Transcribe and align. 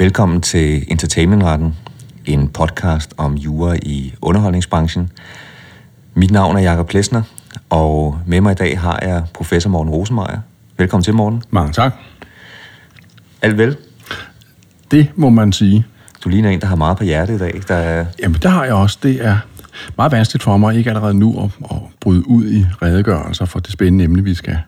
Velkommen 0.00 0.40
til 0.40 0.84
Entertainmentretten, 0.88 1.76
en 2.26 2.48
podcast 2.48 3.14
om 3.16 3.34
jura 3.34 3.76
i 3.82 4.14
underholdningsbranchen. 4.22 5.12
Mit 6.14 6.30
navn 6.30 6.56
er 6.56 6.60
Jakob 6.60 6.88
Plesner, 6.88 7.22
og 7.70 8.18
med 8.26 8.40
mig 8.40 8.52
i 8.52 8.54
dag 8.54 8.80
har 8.80 8.98
jeg 9.02 9.24
professor 9.34 9.70
Morten 9.70 9.92
Rosenmeier. 9.92 10.40
Velkommen 10.76 11.04
til, 11.04 11.14
Morten. 11.14 11.42
Mange 11.50 11.72
tak. 11.72 11.94
Alt 13.42 13.58
vel? 13.58 13.76
Det 14.90 15.08
må 15.16 15.30
man 15.30 15.52
sige. 15.52 15.86
Du 16.24 16.28
ligner 16.28 16.50
en, 16.50 16.60
der 16.60 16.66
har 16.66 16.76
meget 16.76 16.96
på 16.98 17.04
hjertet 17.04 17.34
i 17.34 17.38
dag. 17.38 17.62
Der 17.68 17.74
er... 17.74 18.06
Jamen, 18.22 18.40
det 18.42 18.50
har 18.50 18.64
jeg 18.64 18.74
også. 18.74 18.98
Det 19.02 19.24
er 19.24 19.38
meget 19.96 20.12
vanskeligt 20.12 20.42
for 20.42 20.56
mig 20.56 20.76
ikke 20.76 20.90
allerede 20.90 21.14
nu 21.14 21.44
at, 21.44 21.50
at 21.70 21.76
bryde 22.00 22.28
ud 22.28 22.50
i 22.50 22.66
redegørelser 22.82 23.44
for 23.44 23.60
det 23.60 23.72
spændende 23.72 24.04
emne, 24.04 24.24
vi 24.24 24.34
skal, 24.34 24.58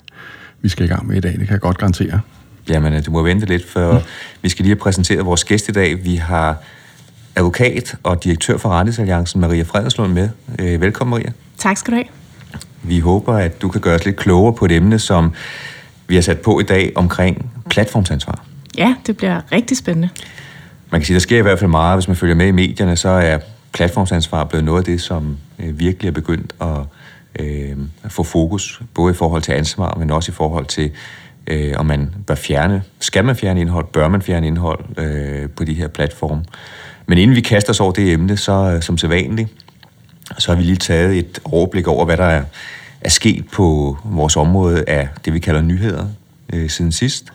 vi 0.60 0.69
skal 0.69 0.84
i 0.84 0.88
gang 0.88 1.06
med 1.06 1.16
i 1.16 1.20
dag. 1.20 1.33
Det 1.33 1.41
kan 1.41 1.51
jeg 1.51 1.60
godt 1.60 1.78
garantere. 1.78 2.20
Jamen, 2.69 2.95
øh, 2.95 3.07
du 3.07 3.11
må 3.11 3.23
vente 3.23 3.47
lidt, 3.47 3.71
for 3.71 3.93
mm. 3.93 3.98
vi 4.43 4.48
skal 4.48 4.62
lige 4.62 4.75
have 4.75 4.80
præsenteret 4.80 5.27
vores 5.27 5.45
gæst 5.45 5.69
i 5.69 5.73
dag. 5.73 6.05
Vi 6.05 6.16
har 6.16 6.57
advokat 7.37 7.95
og 8.02 8.25
direktør 8.25 8.57
for 8.57 8.69
Rettighedsalliancen, 8.69 9.41
Maria 9.41 9.62
Fredenslund, 9.62 10.12
med. 10.12 10.29
Øh, 10.59 10.80
velkommen, 10.80 11.11
Maria. 11.11 11.33
Tak 11.59 11.77
skal 11.77 11.91
du 11.91 11.97
have. 11.97 12.07
Vi 12.83 12.98
håber, 12.98 13.35
at 13.35 13.62
du 13.62 13.69
kan 13.69 13.80
gøre 13.80 13.95
os 13.95 14.05
lidt 14.05 14.16
klogere 14.16 14.52
på 14.52 14.65
et 14.65 14.73
emne, 14.73 14.98
som 14.98 15.33
vi 16.07 16.15
har 16.15 16.23
sat 16.23 16.41
på 16.41 16.61
i 16.61 16.62
dag 16.62 16.93
omkring 16.95 17.51
platformsansvar. 17.71 18.45
Ja, 18.79 18.95
det 19.07 19.16
bliver 19.16 19.41
rigtig 19.52 19.77
spændende. 19.77 20.09
Man 20.91 21.01
kan 21.01 21.07
sige, 21.07 21.15
der 21.15 21.21
sker 21.21 21.38
i 21.38 21.43
hvert 21.43 21.59
fald 21.59 21.71
meget, 21.71 21.97
hvis 21.97 22.09
man 22.09 22.16
følger 22.16 22.35
med 22.35 22.47
i 22.47 22.51
medierne, 22.51 22.97
så 22.97 23.09
er 23.09 23.38
platformsansvar 23.73 24.45
blevet 24.45 24.65
noget 24.65 24.79
af 24.79 24.85
det, 24.85 25.01
som 25.01 25.37
øh, 25.59 25.79
virkelig 25.79 26.09
er 26.09 26.13
begyndt 26.13 26.55
at 26.60 26.79
øh, 27.41 27.77
få 28.09 28.23
fokus, 28.23 28.80
både 28.95 29.15
i 29.15 29.16
forhold 29.16 29.43
til 29.43 29.52
ansvar, 29.52 29.97
men 29.99 30.10
også 30.10 30.32
i 30.32 30.35
forhold 30.35 30.66
til, 30.66 30.91
øh, 31.46 31.73
om 31.76 31.87
man 31.87 32.15
bør 32.26 32.35
fjerne, 32.35 32.82
skal 33.01 33.24
man 33.24 33.37
fjerne 33.37 33.60
indhold, 33.60 33.87
bør 33.93 34.09
man 34.09 34.23
fjerne 34.23 34.46
indhold 34.46 34.98
øh, 34.98 35.51
på 35.51 35.65
de 35.65 35.74
her 35.74 35.88
platforme. 35.88 36.45
Men 37.07 37.18
inden 37.18 37.37
vi 37.37 37.40
kaster 37.40 37.71
os 37.71 37.80
over 37.80 37.93
det 37.93 38.12
emne, 38.12 38.37
så 38.37 38.52
øh, 38.52 38.82
som 38.82 38.98
sædvanligt, 38.98 39.48
så 40.38 40.51
har 40.51 40.57
vi 40.57 40.63
lige 40.63 40.76
taget 40.76 41.18
et 41.18 41.40
overblik 41.45 41.87
over, 41.87 42.04
hvad 42.04 42.16
der 42.16 42.24
er, 42.24 42.45
er 43.01 43.10
sket 43.10 43.45
på 43.52 43.98
vores 44.04 44.37
område 44.37 44.85
af 44.87 45.09
det, 45.24 45.32
vi 45.32 45.38
kalder 45.38 45.63
nyheder 45.63 46.07
øh, 46.52 46.70
siden 46.70 46.93
sidst. 46.93 47.32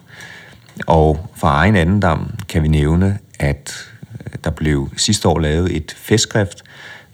Og 0.87 1.29
fra 1.35 1.55
egen 1.55 1.75
andendam 1.75 2.31
kan 2.49 2.63
vi 2.63 2.67
nævne, 2.67 3.19
at 3.39 3.89
øh, 4.11 4.33
der 4.43 4.49
blev 4.49 4.89
sidste 4.97 5.27
år 5.27 5.39
lavet 5.39 5.75
et 5.75 5.95
festskrift 5.97 6.63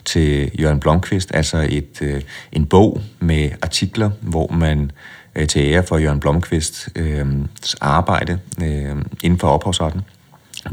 til 0.04 0.50
Jørgen 0.60 0.80
Blomqvist, 0.80 1.34
altså 1.34 1.66
et, 1.70 2.02
øh, 2.02 2.22
en 2.52 2.66
bog 2.66 3.00
med 3.20 3.50
artikler, 3.62 4.10
hvor 4.20 4.52
man 4.52 4.90
øh, 5.36 5.46
til 5.46 5.60
ære 5.72 5.82
for 5.82 5.98
Jørgen 5.98 6.20
Blomqvists 6.20 6.88
øh, 6.96 7.26
arbejde 7.80 8.38
øh, 8.62 8.96
inden 9.22 9.38
for 9.38 9.48
ophavsretten, 9.48 10.02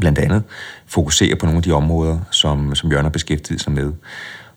blandt 0.00 0.18
andet 0.18 0.42
fokuserer 0.86 1.36
på 1.36 1.46
nogle 1.46 1.56
af 1.56 1.62
de 1.62 1.72
områder, 1.72 2.18
som, 2.30 2.74
som 2.74 2.90
Jørgen 2.90 3.04
har 3.04 3.10
beskæftiget 3.10 3.60
sig 3.60 3.72
med. 3.72 3.92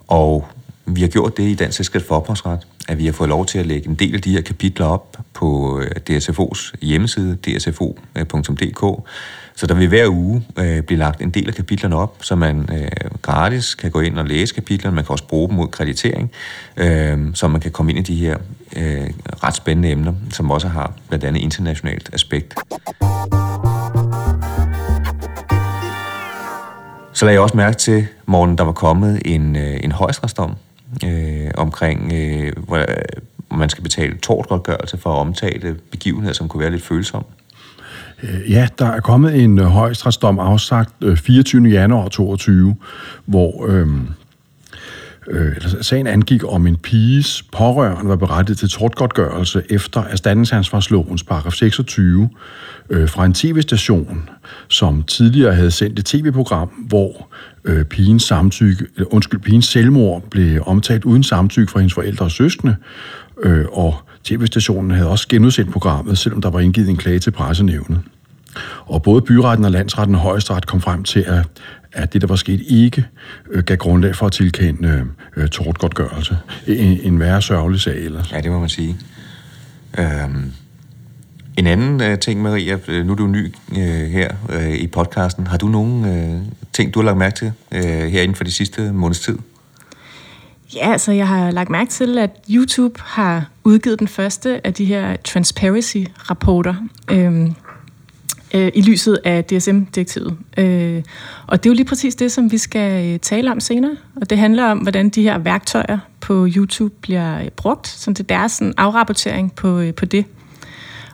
Og 0.07 0.47
vi 0.85 1.01
har 1.01 1.07
gjort 1.07 1.37
det 1.37 1.43
i 1.43 1.55
Dansk 1.55 1.77
Selskab 1.77 2.01
for 2.01 2.15
Ophavsret, 2.15 2.67
at 2.87 2.97
vi 2.97 3.05
har 3.05 3.13
fået 3.13 3.29
lov 3.29 3.45
til 3.45 3.59
at 3.59 3.65
lægge 3.65 3.89
en 3.89 3.95
del 3.95 4.15
af 4.15 4.21
de 4.21 4.31
her 4.31 4.41
kapitler 4.41 4.85
op 4.85 5.17
på 5.33 5.79
øh, 5.79 5.91
DSFO's 6.09 6.73
hjemmeside, 6.81 7.35
dsfo.dk, 7.35 8.83
øh, 8.83 8.97
så 9.55 9.67
der 9.67 9.73
vil 9.73 9.87
hver 9.87 10.07
uge 10.07 10.43
øh, 10.57 10.81
blive 10.81 10.97
lagt 10.97 11.21
en 11.21 11.29
del 11.29 11.47
af 11.47 11.55
kapitlerne 11.55 11.95
op, 11.95 12.17
så 12.21 12.35
man 12.35 12.69
øh, 12.73 12.87
gratis 13.21 13.75
kan 13.75 13.91
gå 13.91 13.99
ind 13.99 14.19
og 14.19 14.25
læse 14.25 14.55
kapitlerne. 14.55 14.95
Man 14.95 15.05
kan 15.05 15.11
også 15.11 15.27
bruge 15.27 15.47
dem 15.47 15.55
mod 15.55 15.67
kreditering, 15.67 16.31
øh, 16.77 17.19
så 17.33 17.47
man 17.47 17.61
kan 17.61 17.71
komme 17.71 17.93
ind 17.93 18.09
i 18.09 18.13
de 18.13 18.19
her 18.19 18.37
øh, 18.75 19.09
ret 19.43 19.55
spændende 19.55 19.91
emner, 19.91 20.13
som 20.31 20.51
også 20.51 20.67
har 20.67 20.93
blandt 21.07 21.25
andet 21.25 21.41
internationalt 21.41 22.09
aspekt. 22.13 22.55
Så 27.13 27.25
lagde 27.25 27.33
jeg 27.33 27.41
også 27.41 27.57
mærke 27.57 27.77
til, 27.77 28.07
morgen 28.25 28.57
der 28.57 28.63
var 28.63 28.71
kommet 28.71 29.21
en, 29.25 29.55
øh, 29.55 29.79
en 29.83 29.91
højstrætsdom 29.91 30.55
øh, 31.05 31.51
omkring, 31.57 32.13
øh, 32.13 32.53
hvor 32.57 32.77
øh, 32.77 32.85
man 33.57 33.69
skal 33.69 33.83
betale 33.83 34.17
tortgodtgørelse 34.17 34.97
for 34.97 35.09
at 35.13 35.17
omtale 35.17 35.77
begivenheder, 35.91 36.33
som 36.33 36.47
kunne 36.47 36.61
være 36.61 36.71
lidt 36.71 36.83
følsomme. 36.83 37.27
Øh, 38.29 38.51
ja, 38.51 38.67
der 38.79 38.85
er 38.85 38.99
kommet 38.99 39.43
en 39.43 39.59
øh, 39.59 39.65
højesteretsdom 39.65 40.37
højstrætsdom 40.37 40.39
afsagt 40.39 40.93
øh, 41.03 41.17
24. 41.17 41.67
Januar 41.67 42.03
2022, 42.03 42.75
hvor 43.25 43.65
øhm, 43.69 44.01
øh, 44.01 44.07
øh, 45.27 45.55
sagen 45.81 46.07
angik 46.07 46.41
om 46.47 46.67
en 46.67 46.77
piges 46.77 47.43
pårørende 47.51 48.09
var 48.09 48.15
berettiget 48.15 48.57
til 48.57 48.69
tortgodtgørelse 48.69 49.61
efter 49.69 50.03
erstatningsansvarslovens 50.03 51.23
paragraf 51.23 51.53
26 51.53 52.29
øh, 52.89 53.09
fra 53.09 53.25
en 53.25 53.33
tv-station, 53.33 54.29
som 54.67 55.03
tidligere 55.03 55.55
havde 55.55 55.71
sendt 55.71 55.99
et 55.99 56.05
tv-program, 56.05 56.67
hvor 56.67 57.27
øh, 57.65 57.85
pigens, 57.85 58.23
samtykke, 58.23 58.85
eller, 58.95 59.13
undskyld, 59.13 59.39
pigens 59.39 59.65
selvmord 59.65 60.23
blev 60.31 60.63
omtalt 60.65 61.05
uden 61.05 61.23
samtykke 61.23 61.71
fra 61.71 61.79
hendes 61.79 61.93
forældre 61.93 62.25
og 62.25 62.31
søskende, 62.31 62.75
øh, 63.43 63.65
og 63.71 63.95
tv-stationen 64.23 64.91
havde 64.91 65.09
også 65.09 65.27
genudsendt 65.27 65.71
programmet, 65.71 66.17
selvom 66.17 66.41
der 66.41 66.49
var 66.49 66.59
indgivet 66.59 66.89
en 66.89 66.97
klage 66.97 67.19
til 67.19 67.31
pressenævnet. 67.31 68.01
Og 68.85 69.03
både 69.03 69.21
byretten 69.21 69.65
og 69.65 69.71
landsretten 69.71 70.15
og 70.15 70.21
højesteret 70.21 70.67
kom 70.67 70.81
frem 70.81 71.03
til, 71.03 71.19
at, 71.19 71.47
at 71.91 72.13
det, 72.13 72.21
der 72.21 72.27
var 72.27 72.35
sket, 72.35 72.61
ikke 72.67 73.05
øh, 73.51 73.63
gav 73.63 73.77
grundlag 73.77 74.15
for 74.15 74.25
at 74.25 74.31
tilkende 74.31 75.05
øh, 75.37 75.47
tortgodtgørelse. 75.47 76.37
En, 76.67 76.99
en 77.03 77.19
værre 77.19 77.41
sørgelig 77.41 77.81
sag 77.81 78.05
ellers. 78.05 78.31
Ja, 78.31 78.41
det 78.41 78.51
må 78.51 78.59
man 78.59 78.69
sige. 78.69 78.97
Øhm, 79.99 80.51
en 81.57 81.67
anden 81.67 82.01
øh, 82.01 82.19
ting, 82.19 82.41
Maria, 82.41 82.77
øh, 82.87 83.05
nu 83.05 83.11
er 83.11 83.15
du 83.15 83.27
ny 83.27 83.53
øh, 83.71 84.09
her 84.11 84.31
øh, 84.49 84.73
i 84.73 84.87
podcasten. 84.87 85.47
Har 85.47 85.57
du 85.57 85.67
nogle 85.67 86.13
øh, 86.13 86.41
ting, 86.73 86.93
du 86.93 86.99
har 86.99 87.05
lagt 87.05 87.17
mærke 87.17 87.35
til 87.35 87.51
øh, 87.71 87.81
her 87.83 88.21
inden 88.21 88.35
for 88.35 88.43
de 88.43 88.51
sidste 88.51 88.91
måneds 88.93 89.19
tid? 89.19 89.37
Ja, 90.75 90.91
altså 90.91 91.11
jeg 91.11 91.27
har 91.27 91.51
lagt 91.51 91.69
mærke 91.69 91.91
til, 91.91 92.17
at 92.17 92.29
YouTube 92.49 93.01
har 93.03 93.49
udgivet 93.63 93.99
den 93.99 94.07
første 94.07 94.67
af 94.67 94.73
de 94.73 94.85
her 94.85 95.15
transparency-rapporter 95.15 96.75
øh, 97.11 97.51
øh, 98.55 98.71
i 98.73 98.81
lyset 98.81 99.19
af 99.23 99.45
DSM-direktivet. 99.45 100.37
Øh, 100.57 101.03
og 101.47 101.63
det 101.63 101.69
er 101.69 101.73
jo 101.73 101.75
lige 101.75 101.85
præcis 101.85 102.15
det, 102.15 102.31
som 102.31 102.51
vi 102.51 102.57
skal 102.57 103.13
øh, 103.13 103.19
tale 103.19 103.51
om 103.51 103.59
senere. 103.59 103.95
Og 104.21 104.29
det 104.29 104.37
handler 104.37 104.63
om, 104.63 104.77
hvordan 104.77 105.09
de 105.09 105.21
her 105.21 105.37
værktøjer 105.37 105.97
på 106.21 106.47
YouTube 106.55 106.95
bliver 107.01 107.41
øh, 107.41 107.49
brugt, 107.49 107.87
som 107.87 108.15
det 108.15 108.23
er 108.23 108.37
deres 108.37 108.51
sådan, 108.51 108.73
afrapportering 108.77 109.55
på, 109.55 109.79
øh, 109.79 109.93
på 109.93 110.05
det. 110.05 110.25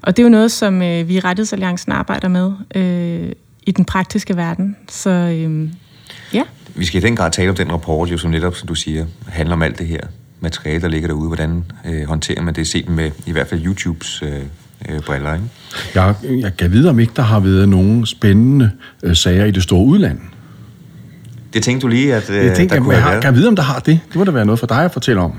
Og 0.02 0.18
det 0.18 0.24
er 0.24 0.26
jo 0.26 0.30
noget, 0.30 0.52
som 0.52 0.82
øh, 0.82 1.08
vi 1.08 1.16
i 1.16 1.20
Rettighedsalliancen 1.20 1.92
arbejder 1.92 2.28
med 2.28 2.52
øh, 2.76 3.32
i 3.64 3.72
den 3.72 3.86
praktiske 3.86 4.36
verden. 4.38 4.78
Så 4.90 5.10
øh, 5.10 5.70
ja. 6.34 6.44
Vi 6.76 6.86
skal 6.86 7.04
i 7.04 7.06
den 7.06 7.16
grad 7.16 7.32
tale 7.32 7.50
om 7.50 7.56
den 7.56 7.72
rapport, 7.72 8.12
jo, 8.12 8.18
som 8.18 8.32
netop, 8.32 8.56
som 8.56 8.68
du 8.68 8.76
siger, 8.76 9.06
handler 9.28 9.56
om 9.56 9.62
alt 9.62 9.80
det 9.80 9.88
her 9.88 10.02
materiale, 10.40 10.82
der 10.82 10.88
ligger 10.88 11.08
derude. 11.08 11.28
Hvordan 11.28 11.64
øh, 11.86 12.04
håndterer 12.08 12.42
man 12.42 12.56
det 12.56 12.68
set 12.68 12.90
med 12.90 13.12
i 13.26 13.32
hvert 13.32 13.48
fald 13.48 13.66
YouTubes 13.66 14.24
øh, 14.24 14.44
øh, 14.90 15.02
briller, 15.02 15.34
ikke? 15.34 15.46
Jeg, 15.96 16.16
jeg 16.24 16.58
kan 16.58 16.72
vide, 16.72 16.90
om 16.90 17.00
ikke 17.00 17.14
der 17.16 17.22
har 17.22 17.40
været 17.40 17.70
nogen 17.70 18.06
spændende 18.06 18.72
øh, 19.04 19.16
sager 19.16 19.46
i 19.46 19.52
det 19.52 19.64
store 19.64 19.86
udland. 19.86 20.20
Det 21.54 21.64
tænkte 21.64 21.84
du 21.84 21.88
lige, 21.88 22.16
at 22.16 22.30
øh, 22.30 22.46
jeg 22.46 22.56
tænkte, 22.56 22.76
der 22.76 22.82
kunne 22.82 22.96
jeg, 22.96 23.04
have 23.04 23.22
Kan 23.22 23.28
jeg 23.28 23.36
vide, 23.36 23.48
om 23.48 23.56
der 23.56 23.64
har 23.64 23.80
det? 23.80 24.00
Det 24.08 24.16
må 24.16 24.24
da 24.24 24.32
være 24.32 24.46
noget 24.46 24.60
for 24.60 24.68
dig 24.68 24.86
at 24.86 24.92
fortælle 24.92 25.22
om. 25.22 25.34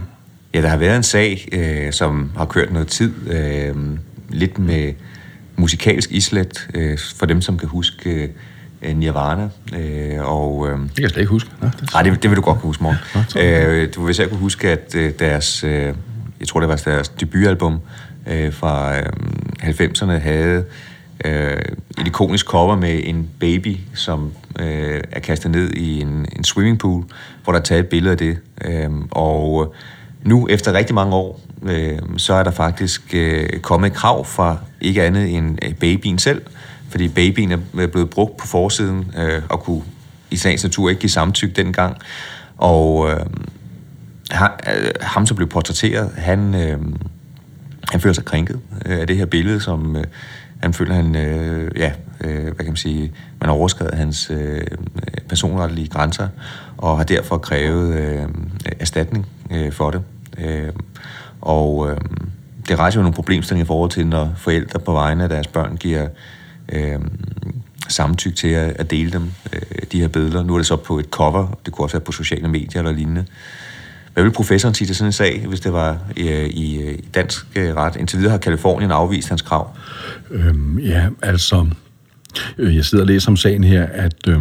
Ja, 0.55 0.63
der 0.63 0.69
har 0.69 0.77
været 0.77 0.97
en 0.97 1.03
sag, 1.03 1.49
øh, 1.53 1.93
som 1.93 2.31
har 2.37 2.45
kørt 2.45 2.73
noget 2.73 2.89
tid, 2.89 3.13
øh, 3.31 3.75
lidt 4.31 4.59
med 4.59 4.93
musikalsk 5.57 6.13
islet, 6.13 6.69
øh, 6.75 6.99
for 7.17 7.27
dem, 7.27 7.41
som 7.41 7.59
kan 7.59 7.69
huske 7.69 8.31
øh, 8.83 8.97
Nirvana. 8.97 9.49
Øh, 9.79 10.31
og, 10.31 10.69
øh, 10.69 10.79
det 10.79 10.95
kan 10.95 11.03
jeg 11.03 11.11
slet 11.11 11.21
ikke 11.21 11.31
huske. 11.31 11.51
Nå, 11.61 11.69
det, 11.81 11.93
nej, 11.93 12.03
det, 12.03 12.23
det 12.23 12.31
vil 12.31 12.37
du 12.37 12.43
godt 12.43 12.59
kunne 12.61 12.69
huske, 12.69 12.83
morgen. 12.83 13.83
øh, 13.83 13.89
du 13.95 14.05
vil 14.05 14.15
selv 14.15 14.29
kunne 14.29 14.41
huske, 14.41 14.71
at 14.71 14.95
øh, 14.97 15.13
deres, 15.19 15.65
øh, 15.65 15.95
jeg 16.41 16.49
tror 16.49 16.61
det 16.61 16.69
var 16.69 16.77
deres 16.77 17.09
debutalbum 17.09 17.79
øh, 18.27 18.53
fra 18.53 18.99
øh, 18.99 19.07
90'erne, 19.63 20.11
havde 20.11 20.65
øh, 21.25 21.63
et 22.01 22.07
ikonisk 22.07 22.47
cover 22.47 22.77
med 22.77 23.01
en 23.05 23.29
baby, 23.41 23.77
som 23.95 24.33
øh, 24.61 25.01
er 25.11 25.21
kastet 25.21 25.51
ned 25.51 25.71
i 25.71 26.01
en, 26.01 26.27
en 26.37 26.45
swimmingpool, 26.45 27.05
hvor 27.45 27.53
der 27.53 27.61
er 27.61 27.65
taget 27.65 27.81
et 27.81 27.89
billede 27.89 28.13
af 28.13 28.19
det. 28.19 28.39
Øh, 28.65 28.91
og 29.11 29.75
nu, 30.23 30.49
efter 30.51 30.73
rigtig 30.73 30.95
mange 30.95 31.15
år, 31.15 31.41
øh, 31.63 31.99
så 32.17 32.35
er 32.35 32.43
der 32.43 32.51
faktisk 32.51 33.15
øh, 33.15 33.61
kommet 33.61 33.91
et 33.91 33.97
krav 33.97 34.25
fra 34.25 34.57
ikke 34.81 35.03
andet 35.03 35.37
end 35.37 35.59
øh, 35.65 35.75
babyen 35.75 36.19
selv, 36.19 36.43
fordi 36.89 37.09
babyen 37.09 37.53
er 37.53 37.87
blevet 37.87 38.11
brugt 38.11 38.37
på 38.37 38.47
forsiden 38.47 39.13
øh, 39.19 39.43
og 39.49 39.61
kunne 39.61 39.83
i 40.31 40.37
sagens 40.37 40.65
natur 40.65 40.89
ikke 40.89 41.01
give 41.01 41.11
samtykke 41.11 41.55
dengang. 41.55 41.97
Og 42.59 43.11
øh, 43.11 43.21
øh, 44.33 44.91
ham, 45.01 45.27
som 45.27 45.37
blev 45.37 45.49
portrætteret, 45.49 46.11
han, 46.17 46.55
øh, 46.55 46.79
han 47.91 48.01
føler 48.01 48.13
sig 48.13 48.25
krænket 48.25 48.61
øh, 48.87 49.01
af 49.01 49.07
det 49.07 49.17
her 49.17 49.27
billede, 49.27 49.61
som 49.61 49.97
øh, 49.97 50.05
han 50.63 50.75
føler, 50.75 50.95
han, 50.95 51.17
øh, 51.17 51.71
ja, 51.77 51.93
øh, 52.21 52.43
hvad 52.43 52.55
kan 52.55 52.67
man 52.67 52.77
sige, 52.77 53.13
man 53.41 53.49
har 53.49 53.57
overskrevet 53.57 53.95
hans 53.95 54.31
øh, 54.31 54.61
personrettelige 55.29 55.89
grænser, 55.89 56.29
og 56.77 56.97
har 56.97 57.05
derfor 57.05 57.39
krævet 57.39 57.95
øh, 57.95 58.29
erstatning 58.81 59.27
øh, 59.51 59.73
for 59.73 59.91
det. 59.91 60.03
Øh, 60.39 60.73
og 61.41 61.91
øh, 61.91 61.97
det 62.69 62.79
rejser 62.79 63.01
jo 63.01 63.03
nogle 63.03 63.15
problemstillinger 63.15 63.65
i 63.65 63.67
forhold 63.67 63.91
til, 63.91 64.07
når 64.07 64.33
forældre 64.37 64.79
på 64.79 64.93
vegne 64.93 65.23
af 65.23 65.29
deres 65.29 65.47
børn 65.47 65.77
giver, 65.77 66.09
øh, 66.69 66.99
samtykke 67.89 68.37
til 68.37 68.49
at, 68.49 68.77
at 68.77 68.91
dele 68.91 69.11
dem, 69.11 69.33
øh, 69.53 69.61
de 69.93 70.01
her 70.01 70.09
billeder. 70.09 70.43
Nu 70.43 70.55
er 70.55 70.59
det 70.59 70.67
så 70.67 70.77
på 70.77 70.99
et 70.99 71.07
cover, 71.11 71.59
det 71.65 71.73
kunne 71.73 71.85
også 71.85 71.97
være 71.97 72.05
på 72.05 72.13
sociale 72.13 72.49
medier 72.49 72.83
eller 72.83 72.93
lignende. 72.93 73.25
Hvad 74.15 74.25
vil 74.25 74.31
professoren 74.31 74.75
sige 74.75 74.89
til 74.89 74.97
sådan 74.97 75.09
en 75.09 75.13
sag, 75.13 75.45
hvis 75.49 75.61
det 75.61 75.73
var 75.73 75.99
øh, 76.17 76.27
i, 76.27 76.49
i, 76.49 76.91
i 76.91 77.09
dansk 77.15 77.47
øh, 77.57 77.75
ret? 77.75 77.97
Indtil 77.97 78.19
videre 78.19 78.31
har 78.31 78.39
Kalifornien 78.39 78.91
afvist 78.91 79.29
hans 79.29 79.43
krav. 79.43 79.77
Øhm, 80.31 80.79
ja, 80.79 81.09
altså, 81.23 81.67
øh, 82.59 82.77
jeg 82.77 82.85
sidder 82.85 83.05
og 83.05 83.09
læser 83.09 83.31
om 83.31 83.37
sagen 83.37 83.65
her, 83.65 83.87
at 83.93 84.29
øh, 84.29 84.39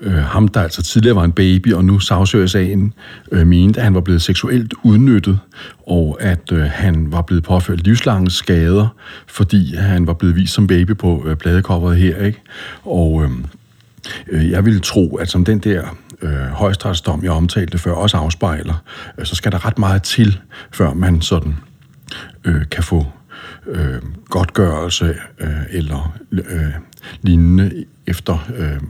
øh, 0.00 0.12
ham, 0.12 0.48
der 0.48 0.60
altså 0.62 0.82
tidligere 0.82 1.16
var 1.16 1.24
en 1.24 1.32
baby, 1.32 1.72
og 1.72 1.84
nu 1.84 1.98
sagsøger 1.98 2.46
sagen, 2.46 2.92
øh, 3.32 3.46
mente, 3.46 3.80
at 3.80 3.84
han 3.84 3.94
var 3.94 4.00
blevet 4.00 4.22
seksuelt 4.22 4.74
udnyttet, 4.82 5.38
og 5.86 6.16
at 6.20 6.52
øh, 6.52 6.62
han 6.62 7.12
var 7.12 7.22
blevet 7.22 7.44
påført 7.44 7.84
livslange 7.84 8.30
skader, 8.30 8.88
fordi 9.26 9.74
han 9.76 10.06
var 10.06 10.12
blevet 10.12 10.36
vist 10.36 10.54
som 10.54 10.66
baby 10.66 10.96
på 10.96 11.24
øh, 11.26 11.36
pladecoveret 11.36 11.96
her, 11.96 12.24
ikke? 12.24 12.40
Og 12.82 13.24
øh, 13.24 13.30
øh, 14.28 14.50
jeg 14.50 14.64
ville 14.64 14.80
tro, 14.80 15.16
at 15.16 15.28
som 15.28 15.44
den 15.44 15.58
der 15.58 15.82
øh, 16.22 16.46
højstrætsdom, 16.46 17.24
jeg 17.24 17.30
omtalte 17.30 17.78
før, 17.78 17.92
også 17.92 18.16
afspejler, 18.16 18.82
øh, 19.18 19.26
så 19.26 19.34
skal 19.34 19.52
der 19.52 19.66
ret 19.66 19.78
meget 19.78 20.02
til, 20.02 20.40
før 20.72 20.94
man 20.94 21.20
sådan 21.20 21.56
øh, 22.44 22.62
kan 22.70 22.82
få 22.82 23.06
øh, 23.66 24.02
godtgørelse 24.28 25.16
øh, 25.40 25.50
eller 25.70 26.18
øh, 26.32 26.72
lignende 27.22 27.84
efter 28.06 28.48
øh, 28.56 28.80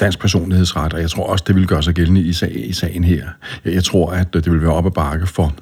dansk 0.00 0.18
personlighedsret, 0.18 0.92
og 0.92 1.00
jeg 1.00 1.10
tror 1.10 1.26
også, 1.26 1.44
det 1.46 1.54
vil 1.54 1.66
gøre 1.66 1.82
sig 1.82 1.94
gældende 1.94 2.20
i, 2.20 2.32
sag, 2.32 2.68
i 2.68 2.72
sagen 2.72 3.04
her. 3.04 3.28
Jeg 3.64 3.84
tror, 3.84 4.12
at 4.12 4.36
øh, 4.36 4.44
det 4.44 4.52
vil 4.52 4.62
være 4.62 4.72
op 4.72 4.86
ad 4.86 4.90
bakke 4.90 5.26
for 5.26 5.54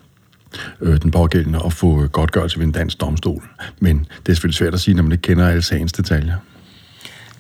øh, 0.81 1.03
den 1.03 1.11
pågældende 1.11 1.61
at 1.65 1.73
få 1.73 2.07
godtgørelse 2.07 2.59
ved 2.59 2.67
en 2.67 2.73
dansk 2.73 3.01
domstol. 3.01 3.43
Men 3.81 3.99
det 3.99 4.33
er 4.33 4.35
selvfølgelig 4.35 4.59
svært 4.59 4.75
at 4.75 4.81
sige, 4.81 4.95
når 4.95 5.03
man 5.03 5.13
ikke 5.13 5.23
kender 5.23 5.49
alle 5.49 5.63
sagens 5.63 5.93
detaljer. 5.93 6.37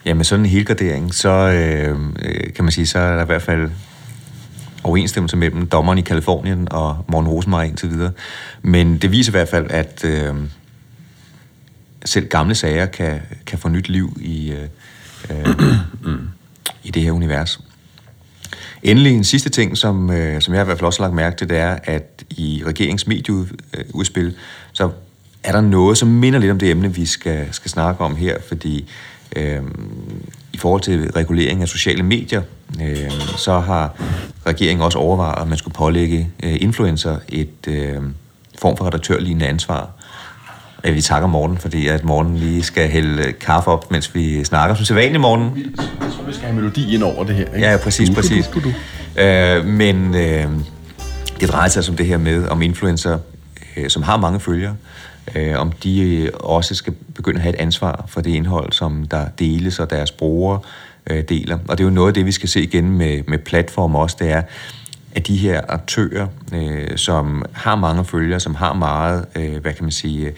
Ja, 0.06 0.14
med 0.14 0.25
sådan 0.25 0.44
en 0.44 0.50
helgardering, 0.50 1.14
så 1.14 1.29
øh, 1.29 1.99
øh, 2.23 2.53
kan 2.55 2.64
man 2.64 2.73
sige, 2.73 2.87
så 2.87 2.99
er 2.99 3.17
der 3.17 3.23
i 3.23 3.26
hvert 3.26 3.43
fald 3.43 3.70
overensstemmelse 4.85 5.37
mellem 5.37 5.67
dommeren 5.67 5.99
i 5.99 6.03
Kalifornien 6.03 6.73
og 6.73 7.05
Morten 7.08 7.29
Rosenmeier 7.29 7.62
indtil 7.62 7.91
videre. 7.91 8.12
Men 8.62 8.99
det 8.99 9.11
viser 9.11 9.31
i 9.31 9.37
hvert 9.37 9.49
fald, 9.49 9.70
at 9.70 10.05
øh, 10.05 10.35
selv 12.05 12.29
gamle 12.29 12.55
sager 12.55 12.87
kan, 12.87 13.20
kan 13.47 13.58
få 13.58 13.69
nyt 13.69 13.88
liv 13.88 14.17
i, 14.20 14.50
øh, 14.50 14.69
øh, 15.31 15.55
i 16.85 16.91
det 16.91 17.03
her 17.03 17.12
univers. 17.12 17.61
Endelig 18.82 19.12
en 19.12 19.25
sidste 19.25 19.49
ting, 19.49 19.76
som, 19.76 20.11
øh, 20.11 20.43
som 20.43 20.55
jeg 20.55 20.62
i 20.62 20.64
hvert 20.64 20.79
fald 20.79 20.87
også 20.87 21.03
har 21.03 21.08
lagt 21.08 21.17
mærke 21.17 21.37
til, 21.37 21.49
det 21.49 21.58
er, 21.58 21.79
at 21.85 22.25
i 22.31 22.62
regeringsmedieudspil, 22.67 24.35
så 24.73 24.91
er 25.44 25.53
der 25.53 25.61
noget, 25.61 25.99
som 25.99 26.08
minder 26.08 26.38
lidt 26.38 26.53
om 26.53 26.58
det 26.58 26.70
emne, 26.70 26.94
vi 26.94 27.06
skal, 27.06 27.49
skal 27.50 27.70
snakke 27.70 28.05
om 28.05 28.17
her, 28.17 28.37
fordi 28.49 28.88
øh, 29.36 29.62
i 30.52 30.58
forhold 30.58 30.80
til 30.80 31.10
regulering 31.10 31.62
af 31.62 31.68
sociale 31.68 32.02
medier, 32.02 32.42
øh, 32.82 33.10
så 33.36 33.60
har 33.60 33.94
regeringen 34.46 34.84
også 34.84 34.98
overvejet, 34.98 35.42
at 35.42 35.48
man 35.48 35.58
skulle 35.58 35.74
pålægge 35.74 36.30
øh, 36.42 36.56
influencer 36.60 37.16
et 37.28 37.68
øh, 37.68 38.02
form 38.58 38.76
for 38.76 38.86
redaktørlignende 38.86 39.46
ansvar 39.46 39.90
Ja, 40.86 40.90
vi 40.90 41.00
takker 41.00 41.28
morgen, 41.28 41.58
fordi 41.58 41.86
at 41.86 42.04
morgen 42.04 42.36
lige 42.36 42.62
skal 42.62 42.88
hælde 42.88 43.32
kaffe 43.32 43.70
op, 43.70 43.90
mens 43.90 44.14
vi 44.14 44.44
snakker. 44.44 44.76
Som 44.76 44.84
sædvanlig 44.84 45.20
morgen. 45.20 45.42
Jeg 45.76 46.12
tror, 46.12 46.24
vi 46.26 46.32
skal 46.32 46.44
have 46.44 46.54
melodi 46.54 46.94
ind 46.94 47.02
over 47.02 47.24
det 47.24 47.34
her. 47.34 47.44
Ikke? 47.54 47.68
Ja, 47.68 47.76
præcis, 47.76 48.10
præcis. 48.10 48.46
Du, 48.46 48.60
du, 48.60 48.72
du. 49.16 49.20
Øh, 49.22 49.64
men 49.64 50.14
øh, 50.14 50.46
det 51.40 51.48
drejer 51.48 51.68
sig 51.68 51.90
om 51.90 51.96
det 51.96 52.06
her 52.06 52.18
med, 52.18 52.48
om 52.48 52.62
influencer, 52.62 53.18
øh, 53.76 53.90
som 53.90 54.02
har 54.02 54.17
mange 54.17 54.40
følgere, 54.40 54.76
øh, 55.34 55.61
om 55.61 55.73
de 55.73 56.00
øh, 56.00 56.31
også 56.34 56.75
skal 56.75 56.94
begynde 57.14 57.37
at 57.37 57.43
have 57.43 57.55
et 57.55 57.61
ansvar 57.61 58.05
for 58.08 58.20
det 58.20 58.31
indhold, 58.31 58.73
som 58.73 59.06
der 59.06 59.28
deles, 59.38 59.78
og 59.78 59.90
deres 59.90 60.11
brugere 60.11 60.61
øh, 61.11 61.25
deler. 61.28 61.58
Og 61.69 61.78
det 61.78 61.84
er 61.84 61.88
jo 61.88 61.94
noget 61.94 62.08
af 62.08 62.14
det, 62.14 62.26
vi 62.26 62.32
skal 62.32 62.49
se 62.49 62.62
igen 62.62 62.90
med, 62.90 63.23
med 63.26 63.38
platformer 63.38 63.99
også, 63.99 64.17
det 64.19 64.31
er, 64.31 64.43
at 65.14 65.26
de 65.26 65.37
her 65.37 65.61
aktører, 65.69 66.26
øh, 66.55 66.96
som 66.96 67.44
har 67.52 67.76
mange 67.76 68.05
følgere, 68.05 68.40
som 68.40 68.55
har 68.55 68.73
meget, 68.73 69.26
øh, 69.37 69.56
hvad 69.56 69.73
kan 69.73 69.84
man 69.84 69.93
sige, 69.93 70.32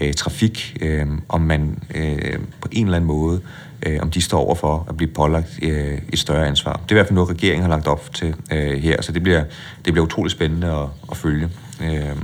øh, 0.00 0.14
trafik, 0.14 0.78
øh, 0.80 1.06
om 1.28 1.40
man 1.40 1.78
øh, 1.94 2.38
på 2.60 2.68
en 2.72 2.84
eller 2.84 2.96
anden 2.96 3.08
måde, 3.08 3.40
øh, 3.86 3.98
om 4.02 4.10
de 4.10 4.20
står 4.20 4.40
over 4.40 4.54
for 4.54 4.86
at 4.88 4.96
blive 4.96 5.10
pålagt 5.10 5.58
øh, 5.62 5.98
et 6.12 6.18
større 6.18 6.46
ansvar. 6.46 6.72
Det 6.72 6.80
er 6.80 6.92
i 6.92 6.94
hvert 6.94 7.06
fald 7.06 7.14
noget, 7.14 7.30
regeringen 7.30 7.62
har 7.62 7.70
lagt 7.70 7.86
op 7.86 8.14
til 8.14 8.34
øh, 8.52 8.82
her, 8.82 9.02
så 9.02 9.12
det 9.12 9.22
bliver, 9.22 9.44
det 9.84 9.92
bliver 9.92 10.06
utroligt 10.06 10.32
spændende 10.32 10.66
at, 10.66 10.88
at 11.10 11.16
følge. 11.16 11.48
Øh, 11.82 12.16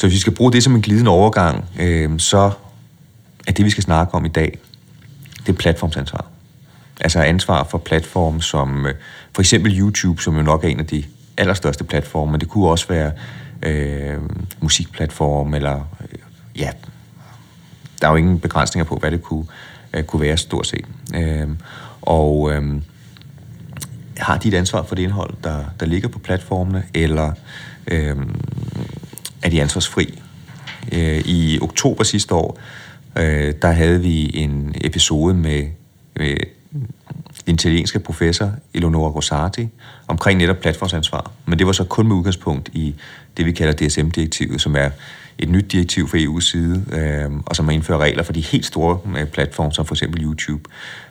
så 0.00 0.06
hvis 0.06 0.14
vi 0.14 0.20
skal 0.20 0.34
bruge 0.34 0.52
det 0.52 0.62
som 0.62 0.74
en 0.74 0.82
glidende 0.82 1.10
overgang, 1.10 1.64
øh, 1.80 2.18
så 2.18 2.50
er 3.46 3.52
det, 3.52 3.64
vi 3.64 3.70
skal 3.70 3.82
snakke 3.82 4.14
om 4.14 4.24
i 4.24 4.28
dag, 4.28 4.58
det 5.46 5.48
er 5.48 5.56
platformsansvar. 5.56 6.26
Altså 7.00 7.20
ansvar 7.22 7.64
for 7.64 7.78
platform 7.78 8.40
som 8.40 8.86
øh, 8.86 8.94
for 9.32 9.42
eksempel 9.42 9.78
YouTube, 9.78 10.22
som 10.22 10.36
jo 10.36 10.42
nok 10.42 10.64
er 10.64 10.68
en 10.68 10.80
af 10.80 10.86
de 10.86 11.04
allerstørste 11.36 11.84
platforme, 11.84 12.32
men 12.32 12.40
det 12.40 12.48
kunne 12.48 12.68
også 12.68 12.88
være 12.88 13.12
øh, 13.62 14.18
musikplatform, 14.60 15.54
eller 15.54 15.80
øh, 16.00 16.18
ja, 16.56 16.70
der 18.00 18.06
er 18.06 18.10
jo 18.10 18.16
ingen 18.16 18.40
begrænsninger 18.40 18.84
på, 18.84 18.96
hvad 18.96 19.10
det 19.10 19.22
kunne, 19.22 19.44
øh, 19.94 20.04
kunne 20.04 20.22
være 20.22 20.36
stort 20.36 20.66
set. 20.66 20.86
Øh, 21.14 21.48
og 22.02 22.52
øh, 22.52 22.82
har 24.18 24.38
de 24.38 24.48
et 24.48 24.54
ansvar 24.54 24.82
for 24.82 24.94
det 24.94 25.02
indhold, 25.02 25.34
der, 25.44 25.64
der 25.80 25.86
ligger 25.86 26.08
på 26.08 26.18
platformene, 26.18 26.84
eller 26.94 27.32
øh, 27.86 28.16
er 29.42 29.48
de 29.50 29.62
ansvarsfri? 29.62 30.22
Øh, 30.92 31.18
I 31.18 31.58
oktober 31.62 32.04
sidste 32.04 32.34
år, 32.34 32.58
øh, 33.16 33.54
der 33.62 33.70
havde 33.70 34.00
vi 34.00 34.30
en 34.34 34.74
episode 34.80 35.34
med, 35.34 35.66
med 36.16 36.36
den 37.46 37.54
italienske 37.54 37.98
professor 37.98 38.52
Eleonora 38.74 39.10
Rosati 39.10 39.68
omkring 40.08 40.38
netop 40.38 40.56
platformsansvar. 40.56 41.30
Men 41.46 41.58
det 41.58 41.66
var 41.66 41.72
så 41.72 41.84
kun 41.84 42.06
med 42.08 42.16
udgangspunkt 42.16 42.68
i 42.72 42.94
det, 43.36 43.46
vi 43.46 43.52
kalder 43.52 43.88
DSM-direktivet, 43.88 44.60
som 44.60 44.76
er 44.76 44.90
et 45.38 45.48
nyt 45.48 45.72
direktiv 45.72 46.08
fra 46.08 46.18
EU's 46.18 46.40
side, 46.40 46.84
øh, 46.92 47.40
og 47.46 47.56
som 47.56 47.64
har 47.64 47.72
indført 47.72 48.00
regler 48.00 48.22
for 48.22 48.32
de 48.32 48.40
helt 48.40 48.66
store 48.66 48.98
øh, 49.18 49.26
platforme, 49.26 49.72
som 49.72 49.86
for 49.86 49.94
eksempel 49.94 50.24
YouTube. 50.24 50.62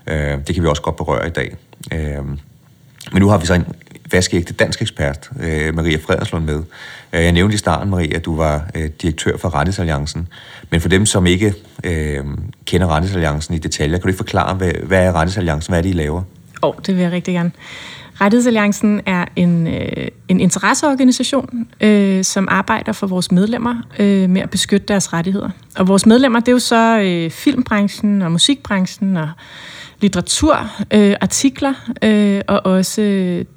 Øh, 0.07 0.37
det 0.47 0.55
kan 0.55 0.63
vi 0.63 0.67
også 0.67 0.81
godt 0.81 0.95
berøre 0.95 1.27
i 1.27 1.31
dag. 1.31 1.55
Øh, 1.93 2.25
men 3.11 3.21
nu 3.21 3.29
har 3.29 3.37
vi 3.37 3.45
så 3.45 3.53
en 3.53 3.65
vaskeægte 4.11 4.53
dansk 4.53 4.81
ekspert, 4.81 5.29
øh, 5.39 5.75
Maria 5.75 5.97
Frederslund, 5.97 6.45
med. 6.45 6.63
Øh, 7.13 7.23
jeg 7.23 7.31
nævnte 7.31 7.55
i 7.55 7.57
starten, 7.57 7.89
Maria, 7.89 8.15
at 8.15 8.25
du 8.25 8.35
var 8.35 8.69
øh, 8.75 8.89
direktør 9.01 9.37
for 9.37 9.55
Rettighedsalliancen. 9.55 10.27
Men 10.69 10.81
for 10.81 10.89
dem, 10.89 11.05
som 11.05 11.25
ikke 11.25 11.53
øh, 11.83 12.23
kender 12.65 12.87
Rettighedsalliancen 12.87 13.55
i 13.55 13.57
detaljer, 13.57 13.97
kan 13.97 14.01
du 14.01 14.07
ikke 14.07 14.17
forklare, 14.17 14.55
hvad, 14.55 14.71
hvad 14.83 15.05
er 15.05 15.11
Rettighedsalliancen? 15.11 15.71
Hvad 15.71 15.79
er 15.79 15.81
det, 15.81 15.89
I 15.89 15.93
laver? 15.93 16.23
Åh, 16.63 16.69
oh, 16.69 16.75
det 16.85 16.95
vil 16.95 17.01
jeg 17.03 17.11
rigtig 17.11 17.33
gerne. 17.33 17.51
Rettighedsalliancen 18.21 19.01
er 19.05 19.25
en, 19.35 19.67
øh, 19.67 20.07
en 20.27 20.39
interesseorganisation, 20.39 21.67
øh, 21.81 22.23
som 22.23 22.47
arbejder 22.51 22.91
for 22.91 23.07
vores 23.07 23.31
medlemmer 23.31 23.75
øh, 23.99 24.29
med 24.29 24.41
at 24.41 24.49
beskytte 24.49 24.87
deres 24.87 25.13
rettigheder. 25.13 25.49
Og 25.77 25.87
vores 25.87 26.05
medlemmer, 26.05 26.39
det 26.39 26.47
er 26.47 26.51
jo 26.51 26.59
så 26.59 26.99
øh, 26.99 27.31
filmbranchen 27.31 28.21
og 28.21 28.31
musikbranchen 28.31 29.17
og 29.17 29.29
litteratur, 30.01 30.71
øh, 30.93 31.15
artikler 31.21 31.73
øh, 32.03 32.41
og 32.47 32.65
også 32.65 33.01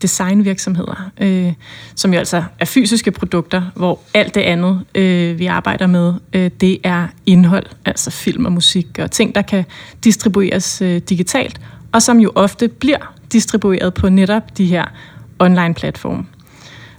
designvirksomheder, 0.02 1.11
øh, 1.20 1.52
som 1.94 2.12
jo 2.12 2.18
altså 2.18 2.44
er 2.58 2.64
fysiske 2.64 3.11
produkter, 3.11 3.62
hvor 3.75 4.00
alt 4.14 4.34
det 4.34 4.40
andet, 4.40 4.84
øh, 4.94 5.38
vi 5.38 5.46
arbejder 5.46 5.87
med, 5.87 6.14
øh, 6.32 6.50
det 6.61 6.78
er 6.84 7.06
indhold, 7.26 7.66
altså 7.84 8.11
film 8.11 8.44
og 8.44 8.52
musik 8.52 8.99
og 8.99 9.11
ting, 9.11 9.34
der 9.34 9.42
kan 9.42 9.64
distribueres 10.04 10.82
øh, 10.82 11.00
digitalt, 11.08 11.61
og 11.92 12.02
som 12.02 12.20
jo 12.20 12.32
ofte 12.34 12.68
bliver 12.68 13.14
distribueret 13.32 13.94
på 13.94 14.08
netop 14.08 14.58
de 14.58 14.64
her 14.64 14.84
online-platforme. 15.38 16.25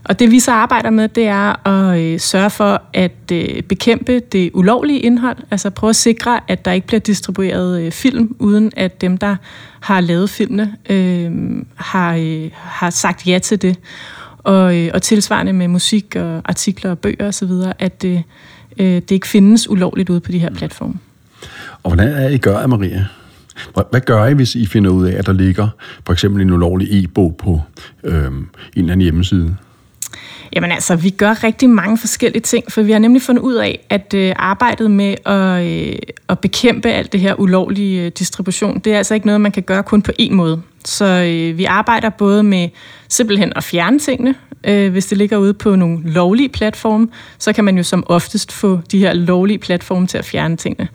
Og 0.04 0.20
det 0.20 0.32
vi 0.32 0.40
så 0.40 0.52
arbejder 0.52 0.90
med, 0.90 1.08
det 1.08 1.28
er 1.28 1.68
at 1.68 2.00
øh, 2.00 2.20
sørge 2.20 2.50
for 2.50 2.82
at 2.94 3.32
øh, 3.32 3.62
bekæmpe 3.62 4.20
det 4.20 4.52
ulovlige 4.54 5.00
indhold, 5.00 5.38
altså 5.52 5.70
prøve 5.70 5.90
at 5.90 5.96
sikre, 5.96 6.40
at 6.48 6.66
der 6.66 6.72
ikke 6.72 6.88
bliver 6.88 7.00
distribueret 7.00 7.82
øh, 7.82 7.92
film, 7.92 8.36
uden 8.40 8.72
at 8.76 9.02
dem, 9.02 9.18
der 9.18 9.36
har 9.80 10.02
lavet 10.02 10.30
filmene, 10.30 10.76
øh, 10.90 11.32
har, 11.76 12.16
øh, 12.16 12.50
har 12.54 12.90
sagt 12.90 13.28
ja 13.28 13.40
til 13.40 13.62
det. 13.62 13.80
Og, 14.38 14.78
øh, 14.78 14.92
og 14.94 15.02
tilsvarende 15.02 15.54
med 15.54 15.68
musik 15.68 16.16
og 16.16 16.42
artikler 16.46 16.92
og 16.92 17.00
bøger 17.00 17.28
osv., 17.28 17.52
at 17.80 18.04
øh, 18.06 18.22
øh, 18.78 18.86
det 18.86 19.12
ikke 19.12 19.28
findes 19.28 19.70
ulovligt 19.70 20.10
ude 20.10 20.20
på 20.20 20.32
de 20.32 20.40
her 20.40 20.54
platforme. 20.54 20.94
Og 21.84 21.94
hvordan 21.94 22.14
er 22.14 22.30
I 22.30 22.38
gør, 22.38 22.68
Maria? 22.68 23.06
Hvad 23.90 24.02
gør 24.02 24.26
I, 24.26 24.34
hvis 24.34 24.56
I 24.56 24.66
finder 24.66 24.90
ud 24.90 25.06
af, 25.06 25.18
at 25.18 25.26
der 25.26 25.34
ligger 25.34 25.68
for 26.06 26.14
eksempel 26.14 26.42
en 26.42 26.52
ulovlig 26.52 27.04
e-bog 27.04 27.36
på 27.38 27.62
øh, 28.04 28.26
en 28.26 28.48
eller 28.76 28.92
anden 28.92 29.02
hjemmeside? 29.02 29.58
Jamen 30.56 30.72
altså, 30.72 30.96
vi 30.96 31.10
gør 31.10 31.44
rigtig 31.44 31.70
mange 31.70 31.98
forskellige 31.98 32.42
ting, 32.42 32.72
for 32.72 32.82
vi 32.82 32.92
har 32.92 33.00
nemlig 33.00 33.22
fundet 33.22 33.42
ud 33.42 33.54
af, 33.54 33.86
at 33.90 34.14
øh, 34.14 34.34
arbejdet 34.36 34.92
med 34.92 35.16
at, 35.26 35.66
øh, 35.66 35.96
at 36.30 36.40
bekæmpe 36.40 36.90
alt 36.90 37.14
det 37.14 37.20
her 37.20 37.40
ulovlige 37.40 38.06
øh, 38.06 38.12
distribution, 38.12 38.80
det 38.80 38.94
er 38.94 38.98
altså 38.98 39.14
ikke 39.14 39.26
noget, 39.26 39.42
man 39.42 39.52
kan 39.52 39.64
gøre 39.64 39.84
kun 39.84 40.02
på 40.02 40.12
én 40.22 40.34
måde. 40.34 40.62
Så 40.86 41.06
øh, 41.06 41.58
vi 41.58 41.66
arbejder 41.66 42.10
både 42.10 42.44
med 42.44 42.70
simpelthen 43.10 43.54
at 43.56 43.64
fjerne 43.64 44.00
tingene. 44.00 44.36
Øh, 44.64 44.92
hvis 44.92 45.06
det 45.06 45.18
ligger 45.18 45.38
ude 45.38 45.54
på 45.54 45.76
nogle 45.76 46.12
lovlige 46.12 46.50
platforme, 46.50 47.08
så 47.38 47.54
kan 47.54 47.64
man 47.64 47.78
jo 47.78 47.84
som 47.84 48.04
oftest 48.08 48.52
få 48.52 48.80
de 48.92 49.00
her 49.00 49.14
lovlige 49.14 49.60
platforme 49.60 50.08
til 50.08 50.18
at 50.18 50.26
fjerne 50.26 50.58
tingene. 50.58 50.88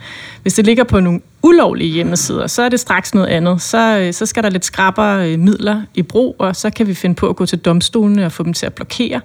Hvis 0.43 0.55
det 0.55 0.67
ligger 0.67 0.85
på 0.85 1.01
nogle 1.01 1.21
ulovlige 1.43 1.91
hjemmesider, 1.91 2.47
så 2.47 2.63
er 2.63 2.69
det 2.69 2.81
straks 2.81 3.15
noget 3.15 3.27
andet. 3.27 3.63
Så, 3.63 3.99
øh, 3.99 4.13
så 4.13 4.27
skal 4.27 4.43
der 4.43 4.51
lidt 4.51 4.65
skrabere 4.65 5.33
øh, 5.33 5.39
midler 5.39 5.83
i 5.95 6.03
brug, 6.03 6.37
og 6.39 6.57
så 6.57 6.71
kan 6.71 6.87
vi 6.87 6.95
finde 6.95 7.15
på 7.15 7.29
at 7.29 7.37
gå 7.37 7.47
til 7.47 7.59
domstolene 7.59 8.27
og 8.27 8.33
få 8.33 8.43
dem 8.43 8.53
til 8.53 8.67
at 8.67 8.75
blokere 8.75 9.21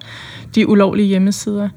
de 0.54 0.68
ulovlige 0.68 1.08
hjemmesider. 1.08 1.68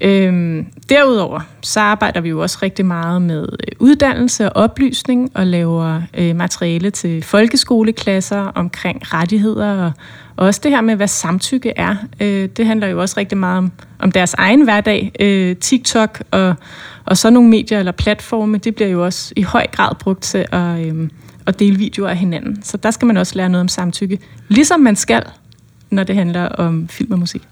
Øhm, 0.00 0.66
derudover 0.88 1.40
så 1.62 1.80
arbejder 1.80 2.20
vi 2.20 2.28
jo 2.28 2.42
også 2.42 2.58
rigtig 2.62 2.86
meget 2.86 3.22
med 3.22 3.42
øh, 3.42 3.76
uddannelse 3.78 4.52
og 4.52 4.62
oplysning 4.62 5.30
og 5.34 5.46
laver 5.46 6.02
øh, 6.14 6.36
materiale 6.36 6.90
til 6.90 7.22
folkeskoleklasser 7.22 8.40
omkring 8.40 9.14
rettigheder 9.14 9.92
og 10.36 10.46
også 10.46 10.60
det 10.62 10.70
her 10.70 10.80
med, 10.80 10.96
hvad 10.96 11.08
samtykke 11.08 11.72
er. 11.76 11.96
Øh, 12.20 12.48
det 12.48 12.66
handler 12.66 12.86
jo 12.86 13.00
også 13.00 13.14
rigtig 13.16 13.38
meget 13.38 13.58
om, 13.58 13.72
om 13.98 14.12
deres 14.12 14.34
egen 14.34 14.64
hverdag. 14.64 15.12
Øh, 15.20 15.56
TikTok 15.56 16.22
og, 16.30 16.54
og 17.04 17.16
så 17.16 17.30
nogle 17.30 17.48
medier 17.48 17.78
eller 17.78 17.92
platforme, 17.92 18.58
det 18.58 18.74
bliver 18.74 18.88
jo 18.88 19.04
også 19.04 19.32
i 19.36 19.42
høj 19.42 19.66
grad 19.72 19.94
brugt 19.94 20.22
til 20.22 20.46
at, 20.52 20.86
øh, 20.86 21.08
at 21.46 21.58
dele 21.58 21.78
videoer 21.78 22.08
af 22.08 22.16
hinanden. 22.16 22.62
Så 22.62 22.76
der 22.76 22.90
skal 22.90 23.06
man 23.06 23.16
også 23.16 23.36
lære 23.36 23.48
noget 23.48 23.60
om 23.60 23.68
samtykke. 23.68 24.18
Ligesom 24.48 24.80
man 24.80 24.96
skal 24.96 25.22
når 25.96 26.04
det 26.04 26.16
handler 26.16 26.48
om 26.48 26.88
film 26.88 27.12
og 27.12 27.18
musik. 27.18 27.42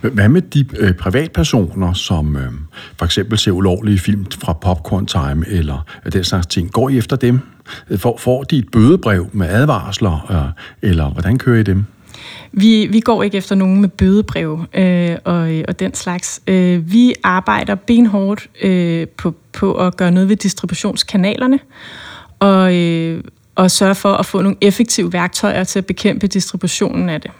Hvad 0.00 0.28
med 0.28 0.42
de 0.42 0.64
øh, 0.78 0.94
privatpersoner, 0.94 1.92
som 1.92 2.36
øh, 2.36 2.52
for 2.98 3.04
eksempel 3.04 3.38
ser 3.38 3.50
ulovlige 3.50 3.98
film 3.98 4.26
fra 4.40 4.52
Popcorn 4.52 5.06
Time 5.06 5.44
eller 5.48 5.86
den 6.12 6.24
slags 6.24 6.46
ting? 6.46 6.72
Går 6.72 6.88
I 6.88 6.98
efter 6.98 7.16
dem? 7.16 7.40
Får, 7.96 8.16
får 8.18 8.42
de 8.42 8.58
et 8.58 8.68
bødebrev 8.72 9.26
med 9.32 9.48
advarsler, 9.48 10.54
øh, 10.82 10.90
eller 10.90 11.10
hvordan 11.10 11.38
kører 11.38 11.60
I 11.60 11.62
dem? 11.62 11.84
Vi, 12.52 12.86
vi 12.90 13.00
går 13.00 13.22
ikke 13.22 13.36
efter 13.36 13.54
nogen 13.54 13.80
med 13.80 13.88
bødebrev 13.88 14.64
øh, 14.74 15.16
og, 15.24 15.62
og 15.68 15.80
den 15.80 15.94
slags. 15.94 16.42
Øh, 16.46 16.92
vi 16.92 17.14
arbejder 17.24 17.74
benhårdt 17.74 18.48
øh, 18.62 19.06
på, 19.08 19.34
på 19.52 19.74
at 19.74 19.96
gøre 19.96 20.10
noget 20.10 20.28
ved 20.28 20.36
distributionskanalerne, 20.36 21.58
og, 22.38 22.76
øh, 22.76 23.24
og 23.54 23.70
sørge 23.70 23.94
for 23.94 24.12
at 24.12 24.26
få 24.26 24.42
nogle 24.42 24.56
effektive 24.60 25.12
værktøjer 25.12 25.64
til 25.64 25.78
at 25.78 25.86
bekæmpe 25.86 26.26
distributionen 26.26 27.08
af 27.08 27.20
det. 27.20 27.30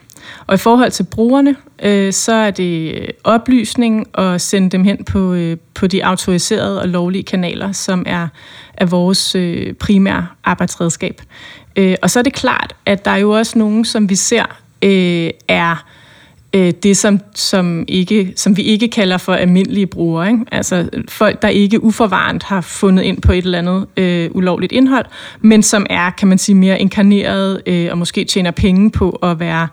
Og 0.47 0.55
i 0.55 0.59
forhold 0.59 0.91
til 0.91 1.02
brugerne, 1.02 1.57
øh, 1.83 2.12
så 2.12 2.33
er 2.33 2.50
det 2.50 2.95
øh, 2.95 3.09
oplysning 3.25 4.07
og 4.12 4.41
sende 4.41 4.71
dem 4.71 4.85
hen 4.85 5.05
på, 5.05 5.33
øh, 5.33 5.57
på 5.75 5.87
de 5.87 6.05
autoriserede 6.05 6.81
og 6.81 6.88
lovlige 6.88 7.25
kanaler, 7.25 7.73
som 7.73 8.02
er, 8.07 8.29
er 8.75 8.87
vores 8.87 9.35
øh, 9.35 9.73
primære 9.75 10.26
arbejdsredskab. 10.45 11.23
Øh, 11.76 11.95
og 12.02 12.11
så 12.11 12.19
er 12.19 12.23
det 12.23 12.33
klart, 12.33 12.76
at 12.87 13.05
der 13.05 13.11
er 13.11 13.17
jo 13.17 13.31
også 13.31 13.59
nogen, 13.59 13.85
som 13.85 14.11
vi 14.11 14.14
ser 14.14 14.45
øh, 14.83 15.31
er 15.49 15.85
øh, 16.52 16.73
det, 16.83 16.97
som, 16.97 17.21
som, 17.35 17.85
ikke, 17.88 18.33
som 18.37 18.57
vi 18.57 18.62
ikke 18.62 18.88
kalder 18.88 19.19
for 19.19 19.35
almindelige 19.35 19.87
brugere. 19.87 20.29
Ikke? 20.29 20.45
Altså 20.52 20.88
folk, 21.09 21.43
der 21.43 21.49
ikke 21.49 21.83
uforvarende 21.83 22.41
har 22.45 22.61
fundet 22.61 23.02
ind 23.02 23.23
på 23.23 23.33
et 23.33 23.45
eller 23.45 23.59
andet 23.59 23.87
øh, 23.97 24.31
ulovligt 24.35 24.73
indhold, 24.73 25.07
men 25.41 25.62
som 25.62 25.87
er, 25.91 26.11
kan 26.11 26.29
man 26.29 26.38
sige, 26.38 26.57
mere 26.57 26.81
inkarneret 26.81 27.62
øh, 27.67 27.88
og 27.91 27.99
måske 27.99 28.25
tjener 28.25 28.50
penge 28.50 28.91
på 28.91 29.11
at 29.11 29.41
være, 29.41 29.69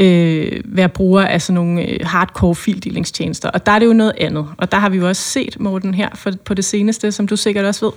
øh, 0.00 0.60
være 0.64 0.88
bruger 0.88 1.22
af 1.22 1.42
sådan 1.42 1.54
nogle 1.54 1.82
øh, 1.82 1.98
hardcore 2.02 2.54
fildelingstjenester. 2.54 3.50
Og 3.50 3.66
der 3.66 3.72
er 3.72 3.78
det 3.78 3.86
jo 3.86 3.92
noget 3.92 4.12
andet. 4.20 4.46
Og 4.58 4.72
der 4.72 4.78
har 4.78 4.88
vi 4.88 4.96
jo 4.96 5.08
også 5.08 5.22
set, 5.22 5.60
Morten, 5.60 5.94
her 5.94 6.08
for, 6.14 6.32
på 6.44 6.54
det 6.54 6.64
seneste, 6.64 7.12
som 7.12 7.28
du 7.28 7.36
sikkert 7.36 7.64
også 7.64 7.84
ved, 7.84 7.92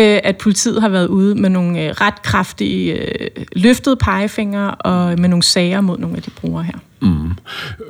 øh, 0.00 0.20
at 0.24 0.36
politiet 0.36 0.80
har 0.80 0.88
været 0.88 1.06
ude 1.06 1.34
med 1.34 1.50
nogle 1.50 1.84
øh, 1.84 1.90
ret 1.90 2.22
kraftige 2.22 2.92
øh, 2.92 3.28
løftede 3.56 3.96
pegefingre 3.96 4.74
og 4.74 5.18
med 5.18 5.28
nogle 5.28 5.42
sager 5.42 5.80
mod 5.80 5.98
nogle 5.98 6.16
af 6.16 6.22
de 6.22 6.30
brugere 6.30 6.64
her. 6.64 6.78
Mm. 7.02 7.30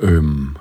Øhm, 0.01 0.55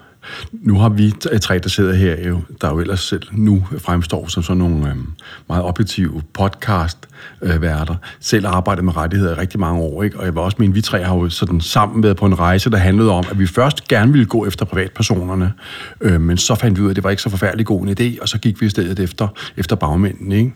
nu 0.52 0.78
har 0.78 0.88
vi 0.88 1.12
tre, 1.42 1.58
der 1.58 1.68
sidder 1.68 1.94
her, 1.94 2.28
jo, 2.28 2.40
der 2.60 2.70
jo 2.70 2.78
ellers 2.78 3.00
selv 3.00 3.22
nu 3.32 3.66
fremstår 3.78 4.28
som 4.28 4.42
sådan 4.42 4.58
nogle 4.58 4.88
øhm, 4.88 5.06
meget 5.49 5.64
objektive 5.64 6.22
podcast-værter, 6.32 7.94
selv 8.20 8.46
arbejdet 8.46 8.84
med 8.84 8.96
rettigheder 8.96 9.37
i 9.37 9.40
rigtig 9.40 9.60
mange 9.60 9.80
år, 9.80 10.02
ikke? 10.02 10.18
og 10.18 10.25
jeg 10.25 10.34
vil 10.34 10.40
også 10.40 10.56
mene, 10.60 10.75
vi 10.75 10.80
tre 10.80 11.04
har 11.04 11.16
jo 11.16 11.28
sådan 11.28 11.60
sammen 11.60 12.02
været 12.02 12.16
på 12.16 12.26
en 12.26 12.38
rejse, 12.38 12.70
der 12.70 12.76
handlede 12.76 13.10
om, 13.10 13.25
at 13.30 13.38
vi 13.38 13.46
først 13.46 13.88
gerne 13.88 14.12
ville 14.12 14.26
gå 14.26 14.46
efter 14.46 14.64
privatpersonerne, 14.64 15.52
øh, 16.00 16.20
men 16.20 16.37
så 16.37 16.54
fandt 16.54 16.78
vi 16.78 16.82
ud 16.82 16.87
af, 16.87 16.90
at 16.90 16.96
det 16.96 17.04
var 17.04 17.10
ikke 17.10 17.22
så 17.22 17.30
forfærdelig 17.30 17.66
god 17.66 17.87
en 17.87 17.96
idé, 18.00 18.22
og 18.22 18.28
så 18.28 18.38
gik 18.38 18.60
vi 18.60 18.66
i 18.66 18.68
stedet 18.68 18.99
efter, 18.99 19.28
efter 19.56 19.76
bagmændene. 19.76 20.37
Ikke? 20.37 20.52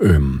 Øhm, 0.00 0.40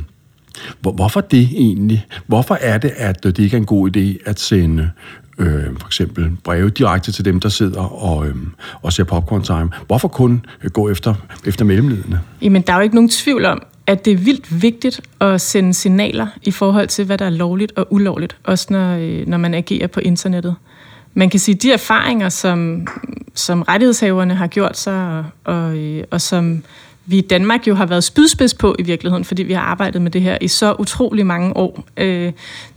Hvorfor 0.80 1.20
det 1.20 1.48
egentlig? 1.52 2.06
Hvorfor 2.26 2.58
er 2.60 2.78
det, 2.78 2.92
at 2.96 3.24
det 3.24 3.38
ikke 3.38 3.56
er 3.56 3.60
en 3.60 3.66
god 3.66 3.96
idé 3.96 4.22
at 4.30 4.40
sende 4.40 4.90
øh, 5.38 5.64
for 5.80 5.86
eksempel 5.86 6.36
breve 6.44 6.70
direkte 6.70 7.12
til 7.12 7.24
dem, 7.24 7.40
der 7.40 7.48
sidder 7.48 7.80
og, 7.80 8.26
øh, 8.26 8.34
og 8.82 8.92
ser 8.92 9.04
Popcorn 9.04 9.42
Time. 9.42 9.70
Hvorfor 9.86 10.08
kun 10.08 10.46
øh, 10.64 10.70
gå 10.70 10.90
efter, 10.90 11.14
efter 11.46 11.64
mellemledende? 11.64 12.20
Jamen, 12.42 12.62
der 12.62 12.72
er 12.72 12.76
jo 12.76 12.82
ikke 12.82 12.94
nogen 12.94 13.08
tvivl 13.08 13.44
om, 13.44 13.62
at 13.86 14.04
det 14.04 14.12
er 14.12 14.16
vildt 14.16 14.62
vigtigt 14.62 15.00
at 15.20 15.40
sende 15.40 15.74
signaler 15.74 16.26
i 16.42 16.50
forhold 16.50 16.88
til, 16.88 17.04
hvad 17.04 17.18
der 17.18 17.24
er 17.24 17.30
lovligt 17.30 17.72
og 17.76 17.86
ulovligt, 17.90 18.36
også 18.44 18.66
når, 18.70 18.96
øh, 18.96 19.26
når 19.26 19.38
man 19.38 19.54
agerer 19.54 19.86
på 19.86 20.00
internettet. 20.00 20.54
Man 21.14 21.30
kan 21.30 21.40
sige, 21.40 21.54
at 21.54 21.62
de 21.62 21.72
erfaringer, 21.72 22.28
som, 22.28 22.86
som 23.34 23.62
rettighedshaverne 23.62 24.34
har 24.34 24.46
gjort 24.46 24.78
sig, 24.78 25.24
og, 25.44 25.54
og, 25.54 25.76
øh, 25.76 26.04
og 26.10 26.20
som 26.20 26.62
vi 27.06 27.18
i 27.18 27.20
Danmark 27.20 27.68
jo 27.68 27.74
har 27.74 27.86
været 27.86 28.04
spydspids 28.04 28.54
på 28.54 28.76
i 28.78 28.82
virkeligheden, 28.82 29.24
fordi 29.24 29.42
vi 29.42 29.52
har 29.52 29.60
arbejdet 29.60 30.02
med 30.02 30.10
det 30.10 30.22
her 30.22 30.38
i 30.40 30.48
så 30.48 30.76
utrolig 30.78 31.26
mange 31.26 31.56
år, 31.56 31.84
øh, 31.96 32.32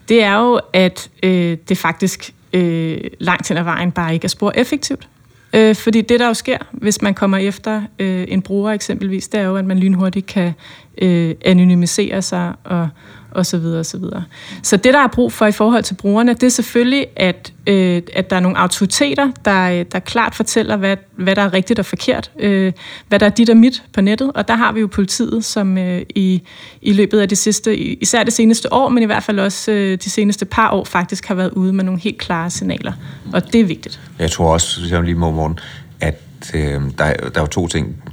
det 0.10 0.24
er 0.24 0.38
jo, 0.40 0.60
at 0.74 1.10
øh, 1.24 1.58
det 1.70 1.78
faktisk 1.78 2.34
øh, 2.54 2.98
langt 3.20 3.48
hen 3.48 3.58
ad 3.58 3.64
vejen 3.64 3.92
bare 3.92 4.14
ikke 4.14 4.26
er 4.26 4.30
spor 4.30 4.52
effektivt. 4.56 5.08
Øh, 5.54 5.76
fordi 5.76 6.02
det, 6.02 6.20
der 6.20 6.28
jo 6.28 6.34
sker, 6.34 6.58
hvis 6.72 7.02
man 7.02 7.14
kommer 7.14 7.38
efter 7.38 7.82
øh, 8.00 8.26
en 8.28 8.42
bruger 8.42 8.72
eksempelvis, 8.72 9.28
det 9.28 9.40
er 9.40 9.44
jo, 9.44 9.56
at 9.56 9.66
man 9.66 9.80
lynhurtigt 9.80 10.26
kan 10.26 10.54
øh, 11.02 11.36
anonymisere 11.46 12.22
sig 12.22 12.54
og, 12.64 12.90
og 13.32 13.46
så 13.46 13.58
videre, 13.58 13.80
og 13.80 13.86
så 13.86 13.98
videre. 13.98 14.24
Så 14.64 14.78
det, 14.78 14.94
der 14.94 15.00
er 15.00 15.08
brug 15.08 15.34
for 15.34 15.46
i 15.46 15.52
forhold 15.52 15.84
til 15.84 15.94
brugerne, 15.94 16.34
det 16.34 16.44
er 16.44 16.50
selvfølgelig, 16.50 17.06
at, 17.16 17.54
øh, 17.68 18.02
at 18.14 18.30
der 18.30 18.36
er 18.36 18.40
nogle 18.40 18.58
autoriteter, 18.58 19.32
der, 19.46 19.72
øh, 19.72 19.86
der 19.92 20.00
klart 20.00 20.36
fortæller, 20.36 20.78
hvad, 20.78 20.98
hvad 21.16 21.36
der 21.36 21.42
er 21.42 21.54
rigtigt 21.54 21.80
og 21.80 21.86
forkert, 21.86 22.32
øh, 22.40 22.74
hvad 23.08 23.20
der 23.20 23.26
er 23.26 23.30
dit 23.30 23.50
og 23.50 23.58
mit 23.58 23.84
på 23.94 24.02
nettet, 24.02 24.32
og 24.36 24.48
der 24.48 24.56
har 24.56 24.72
vi 24.72 24.80
jo 24.80 24.88
politiet, 24.88 25.46
som 25.46 25.78
øh, 25.78 26.02
i, 26.16 26.42
i 26.82 26.94
løbet 26.94 27.20
af 27.20 27.30
det 27.30 27.38
sidste, 27.38 27.78
især 27.78 28.24
det 28.24 28.34
seneste 28.34 28.74
år, 28.74 28.90
men 28.90 29.04
i 29.04 29.06
hvert 29.06 29.24
fald 29.24 29.40
også 29.40 29.72
øh, 29.72 29.98
de 30.04 30.10
seneste 30.10 30.46
par 30.46 30.72
år, 30.72 30.84
faktisk 30.84 31.26
har 31.26 31.36
været 31.36 31.52
ude 31.52 31.74
med 31.74 31.84
nogle 31.84 32.00
helt 32.00 32.18
klare 32.18 32.50
signaler, 32.50 32.94
og 33.34 33.54
det 33.54 33.62
er 33.62 33.66
vigtigt. 33.66 34.00
Jeg 34.20 34.32
tror 34.32 34.54
også, 34.54 34.82
jeg 34.90 35.04
lige 35.04 35.16
må, 35.16 35.32
morgen, 35.32 35.60
at 36.02 36.52
øh, 36.54 36.62
der, 36.62 36.88
der 36.98 37.12
er 37.36 37.42
jo 37.42 37.46
to 37.46 37.68
ting. 37.68 38.04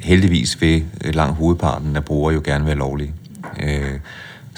Heldigvis 0.00 0.60
vil 0.60 0.84
øh, 1.04 1.14
langt 1.14 1.36
hovedparten 1.36 1.96
af 1.96 2.04
brugere 2.04 2.34
jo 2.34 2.42
gerne 2.44 2.66
være 2.66 2.76
lovlige. 2.76 3.14
Øh, 3.62 3.98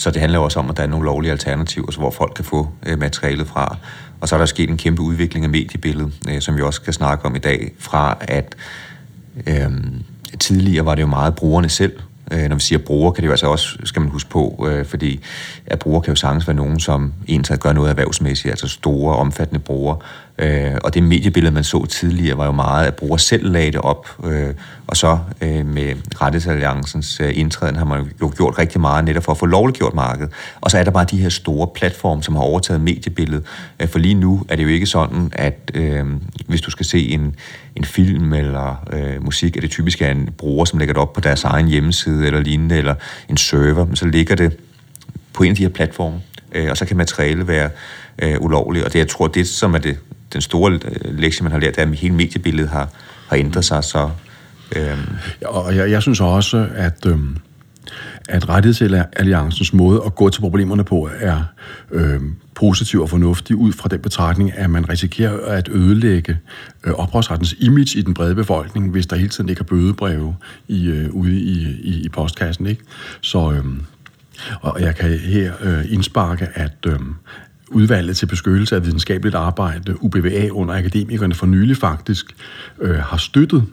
så 0.02 0.10
det 0.10 0.20
handler 0.20 0.38
også 0.38 0.58
om, 0.58 0.70
at 0.70 0.76
der 0.76 0.82
er 0.82 0.86
nogle 0.86 1.04
lovlige 1.04 1.32
alternativer, 1.32 1.98
hvor 1.98 2.10
folk 2.10 2.32
kan 2.34 2.44
få 2.44 2.68
øh, 2.86 2.98
materialet 2.98 3.46
fra. 3.46 3.76
Og 4.20 4.28
så 4.28 4.34
er 4.34 4.38
der 4.38 4.46
sket 4.46 4.70
en 4.70 4.76
kæmpe 4.76 5.02
udvikling 5.02 5.44
af 5.44 5.50
mediebilledet, 5.50 6.12
øh, 6.28 6.40
som 6.40 6.56
vi 6.56 6.62
også 6.62 6.76
skal 6.76 6.94
snakke 6.94 7.24
om 7.24 7.36
i 7.36 7.38
dag, 7.38 7.72
fra 7.78 8.16
at 8.20 8.54
øh, 9.46 9.70
tidligere 10.40 10.84
var 10.84 10.94
det 10.94 11.02
jo 11.02 11.06
meget 11.06 11.34
brugerne 11.34 11.68
selv, 11.68 11.92
Øh, 12.32 12.48
når 12.48 12.56
vi 12.56 12.60
siger 12.60 12.78
bruger, 12.78 13.10
kan 13.10 13.22
det 13.22 13.26
jo 13.26 13.32
altså 13.32 13.46
også, 13.46 13.78
skal 13.84 14.02
man 14.02 14.10
huske 14.10 14.30
på, 14.30 14.66
øh, 14.70 14.86
fordi 14.86 15.20
at 15.66 15.78
bruger 15.78 16.00
kan 16.00 16.12
jo 16.12 16.16
sagtens 16.16 16.48
være 16.48 16.56
nogen, 16.56 16.80
som 16.80 17.12
ensat 17.26 17.60
gør 17.60 17.72
noget 17.72 17.90
erhvervsmæssigt, 17.90 18.52
altså 18.52 18.68
store, 18.68 19.16
omfattende 19.16 19.60
brugere. 19.60 19.96
Øh, 20.38 20.72
og 20.84 20.94
det 20.94 21.02
mediebillede, 21.02 21.54
man 21.54 21.64
så 21.64 21.86
tidligere, 21.86 22.38
var 22.38 22.46
jo 22.46 22.52
meget, 22.52 22.86
at 22.86 22.94
bruger 22.94 23.16
selv 23.16 23.52
lagde 23.52 23.72
det 23.72 23.80
op, 23.80 24.08
øh, 24.24 24.54
og 24.86 24.96
så 24.96 25.18
øh, 25.40 25.66
med 25.66 25.94
Rettighedsalliancens 26.20 27.20
øh, 27.20 27.30
indtræden 27.38 27.76
har 27.76 27.84
man 27.84 28.10
jo 28.20 28.32
gjort 28.36 28.58
rigtig 28.58 28.80
meget 28.80 29.04
netop 29.04 29.24
for 29.24 29.32
at 29.32 29.38
få 29.38 29.46
lovliggjort 29.46 29.94
markedet. 29.94 30.32
Og 30.60 30.70
så 30.70 30.78
er 30.78 30.84
der 30.84 30.90
bare 30.90 31.04
de 31.04 31.16
her 31.16 31.28
store 31.28 31.68
platforme, 31.74 32.22
som 32.22 32.36
har 32.36 32.42
overtaget 32.42 32.80
mediebilledet. 32.80 33.46
Øh, 33.80 33.88
for 33.88 33.98
lige 33.98 34.14
nu 34.14 34.42
er 34.48 34.56
det 34.56 34.62
jo 34.62 34.68
ikke 34.68 34.86
sådan, 34.86 35.32
at 35.32 35.70
øh, 35.74 36.06
hvis 36.48 36.60
du 36.60 36.70
skal 36.70 36.86
se 36.86 37.08
en, 37.08 37.34
en 37.76 37.84
film 37.84 38.32
eller 38.32 38.84
øh, 38.92 39.24
musik, 39.24 39.56
er 39.56 39.60
det 39.60 39.70
typisk 39.70 40.02
en 40.02 40.28
bruger, 40.38 40.64
som 40.64 40.78
lægger 40.78 40.92
det 40.92 41.02
op 41.02 41.12
på 41.12 41.20
deres 41.20 41.44
egen 41.44 41.68
hjemmeside 41.68 42.21
eller 42.26 42.40
lignende, 42.40 42.78
eller 42.78 42.94
en 43.28 43.36
server, 43.36 43.86
så 43.94 44.06
ligger 44.06 44.34
det 44.34 44.56
på 45.32 45.42
en 45.42 45.50
af 45.50 45.56
de 45.56 45.62
her 45.62 45.68
platforme, 45.68 46.20
øh, 46.52 46.70
og 46.70 46.76
så 46.76 46.84
kan 46.84 46.96
materiale 46.96 47.48
være 47.48 47.70
øh, 48.22 48.40
ulovligt. 48.40 48.84
Og 48.84 48.92
det, 48.92 48.98
jeg 48.98 49.08
tror, 49.08 49.26
det 49.26 49.48
som 49.48 49.74
er 49.74 49.78
det, 49.78 49.98
den 50.32 50.40
store 50.40 50.72
øh, 50.72 51.18
lektie, 51.18 51.42
man 51.42 51.52
har 51.52 51.58
lært, 51.58 51.78
er, 51.78 51.82
at 51.82 51.88
hele 51.88 52.14
mediebilledet 52.14 52.70
har, 52.70 52.88
har 53.28 53.36
ændret 53.36 53.64
sig, 53.64 53.84
så... 53.84 54.10
Øh, 54.76 54.98
og 55.44 55.76
jeg, 55.76 55.90
jeg 55.90 56.02
synes 56.02 56.20
også, 56.20 56.68
at... 56.74 57.06
Øh 57.06 57.18
at 58.28 58.48
rettighedsalliancens 58.48 59.72
måde 59.72 60.02
at 60.06 60.14
gå 60.14 60.28
til 60.28 60.40
problemerne 60.40 60.84
på 60.84 61.10
er 61.20 61.44
øh, 61.90 62.20
positiv 62.54 63.00
og 63.00 63.10
fornuftig 63.10 63.56
ud 63.56 63.72
fra 63.72 63.88
den 63.88 64.00
betragtning, 64.00 64.52
at 64.52 64.70
man 64.70 64.88
risikerer 64.88 65.56
at 65.56 65.68
ødelægge 65.68 66.38
øh, 66.84 66.92
oprørsrettens 66.92 67.54
image 67.58 67.98
i 67.98 68.02
den 68.02 68.14
brede 68.14 68.34
befolkning, 68.34 68.90
hvis 68.90 69.06
der 69.06 69.16
hele 69.16 69.28
tiden 69.28 69.50
ikke 69.50 69.60
er 69.60 69.64
bødebreve 69.64 70.36
i, 70.68 70.86
øh, 70.86 71.10
ude 71.10 71.40
i, 71.40 71.66
i, 71.82 72.04
i 72.04 72.08
postkassen. 72.08 72.66
Ikke? 72.66 72.82
Så, 73.20 73.52
øh, 73.52 73.64
og 74.60 74.80
jeg 74.80 74.96
kan 74.96 75.18
her 75.18 75.52
øh, 75.60 75.92
indsparke, 75.92 76.48
at 76.54 76.86
øh, 76.86 76.98
udvalget 77.70 78.16
til 78.16 78.26
beskyttelse 78.26 78.76
af 78.76 78.84
videnskabeligt 78.84 79.34
arbejde, 79.34 80.02
UBVA, 80.02 80.48
under 80.50 80.74
akademikerne 80.74 81.34
for 81.34 81.46
nylig 81.46 81.76
faktisk, 81.76 82.26
øh, 82.80 82.98
har 82.98 83.16
støttet 83.16 83.64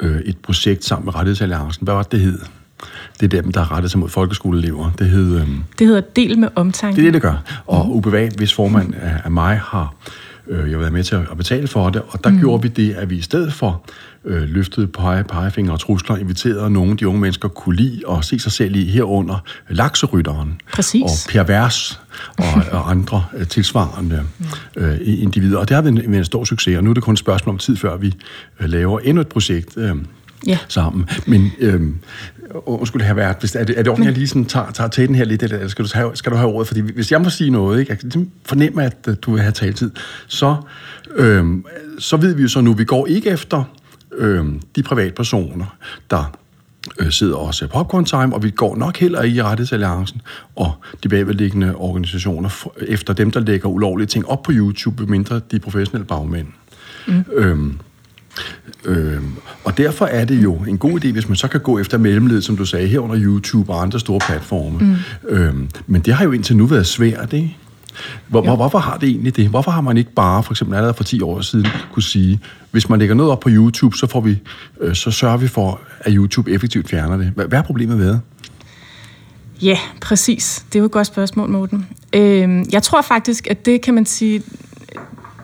øh, 0.00 0.20
et 0.20 0.38
projekt 0.38 0.84
sammen 0.84 1.04
med 1.04 1.14
Rettighedsalliancen. 1.14 1.84
Hvad 1.84 1.94
var 1.94 2.02
det, 2.02 2.12
det 2.12 2.20
hed? 2.20 2.38
Det 3.20 3.34
er 3.34 3.42
dem, 3.42 3.52
der 3.52 3.60
har 3.60 3.72
rettet 3.76 3.90
sig 3.90 4.00
mod 4.00 4.08
folkeskoleelever. 4.08 4.90
Det, 4.98 5.06
hed, 5.06 5.40
øh, 5.40 5.48
Det 5.78 5.86
hedder 5.86 6.00
Del 6.00 6.38
med 6.38 6.48
omtanke. 6.54 6.96
det 6.96 7.02
er 7.02 7.06
det, 7.06 7.14
det 7.14 7.22
gør. 7.22 7.62
Og 7.66 7.96
UBVA, 7.96 8.28
hvis 8.36 8.54
formand 8.54 8.94
af, 8.94 9.20
af 9.24 9.30
mig 9.30 9.60
har 9.64 9.94
øh, 10.48 10.70
jeg 10.70 10.80
været 10.80 10.92
med 10.92 11.04
til 11.04 11.14
at 11.14 11.36
betale 11.36 11.66
for 11.68 11.90
det, 11.90 12.02
og 12.08 12.24
der 12.24 12.30
mm. 12.30 12.38
gjorde 12.38 12.62
vi 12.62 12.68
det, 12.68 12.92
at 12.94 13.10
vi 13.10 13.16
i 13.16 13.20
stedet 13.20 13.52
for 13.52 13.84
øh, 14.24 14.42
løftede 14.42 14.86
pege, 14.86 15.24
pegefinger 15.24 15.72
og 15.72 15.80
trusler, 15.80 16.16
inviterede 16.16 16.70
nogen, 16.70 16.96
de 16.96 17.08
unge 17.08 17.20
mennesker 17.20 17.48
kunne 17.48 17.76
lide 17.76 18.02
og 18.06 18.24
se 18.24 18.38
sig 18.38 18.52
selv 18.52 18.76
i 18.76 18.84
herunder 18.84 19.44
lakserytteren 19.70 20.60
Præcis. 20.72 21.02
og 21.02 21.10
pervers 21.32 22.00
og, 22.38 22.44
og 22.78 22.90
andre 22.90 23.24
øh, 23.36 23.46
tilsvarende 23.46 24.22
øh, 24.76 24.96
individer. 25.04 25.58
Og 25.58 25.68
det 25.68 25.74
har 25.74 25.82
været 25.82 26.04
en, 26.04 26.14
en 26.14 26.24
stor 26.24 26.44
succes, 26.44 26.76
og 26.76 26.84
nu 26.84 26.90
er 26.90 26.94
det 26.94 27.02
kun 27.02 27.12
et 27.12 27.18
spørgsmål 27.18 27.52
om 27.54 27.58
tid, 27.58 27.76
før 27.76 27.96
vi 27.96 28.14
øh, 28.60 28.68
laver 28.68 28.98
endnu 29.00 29.20
et 29.20 29.28
projekt 29.28 29.76
øh, 29.76 29.96
Ja. 30.46 30.58
sammen. 30.68 31.08
Men 31.26 31.52
øh, 31.58 31.80
undskyld 32.54 33.02
have 33.02 33.16
været, 33.16 33.36
hvis, 33.40 33.54
er, 33.54 33.64
det, 33.64 33.78
er 33.78 33.82
det 33.82 33.90
ordentligt, 33.90 34.10
jeg 34.10 34.18
lige 34.18 34.28
sådan 34.28 34.44
tager, 34.44 34.70
tager 34.70 34.88
til 34.88 35.08
den 35.08 35.14
her 35.14 35.24
lidt, 35.24 35.42
eller 35.42 35.68
skal 35.68 35.84
du, 35.84 35.90
have, 35.94 36.16
skal 36.16 36.32
du 36.32 36.36
have 36.36 36.50
ordet? 36.50 36.66
Fordi 36.66 36.80
hvis 36.80 37.12
jeg 37.12 37.20
må 37.20 37.30
sige 37.30 37.50
noget, 37.50 37.80
ikke, 37.80 37.90
jeg 37.90 37.98
kan 37.98 38.06
ligesom 38.06 38.30
fornemme, 38.46 38.84
at 38.84 38.96
øh, 39.08 39.16
du 39.22 39.32
vil 39.32 39.40
have 39.40 39.52
taletid, 39.52 39.90
så, 40.26 40.56
øh, 41.16 41.44
så 41.98 42.16
ved 42.16 42.34
vi 42.34 42.42
jo 42.42 42.48
så 42.48 42.60
nu, 42.60 42.72
vi 42.72 42.84
går 42.84 43.06
ikke 43.06 43.30
efter 43.30 43.64
øh, 44.14 44.46
de 44.76 44.82
privatpersoner, 44.82 45.76
der 46.10 46.38
øh, 46.98 47.10
sidder 47.10 47.36
også 47.36 47.66
popcorn 47.66 48.04
time, 48.04 48.34
og 48.34 48.42
vi 48.42 48.50
går 48.50 48.76
nok 48.76 48.96
heller 48.96 49.22
ikke 49.22 49.36
i 49.36 49.42
rettighedsalliancen 49.42 50.22
og 50.56 50.72
de 51.02 51.08
bagvedliggende 51.08 51.74
organisationer 51.74 52.68
efter 52.88 53.12
dem, 53.12 53.30
der 53.30 53.40
lægger 53.40 53.68
ulovlige 53.68 54.06
ting 54.06 54.28
op 54.28 54.42
på 54.42 54.52
YouTube, 54.54 55.06
mindre 55.06 55.40
de 55.50 55.58
professionelle 55.58 56.06
bagmænd. 56.06 56.46
Mm. 57.06 57.24
Øhm, 57.32 57.78
Øhm, 58.84 59.32
og 59.64 59.78
derfor 59.78 60.06
er 60.06 60.24
det 60.24 60.42
jo 60.42 60.54
en 60.54 60.78
god 60.78 61.04
idé, 61.04 61.12
hvis 61.12 61.28
man 61.28 61.36
så 61.36 61.48
kan 61.48 61.60
gå 61.60 61.78
efter 61.78 61.98
mellemledet, 61.98 62.44
som 62.44 62.56
du 62.56 62.64
sagde, 62.64 62.88
herunder 62.88 63.16
YouTube 63.18 63.72
og 63.72 63.82
andre 63.82 64.00
store 64.00 64.20
platforme. 64.26 64.78
Mm. 64.78 64.96
Øhm, 65.28 65.68
men 65.86 66.00
det 66.00 66.14
har 66.14 66.24
jo 66.24 66.32
indtil 66.32 66.56
nu 66.56 66.66
været 66.66 66.86
svært, 66.86 67.32
ikke? 67.32 67.56
Hvor, 68.28 68.42
hvor, 68.42 68.56
hvorfor 68.56 68.78
har 68.78 68.96
det 68.96 69.08
egentlig 69.08 69.36
det? 69.36 69.48
Hvorfor 69.48 69.70
har 69.70 69.80
man 69.80 69.96
ikke 69.96 70.12
bare, 70.12 70.42
for 70.42 70.52
eksempel 70.52 70.76
allerede 70.76 70.94
for 70.94 71.04
10 71.04 71.22
år 71.22 71.40
siden, 71.40 71.66
kunne 71.92 72.02
sige, 72.02 72.40
hvis 72.70 72.88
man 72.88 72.98
lægger 72.98 73.14
noget 73.14 73.32
op 73.32 73.40
på 73.40 73.48
YouTube, 73.52 73.96
så, 73.96 74.06
får 74.06 74.20
vi, 74.20 74.38
øh, 74.80 74.94
så 74.94 75.10
sørger 75.10 75.36
vi 75.36 75.48
for, 75.48 75.80
at 76.00 76.12
YouTube 76.12 76.50
effektivt 76.50 76.88
fjerner 76.88 77.16
det. 77.16 77.26
Hvad, 77.26 77.46
hvad 77.46 77.58
er 77.58 77.62
problemet 77.62 77.98
ved 77.98 78.08
det? 78.08 78.20
Ja, 79.62 79.78
præcis. 80.00 80.64
Det 80.72 80.78
er 80.78 80.80
jo 80.80 80.86
et 80.86 80.92
godt 80.92 81.06
spørgsmål, 81.06 81.48
Morten. 81.48 81.86
Øhm, 82.12 82.64
jeg 82.72 82.82
tror 82.82 83.02
faktisk, 83.02 83.46
at 83.50 83.66
det 83.66 83.80
kan 83.80 83.94
man 83.94 84.06
sige, 84.06 84.42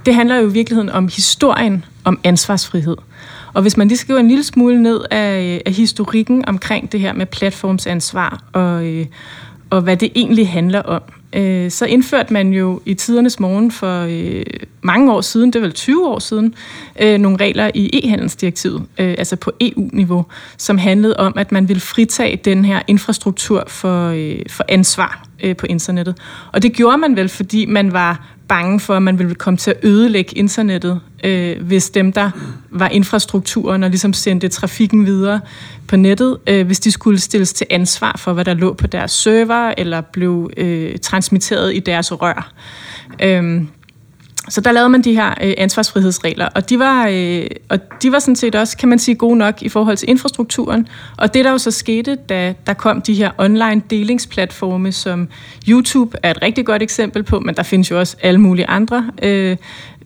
det 0.09 0.15
handler 0.15 0.37
jo 0.37 0.49
i 0.49 0.53
virkeligheden 0.53 0.91
om 0.91 1.09
historien 1.09 1.85
om 2.05 2.21
ansvarsfrihed. 2.25 2.97
Og 3.55 3.63
hvis 3.63 3.77
man 3.77 3.89
lige 3.89 3.99
skriver 3.99 4.21
en 4.21 4.29
lille 4.29 4.45
smule 4.45 4.83
ned 4.83 5.01
af, 5.11 5.63
af 5.67 5.73
historikken 5.73 6.49
omkring 6.49 6.93
det 6.93 7.01
her 7.01 7.13
med 7.13 7.27
platformsansvar 7.27 8.43
og, 8.53 8.87
øh, 8.87 9.07
og 9.71 9.81
hvad 9.81 9.97
det 9.97 10.13
egentlig 10.15 10.49
handler 10.49 10.83
om, 10.83 11.03
øh, 11.33 11.71
så 11.71 11.87
indførte 11.87 12.33
man 12.33 12.53
jo 12.53 12.81
i 12.85 12.95
tidernes 12.95 13.41
morgen 13.41 13.71
for 13.71 14.07
øh, 14.11 14.45
mange 14.83 15.13
år 15.13 15.21
siden, 15.21 15.47
det 15.47 15.57
er 15.57 15.61
vel 15.61 15.73
20 15.73 16.09
år 16.09 16.19
siden, 16.19 16.55
øh, 17.01 17.19
nogle 17.19 17.37
regler 17.37 17.71
i 17.75 17.91
e-handelsdirektivet, 17.93 18.83
øh, 18.99 19.15
altså 19.19 19.37
på 19.37 19.53
EU-niveau, 19.61 20.27
som 20.57 20.79
handlede 20.79 21.17
om, 21.17 21.33
at 21.37 21.53
man 21.53 21.69
ville 21.69 21.81
fritage 21.81 22.37
den 22.37 22.65
her 22.65 22.83
infrastruktur 22.87 23.65
for, 23.67 24.09
øh, 24.09 24.39
for 24.49 24.65
ansvar 24.69 25.25
øh, 25.43 25.57
på 25.57 25.67
internettet. 25.67 26.17
Og 26.53 26.63
det 26.63 26.73
gjorde 26.73 26.99
man 26.99 27.17
vel, 27.17 27.29
fordi 27.29 27.67
man 27.67 27.93
var 27.93 28.38
bange 28.49 28.81
for, 28.81 28.95
at 28.95 29.03
man 29.03 29.19
ville 29.19 29.35
komme 29.35 29.57
til 29.57 29.71
at 29.71 29.77
ødelægge 29.83 30.39
internettet, 30.39 31.01
øh, 31.25 31.63
hvis 31.63 31.91
dem, 31.91 32.13
der 32.13 32.31
var 32.71 32.89
infrastrukturen 32.89 33.83
og 33.83 33.91
ligesom 33.91 34.13
sendte 34.13 34.49
trafikken 34.49 35.07
videre 35.07 35.41
på 35.89 35.97
nettet, 35.97 36.39
øh, 36.47 36.67
hvis 36.67 36.81
de 36.81 36.91
skulle 36.91 37.19
stilles 37.19 37.53
til 37.53 37.67
ansvar 37.71 38.17
for, 38.19 38.33
hvad 38.33 38.45
der 38.45 38.55
lå 38.55 38.73
på 38.73 38.87
deres 38.87 39.11
server 39.11 39.75
eller 39.79 40.01
blev 40.01 40.51
øh, 40.57 40.99
transmitteret 41.03 41.77
i 41.77 41.79
deres 41.79 42.13
rør. 42.13 42.53
Øh, 43.23 43.63
så 44.49 44.61
der 44.61 44.73
lavede 44.73 44.89
man 44.89 45.03
de 45.03 45.15
her 45.15 45.35
øh, 45.43 45.55
ansvarsfrihedsregler, 45.59 46.49
og 46.55 46.69
de, 46.69 46.79
var, 46.79 47.09
øh, 47.11 47.47
og 47.69 47.79
de 48.03 48.13
var 48.13 48.19
sådan 48.19 48.37
set 48.37 48.55
også, 48.55 48.77
kan 48.77 48.89
man 48.89 48.99
sige, 48.99 49.15
gode 49.15 49.37
nok 49.37 49.63
i 49.63 49.69
forhold 49.69 49.97
til 49.97 50.11
infrastrukturen. 50.11 50.89
Og 51.17 51.35
det, 51.35 51.45
der 51.45 51.51
jo 51.51 51.59
så 51.59 51.71
skete, 51.71 52.15
da 52.15 52.55
der 52.67 52.75
kom 52.75 53.03
de 53.03 53.15
her 53.15 53.31
online 53.39 53.83
delingsplatforme, 53.91 54.93
som 54.93 55.29
YouTube 55.69 56.17
er 56.23 56.31
et 56.31 56.43
rigtig 56.43 56.67
godt 56.67 56.83
eksempel 56.83 57.23
på, 57.23 57.41
men 57.41 57.55
der 57.55 57.63
findes 57.63 57.91
jo 57.91 57.99
også 57.99 58.17
alle 58.23 58.41
mulige 58.41 58.67
andre, 58.67 59.11
øh, 59.23 59.57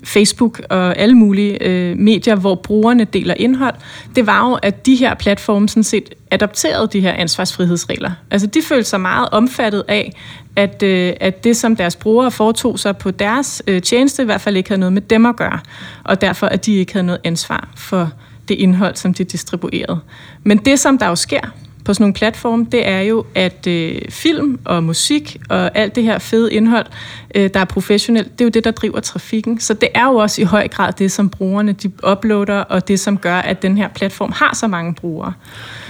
Facebook 0.05 0.61
og 0.71 0.99
alle 0.99 1.15
mulige 1.15 1.63
øh, 1.63 1.99
medier, 1.99 2.35
hvor 2.35 2.55
brugerne 2.55 3.05
deler 3.05 3.35
indhold, 3.35 3.75
det 4.17 4.27
var 4.27 4.49
jo, 4.49 4.55
at 4.55 4.87
de 4.87 4.97
her 4.97 5.15
platforme 5.15 5.69
sådan 5.69 5.83
set 5.83 6.15
adopterede 6.31 6.89
de 6.93 7.01
her 7.01 7.13
ansvarsfrihedsregler. 7.13 8.11
Altså 8.31 8.47
de 8.47 8.63
følte 8.63 8.89
sig 8.89 9.01
meget 9.01 9.29
omfattet 9.33 9.85
af, 9.89 10.13
at, 10.57 10.83
øh, 10.83 11.13
at 11.21 11.45
det, 11.45 11.57
som 11.57 11.77
deres 11.77 11.97
brugere 11.97 12.31
foretog 12.31 12.79
sig 12.79 12.97
på 12.97 13.11
deres 13.11 13.63
øh, 13.67 13.83
tjeneste, 13.83 14.23
i 14.23 14.25
hvert 14.25 14.41
fald 14.41 14.57
ikke 14.57 14.71
havde 14.71 14.81
noget 14.81 14.93
med 14.93 15.03
dem 15.03 15.27
at 15.27 15.37
gøre, 15.37 15.59
og 16.05 16.21
derfor, 16.21 16.47
at 16.47 16.67
de 16.67 16.75
ikke 16.75 16.93
havde 16.93 17.07
noget 17.07 17.21
ansvar 17.25 17.69
for 17.77 18.11
det 18.49 18.55
indhold, 18.55 18.97
som 18.97 19.15
de 19.15 19.25
distribuerede. 19.25 20.01
Men 20.43 20.59
det, 20.59 20.79
som 20.79 20.99
der 20.99 21.07
jo 21.07 21.15
sker 21.15 21.41
på 21.85 21.95
sådan 21.95 22.03
nogle 22.03 22.15
platforme, 22.15 22.67
det 22.73 22.89
er 22.89 23.01
jo, 23.01 23.25
at 23.35 23.67
øh, 23.67 24.01
film 24.09 24.59
og 24.65 24.85
musik 24.85 25.37
og 25.49 25.79
alt 25.79 25.95
det 25.95 26.03
her 26.03 26.19
fede 26.19 26.53
indhold, 26.53 26.87
øh, 27.35 27.51
der 27.55 27.61
er 27.61 27.65
professionelt, 27.65 28.33
det 28.33 28.41
er 28.41 28.45
jo 28.45 28.51
det, 28.51 28.65
der 28.65 28.71
driver 28.71 29.01
trafikken. 29.01 29.61
Så 29.61 29.75
det 29.75 29.89
er 29.95 30.05
jo 30.05 30.15
også 30.15 30.43
i 30.43 30.45
høj 30.45 30.69
grad 30.69 30.93
det, 30.93 31.13
som 31.13 31.31
brugerne 31.31 31.73
de 31.73 31.93
uploader, 32.11 32.59
og 32.59 32.89
det, 32.89 33.01
som 33.01 33.19
gør, 33.19 33.37
at 33.37 33.63
den 33.63 33.77
her 33.77 33.89
platform 33.89 34.33
har 34.33 34.55
så 34.55 34.67
mange 34.67 34.95
brugere. 34.95 35.33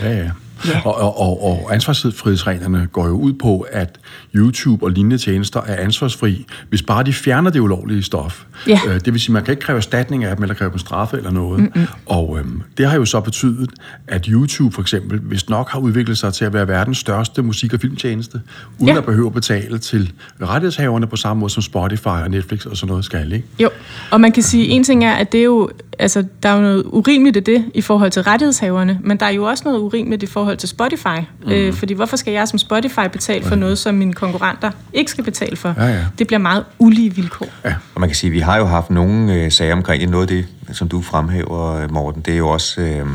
Ja, 0.02 0.10
ja. 0.10 0.30
Ja. 0.66 0.80
Og, 0.84 0.94
og, 0.94 1.20
og, 1.20 1.44
og 1.44 1.74
ansvarsfrihedsreglerne 1.74 2.88
går 2.92 3.06
jo 3.06 3.12
ud 3.12 3.32
på, 3.32 3.66
at 3.70 3.98
YouTube 4.34 4.84
og 4.84 4.90
lignende 4.90 5.18
tjenester 5.18 5.60
er 5.66 5.76
ansvarsfri, 5.76 6.46
hvis 6.68 6.82
bare 6.82 7.04
de 7.04 7.12
fjerner 7.12 7.50
det 7.50 7.60
ulovlige 7.60 8.02
stof. 8.02 8.44
Ja. 8.68 8.80
Øh, 8.88 8.94
det 8.94 9.12
vil 9.12 9.20
sige, 9.20 9.32
man 9.32 9.44
kan 9.44 9.52
ikke 9.52 9.62
kræve 9.62 9.76
erstatning 9.76 10.24
af 10.24 10.36
dem, 10.36 10.42
eller 10.42 10.54
kræve 10.54 10.70
dem 10.70 10.78
straffe 10.78 11.16
eller 11.16 11.30
noget. 11.30 11.60
Mm-mm. 11.60 11.86
Og 12.06 12.38
øhm, 12.38 12.62
det 12.78 12.86
har 12.90 12.96
jo 12.96 13.04
så 13.04 13.20
betydet, 13.20 13.70
at 14.08 14.26
YouTube 14.26 14.74
for 14.74 14.82
eksempel, 14.82 15.18
hvis 15.18 15.48
nok 15.48 15.70
har 15.70 15.78
udviklet 15.78 16.18
sig 16.18 16.34
til 16.34 16.44
at 16.44 16.52
være 16.52 16.68
verdens 16.68 16.98
største 16.98 17.42
musik- 17.42 17.74
og 17.74 17.80
filmtjeneste, 17.80 18.40
uden 18.78 18.88
ja. 18.88 18.98
at 18.98 19.04
behøve 19.04 19.26
at 19.26 19.32
betale 19.32 19.78
til 19.78 20.12
rettighedshaverne 20.42 21.06
på 21.06 21.16
samme 21.16 21.40
måde 21.40 21.52
som 21.52 21.62
Spotify 21.62 22.06
og 22.06 22.30
Netflix 22.30 22.66
og 22.66 22.76
sådan 22.76 22.90
noget 22.90 23.04
skal, 23.04 23.32
ikke? 23.32 23.46
Jo, 23.58 23.70
og 24.10 24.20
man 24.20 24.32
kan 24.32 24.42
sige, 24.42 24.66
en 24.66 24.84
ting 24.84 25.04
er, 25.04 25.12
at 25.12 25.32
det 25.32 25.40
er 25.40 25.44
jo, 25.44 25.70
altså, 25.98 26.24
der 26.42 26.48
er 26.48 26.54
jo 26.54 26.60
noget 26.60 26.82
urimeligt 26.86 27.36
i 27.36 27.40
det 27.40 27.64
i 27.74 27.80
forhold 27.80 28.10
til 28.10 28.22
rettighedshaverne, 28.22 28.98
men 29.04 29.16
der 29.16 29.26
er 29.26 29.30
jo 29.30 29.44
også 29.44 29.64
noget 29.66 29.78
urimeligt 29.78 30.22
i 30.22 30.26
forhold 30.26 30.51
til 30.58 30.68
Spotify. 30.68 31.18
Mm. 31.44 31.50
Øh, 31.50 31.74
fordi 31.74 31.94
hvorfor 31.94 32.16
skal 32.16 32.32
jeg 32.32 32.48
som 32.48 32.58
Spotify 32.58 33.08
betale 33.12 33.44
for 33.44 33.54
noget, 33.54 33.78
som 33.78 33.94
mine 33.94 34.12
konkurrenter 34.12 34.70
ikke 34.92 35.10
skal 35.10 35.24
betale 35.24 35.56
for? 35.56 35.74
Ja, 35.78 35.86
ja. 35.86 36.04
Det 36.18 36.26
bliver 36.26 36.40
meget 36.40 36.64
ulige 36.78 37.14
vilkår. 37.14 37.48
Ja. 37.64 37.74
Og 37.94 38.00
man 38.00 38.08
kan 38.08 38.16
sige, 38.16 38.28
at 38.28 38.32
vi 38.32 38.40
har 38.40 38.58
jo 38.58 38.64
haft 38.64 38.90
nogle 38.90 39.34
øh, 39.34 39.52
sager 39.52 39.72
omkring. 39.72 40.10
Noget 40.10 40.30
af 40.30 40.36
det, 40.36 40.76
som 40.76 40.88
du 40.88 41.02
fremhæver, 41.02 41.74
øh, 41.74 41.92
Morten, 41.92 42.22
det 42.22 42.34
er 42.34 42.38
jo 42.38 42.48
også... 42.48 42.80
Øh, 42.80 43.06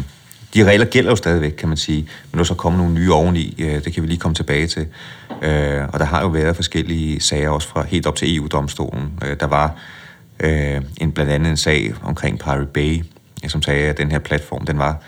de 0.53 0.63
regler 0.63 0.85
gælder 0.85 1.09
jo 1.09 1.15
stadigvæk, 1.15 1.51
kan 1.51 1.67
man 1.67 1.77
sige. 1.77 2.01
Men 2.01 2.37
nu 2.37 2.39
er 2.39 2.43
så 2.43 2.53
kommet 2.53 2.79
nogle 2.79 2.93
nye 2.93 3.13
oveni. 3.13 3.55
Øh, 3.59 3.83
det 3.83 3.93
kan 3.93 4.03
vi 4.03 4.07
lige 4.07 4.19
komme 4.19 4.35
tilbage 4.35 4.67
til. 4.67 4.87
Øh, 5.41 5.81
og 5.93 5.99
der 5.99 6.05
har 6.05 6.21
jo 6.21 6.27
været 6.27 6.55
forskellige 6.55 7.21
sager, 7.21 7.49
også 7.49 7.67
fra 7.67 7.83
helt 7.83 8.07
op 8.07 8.15
til 8.15 8.35
EU-domstolen. 8.35 9.19
Øh, 9.25 9.37
der 9.39 9.47
var 9.47 9.75
øh, 10.39 10.81
en, 11.01 11.11
blandt 11.11 11.31
andet 11.31 11.49
en 11.49 11.57
sag 11.57 11.93
omkring 12.03 12.39
Pirate 12.39 12.65
Bay, 12.65 13.03
som 13.47 13.61
sagde, 13.61 13.89
at 13.89 13.97
den 13.97 14.11
her 14.11 14.19
platform, 14.19 14.65
den 14.65 14.79
var 14.79 15.01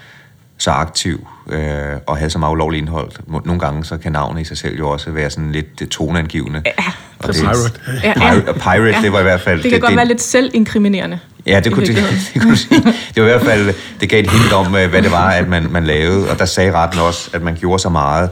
så 0.59 0.71
aktiv 0.71 1.27
øh, 1.49 1.61
og 2.07 2.17
havde 2.17 2.29
så 2.29 2.39
meget 2.39 2.51
ulovligt 2.51 2.81
indhold. 2.81 3.11
Nogle 3.45 3.59
gange 3.59 3.85
så 3.85 3.97
kan 3.97 4.11
navnet 4.11 4.41
i 4.41 4.43
sig 4.43 4.57
selv 4.57 4.77
jo 4.77 4.89
også 4.89 5.11
være 5.11 5.29
sådan 5.29 5.51
lidt 5.51 5.81
øh, 5.81 5.87
toneangivende. 5.87 6.61
Ja, 6.65 6.71
Og 7.19 7.27
det- 7.27 7.35
Pirate. 7.41 7.79
Ja, 8.03 8.13
Pirate, 8.13 8.53
pirate 8.53 9.01
det 9.03 9.11
var 9.11 9.19
i 9.19 9.23
hvert 9.23 9.41
fald... 9.41 9.63
Det 9.63 9.71
kan 9.71 9.79
godt 9.79 9.95
være 9.95 10.07
lidt 10.07 10.21
selvinkriminerende. 10.21 11.19
Ja, 11.45 11.59
det 11.59 11.73
kunne, 11.73 11.85
det, 11.85 11.95
det 12.33 12.41
kunne 12.41 12.57
sige. 12.57 12.81
Det 13.15 13.23
var 13.23 13.29
i 13.29 13.31
hvert 13.31 13.41
fald, 13.41 13.73
det 13.99 14.09
gav 14.09 14.19
et 14.19 14.31
hint 14.31 14.53
om, 14.53 14.75
øh, 14.75 14.89
hvad 14.89 15.01
det 15.01 15.11
var, 15.11 15.29
at 15.29 15.47
man, 15.47 15.67
man 15.71 15.83
lavede. 15.83 16.29
Og 16.29 16.39
der 16.39 16.45
sagde 16.45 16.71
retten 16.71 16.99
også, 16.99 17.29
at 17.33 17.41
man 17.41 17.55
gjorde 17.55 17.79
så 17.79 17.89
meget, 17.89 18.29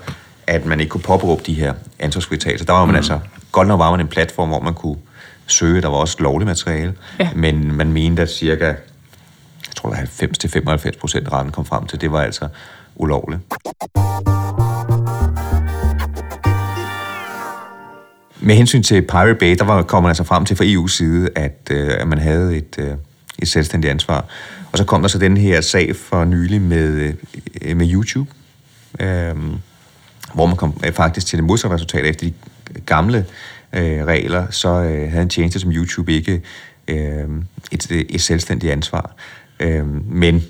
at 0.47 0.65
man 0.65 0.79
ikke 0.79 0.89
kunne 0.89 1.01
påberåbe 1.01 1.43
de 1.45 1.53
her 1.53 1.73
ansvarsfritagelser. 1.99 2.65
Der 2.65 2.73
var 2.73 2.85
man 2.85 2.89
mm. 2.89 2.95
altså, 2.95 3.19
godt 3.51 3.67
nok 3.67 3.79
var 3.79 3.91
man 3.91 3.99
en 3.99 4.07
platform, 4.07 4.49
hvor 4.49 4.59
man 4.61 4.73
kunne 4.73 4.95
søge, 5.47 5.81
der 5.81 5.87
var 5.87 5.97
også 5.97 6.15
lovligt 6.19 6.47
materiale, 6.47 6.93
Ja. 7.19 7.29
men 7.35 7.75
man 7.77 7.91
mente, 7.91 8.21
at 8.21 8.29
cirka, 8.31 8.73
tror, 9.77 9.89
det 9.89 10.55
90-95 10.55 10.99
procent 10.99 11.31
retten 11.31 11.51
kom 11.51 11.65
frem 11.65 11.87
til, 11.87 12.01
det 12.01 12.11
var 12.11 12.21
altså 12.21 12.47
ulovligt. 12.95 13.41
Med 18.39 18.55
hensyn 18.55 18.83
til 18.83 19.01
Pirate 19.01 19.35
Bay, 19.35 19.55
der 19.57 19.63
var, 19.63 19.83
kom 19.83 20.03
man 20.03 20.09
altså 20.09 20.23
frem 20.23 20.45
til 20.45 20.55
fra 20.55 20.65
EU's 20.65 20.87
side, 20.87 21.29
at, 21.35 21.69
øh, 21.71 21.91
at 21.99 22.07
man 22.07 22.19
havde 22.19 22.57
et, 22.57 22.75
øh, 22.77 22.91
et 23.39 23.47
selvstændigt 23.47 23.91
ansvar. 23.91 24.25
Og 24.71 24.77
så 24.77 24.83
kom 24.83 25.01
der 25.01 25.07
så 25.07 25.17
den 25.17 25.37
her 25.37 25.61
sag 25.61 25.95
for 25.95 26.25
nylig 26.25 26.61
med, 26.61 27.13
øh, 27.61 27.77
med 27.77 27.93
YouTube, 27.93 28.29
øh, 28.99 29.35
hvor 30.33 30.45
man 30.45 30.55
kom 30.55 30.81
øh, 30.85 30.93
faktisk 30.93 31.27
til 31.27 31.37
det 31.37 31.45
modsatte 31.45 31.75
resultat 31.75 32.05
efter 32.05 32.25
de 32.25 32.33
gamle 32.85 33.25
øh, 33.73 34.05
regler, 34.05 34.51
så 34.51 34.69
øh, 34.69 35.11
havde 35.11 35.23
en 35.23 35.29
tjeneste 35.29 35.59
som 35.59 35.71
YouTube 35.71 36.13
ikke 36.13 36.41
øh, 36.87 37.27
et, 37.71 37.91
et 37.91 38.21
selvstændigt 38.21 38.71
ansvar. 38.71 39.15
Øh, 39.59 39.85
men 40.11 40.43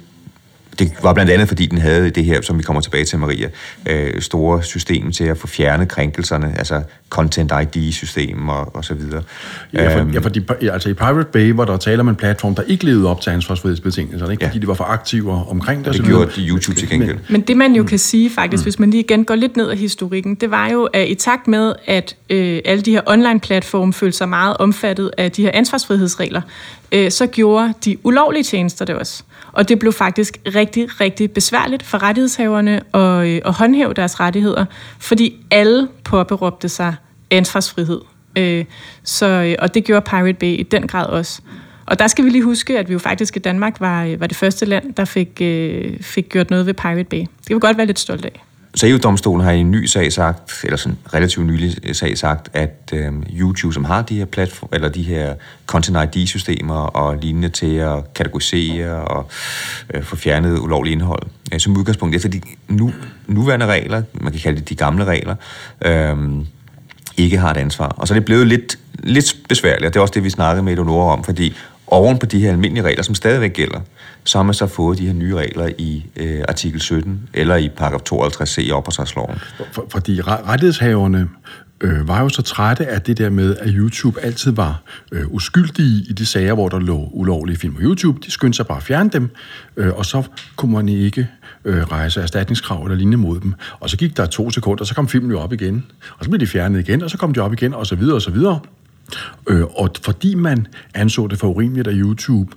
det 0.80 0.92
var 1.04 1.14
blandt 1.14 1.32
andet, 1.32 1.48
fordi 1.48 1.66
den 1.66 1.78
havde 1.78 2.10
det 2.10 2.26
her, 2.26 2.42
som 2.42 2.58
vi 2.58 2.64
kommer 2.64 2.82
tilbage 2.82 3.06
til, 3.06 3.20
Maria, 3.20 3.50
øh, 3.86 4.22
store 4.22 4.64
system 4.64 5.12
til 5.12 5.24
at 5.24 5.38
få 5.38 5.48
fjernet 5.48 5.88
krænkelserne, 5.88 6.54
altså 6.58 6.82
Content 7.10 7.52
ID-system 7.76 8.50
og, 8.50 8.76
og 8.76 8.86
så 8.86 8.94
videre. 8.94 9.24
Ja, 9.74 9.96
for, 9.96 10.00
øhm, 10.00 10.12
ja, 10.12 10.20
fordi 10.20 10.42
altså 10.62 10.90
i 10.90 10.94
Pirate 10.94 11.30
Bay, 11.32 11.52
hvor 11.52 11.66
der 11.66 11.78
taler 11.78 12.00
om 12.00 12.10
en 12.10 12.16
platform, 12.16 12.56
der 12.56 12.62
ikke 12.62 12.86
levede 12.86 13.10
op 13.10 13.22
til 13.22 13.30
ansvarsfrihedsbetingelserne, 13.30 14.32
ikke? 14.32 14.44
Ja. 14.44 14.50
fordi 14.50 14.60
de 14.60 14.68
var 14.68 14.74
for 14.74 14.84
aktive 14.84 15.32
omkring 15.32 15.80
det. 15.80 15.88
Og 15.88 15.94
det 15.94 16.06
gjorde 16.06 16.32
de 16.36 16.48
YouTube 16.48 16.78
til 16.78 16.90
gengæld. 16.90 17.16
Men, 17.16 17.24
men 17.30 17.42
det 17.42 17.58
man 17.58 17.74
jo 17.76 17.82
mm. 17.82 17.88
kan 17.88 18.00
sige 18.00 18.30
faktisk, 18.30 18.64
mm. 18.64 18.66
hvis 18.66 18.80
man 18.80 18.90
lige 18.90 19.04
igen 19.04 19.26
går 19.26 19.36
lidt 19.36 19.58
ned 19.58 19.70
af 19.70 19.78
historikken, 19.78 20.36
det 20.36 20.52
var 20.52 20.70
jo, 20.70 20.84
at 20.84 21.08
i 21.08 21.16
takt 21.16 21.48
med, 21.48 21.74
at 21.86 22.16
øh, 22.30 22.60
alle 22.66 22.82
de 22.82 22.92
her 22.92 23.02
online-platforme 23.06 23.94
følte 23.94 24.18
sig 24.18 24.30
meget 24.30 24.58
omfattet 24.58 25.12
af 25.18 25.32
de 25.32 25.42
her 25.42 25.52
ansvarsfrihedsregler, 25.54 26.42
øh, 26.92 27.12
så 27.12 27.28
gjorde 27.28 27.74
de 27.86 27.98
ulovlige 28.04 28.44
tjenester 28.44 28.86
det 28.86 28.96
også. 28.96 29.24
Og 29.52 29.70
det 29.70 29.80
blev 29.80 29.94
faktisk 29.94 30.38
rigtig, 30.56 31.02
rigtig 31.02 31.32
besværligt 31.32 31.84
for 31.84 32.04
rettighedshaverne 32.04 32.96
at, 32.96 33.28
øh, 33.28 33.42
at 33.46 33.54
håndhæve 33.54 33.94
deres 33.94 34.20
rettigheder, 34.20 34.66
fordi 35.00 35.36
alle 35.52 35.88
påberåbte 36.04 36.70
sig 36.70 36.96
ansvarsfrihed. 37.32 38.02
Øh, 38.38 38.66
så, 39.04 39.26
øh, 39.26 39.56
og 39.60 39.74
det 39.74 39.84
gjorde 39.84 40.02
Pirate 40.10 40.34
Bay 40.34 40.60
i 40.60 40.64
den 40.64 40.88
grad 40.88 41.06
også. 41.06 41.42
Og 41.86 42.00
der 42.00 42.08
skal 42.08 42.26
vi 42.26 42.30
lige 42.30 42.44
huske, 42.44 42.80
at 42.80 42.88
vi 42.88 42.94
jo 42.94 43.00
faktisk 43.00 43.36
i 43.36 43.40
Danmark 43.40 43.80
var, 43.80 44.06
øh, 44.06 44.20
var 44.20 44.28
det 44.28 44.38
første 44.38 44.66
land, 44.66 44.94
der 44.94 45.06
fik, 45.06 45.42
øh, 45.42 46.00
fik 46.02 46.30
gjort 46.30 46.50
noget 46.50 46.66
ved 46.66 46.74
Pirate 46.74 47.04
Bay. 47.04 47.20
Det 47.20 47.48
kan 47.48 47.56
vi 47.56 47.60
godt 47.60 47.78
være 47.78 47.86
lidt 47.86 48.00
stolt 48.00 48.26
af. 48.26 48.44
Så 48.78 48.88
EU-domstolen 48.88 49.46
har 49.46 49.52
i 49.52 49.60
en 49.60 49.72
ny 49.72 49.86
sag 49.86 50.14
sagt, 50.14 50.62
eller 50.64 50.78
sådan 50.78 50.98
relativt 51.14 51.46
nylig 51.46 51.96
sag 51.96 52.18
sagt, 52.18 52.50
at 52.54 52.92
øh, 52.94 53.14
YouTube, 53.40 53.74
som 53.74 53.84
har 53.84 54.02
de 54.02 54.18
her 54.18 54.26
platform, 54.26 54.70
eller 54.74 54.90
de 54.90 55.04
her 55.04 55.36
content 55.66 56.16
ID-systemer 56.16 56.76
og 56.76 57.18
lignende 57.18 57.50
til 57.50 57.76
at 57.76 58.14
kategorisere 58.14 59.06
og 59.06 59.30
øh, 59.94 60.04
få 60.04 60.16
fjernet 60.16 60.60
ulovligt 60.60 60.94
indhold, 60.94 61.24
øh, 61.54 61.60
som 61.60 61.78
udgangspunkt 61.78 62.16
efter 62.16 62.30
de 62.30 62.42
nu, 62.68 62.94
nuværende 63.28 63.66
regler, 63.66 64.04
man 64.14 64.32
kan 64.32 64.42
kalde 64.42 64.60
det 64.60 64.70
de 64.70 64.76
gamle 64.76 65.06
regler, 65.06 65.36
øh, 65.86 66.18
ikke 67.18 67.38
har 67.38 67.52
et 67.52 67.58
ansvar. 67.58 67.88
Og 67.88 68.08
så 68.08 68.14
er 68.14 68.16
det 68.16 68.26
blevet 68.26 68.48
lidt, 68.48 68.80
lidt 68.94 69.36
besværligt, 69.50 69.86
og 69.86 69.94
det 69.94 70.00
er 70.00 70.02
også 70.02 70.14
det, 70.14 70.24
vi 70.24 70.30
snakkede 70.30 70.64
med 70.64 70.72
Eleonora 70.72 71.14
om, 71.14 71.24
fordi 71.24 71.54
oven 71.88 72.20
på 72.20 72.26
de 72.26 72.40
her 72.40 72.52
almindelige 72.52 72.86
regler, 72.86 73.04
som 73.04 73.16
stadigvæk 73.16 73.54
gælder, 73.54 73.80
så 74.24 74.38
har 74.38 74.44
man 74.44 74.54
så 74.54 74.68
fået 74.68 74.98
de 74.98 75.06
her 75.06 75.14
nye 75.14 75.36
regler 75.36 75.70
i 75.78 76.06
øh, 76.16 76.44
artikel 76.48 76.82
17 76.82 77.30
eller 77.34 77.56
i 77.56 77.70
paragraf 77.70 78.02
52c 78.14 78.62
i 78.62 78.72
opholdsretsloven. 78.72 79.40
For, 79.72 79.86
fordi 79.90 80.22
rettighedshaverne 80.22 81.30
øh, 81.82 82.08
var 82.08 82.22
jo 82.22 82.30
så 82.30 82.42
trætte 82.42 82.88
af 82.88 83.02
det 83.02 83.18
der 83.18 83.30
med, 83.30 83.58
at 83.58 83.70
YouTube 83.70 84.22
altid 84.22 84.52
var 84.52 84.82
øh, 85.12 85.24
uskyldige 85.28 86.06
i 86.10 86.14
de 86.14 86.26
sager, 86.26 86.54
hvor 86.54 86.70
der 86.70 86.80
lå 86.80 87.10
ulovlige 87.12 87.58
film 87.58 87.74
på 87.74 87.82
YouTube. 87.82 88.20
De 88.26 88.32
skyndte 88.32 88.58
sig 88.58 88.68
bare 88.68 88.78
at 88.78 88.84
fjerne 88.84 89.10
dem, 89.10 89.30
øh, 89.78 89.94
og 89.94 90.06
så 90.06 90.24
kunne 90.56 90.74
man 90.74 90.90
ikke 90.90 91.28
øh, 91.66 91.84
rejse 91.84 92.22
erstatningskrav 92.22 92.84
eller 92.84 92.96
lignende 92.96 93.18
mod 93.18 93.40
dem. 93.40 93.54
Og 93.80 93.90
så 93.90 93.98
gik 93.98 94.18
der 94.18 94.26
to 94.26 94.50
sekunder, 94.50 94.82
og 94.82 94.88
så 94.88 94.96
kom 94.96 95.08
filmen 95.08 95.32
jo 95.32 95.40
op 95.40 95.54
igen. 95.54 95.86
Og 96.18 96.26
så 96.26 96.30
blev 96.30 96.40
de 96.40 96.48
fjernet 96.48 96.80
igen, 96.80 97.04
og 97.04 97.10
så 97.10 97.18
kom 97.18 97.34
de 97.34 97.40
op 97.40 97.54
igen, 97.54 97.74
og 97.74 97.88
så 97.88 97.96
videre, 97.96 98.16
og 98.16 98.22
så 98.22 98.32
videre. 98.32 98.60
Øh, 99.48 99.64
og 99.64 99.92
fordi 100.02 100.36
man 100.36 100.68
anså 100.94 101.28
det 101.28 101.40
for 101.40 101.48
urimeligt 101.48 101.88
af 101.88 101.94
YouTube, 101.96 102.52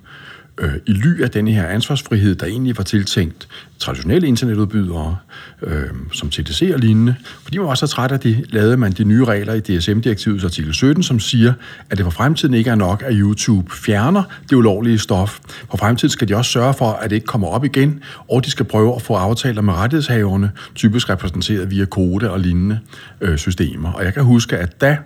øh, 0.60 0.74
i 0.86 0.92
ly 0.92 1.22
af 1.22 1.30
denne 1.30 1.52
her 1.52 1.66
ansvarsfrihed, 1.66 2.34
der 2.34 2.46
egentlig 2.46 2.78
var 2.78 2.84
tiltænkt 2.84 3.48
traditionelle 3.78 4.28
internetudbydere, 4.28 5.16
øh, 5.62 5.82
som 6.12 6.30
TDC 6.30 6.70
og 6.74 6.80
lignende, 6.80 7.14
fordi 7.42 7.58
man 7.58 7.66
var 7.66 7.74
så 7.74 7.86
træt 7.86 8.12
af 8.12 8.20
det, 8.20 8.44
lavede 8.48 8.76
man 8.76 8.92
de 8.92 9.04
nye 9.04 9.24
regler 9.24 9.54
i 9.54 9.60
DSM-direktivets 9.60 10.44
artikel 10.44 10.74
17, 10.74 11.02
som 11.02 11.20
siger, 11.20 11.52
at 11.90 11.98
det 11.98 12.04
for 12.04 12.10
fremtiden 12.10 12.54
ikke 12.54 12.70
er 12.70 12.74
nok, 12.74 13.02
at 13.06 13.12
YouTube 13.14 13.72
fjerner 13.72 14.22
det 14.50 14.56
ulovlige 14.56 14.98
stof. 14.98 15.38
For 15.70 15.76
fremtiden 15.76 16.10
skal 16.10 16.28
de 16.28 16.36
også 16.36 16.50
sørge 16.50 16.74
for, 16.74 16.92
at 16.92 17.10
det 17.10 17.16
ikke 17.16 17.26
kommer 17.26 17.48
op 17.48 17.64
igen, 17.64 18.02
og 18.30 18.44
de 18.44 18.50
skal 18.50 18.64
prøve 18.64 18.94
at 18.94 19.02
få 19.02 19.14
aftaler 19.14 19.62
med 19.62 19.74
rettighedshaverne, 19.74 20.50
typisk 20.74 21.10
repræsenteret 21.10 21.70
via 21.70 21.84
kode 21.84 22.30
og 22.30 22.40
lignende 22.40 22.78
øh, 23.20 23.38
systemer. 23.38 23.92
Og 23.92 24.04
jeg 24.04 24.14
kan 24.14 24.24
huske, 24.24 24.56
at 24.56 24.80
da 24.80 24.98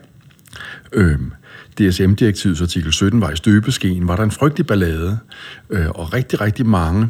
Øhm, 0.92 1.32
DSM-direktivets 1.78 2.62
artikel 2.62 2.92
17 2.92 3.20
var 3.20 3.30
i 3.30 3.36
støbeskeen, 3.36 4.08
var 4.08 4.16
der 4.16 4.22
en 4.22 4.30
frygtelig 4.30 4.66
ballade, 4.66 5.18
øh, 5.70 5.88
og 5.88 6.14
rigtig, 6.14 6.40
rigtig 6.40 6.66
mange 6.66 7.08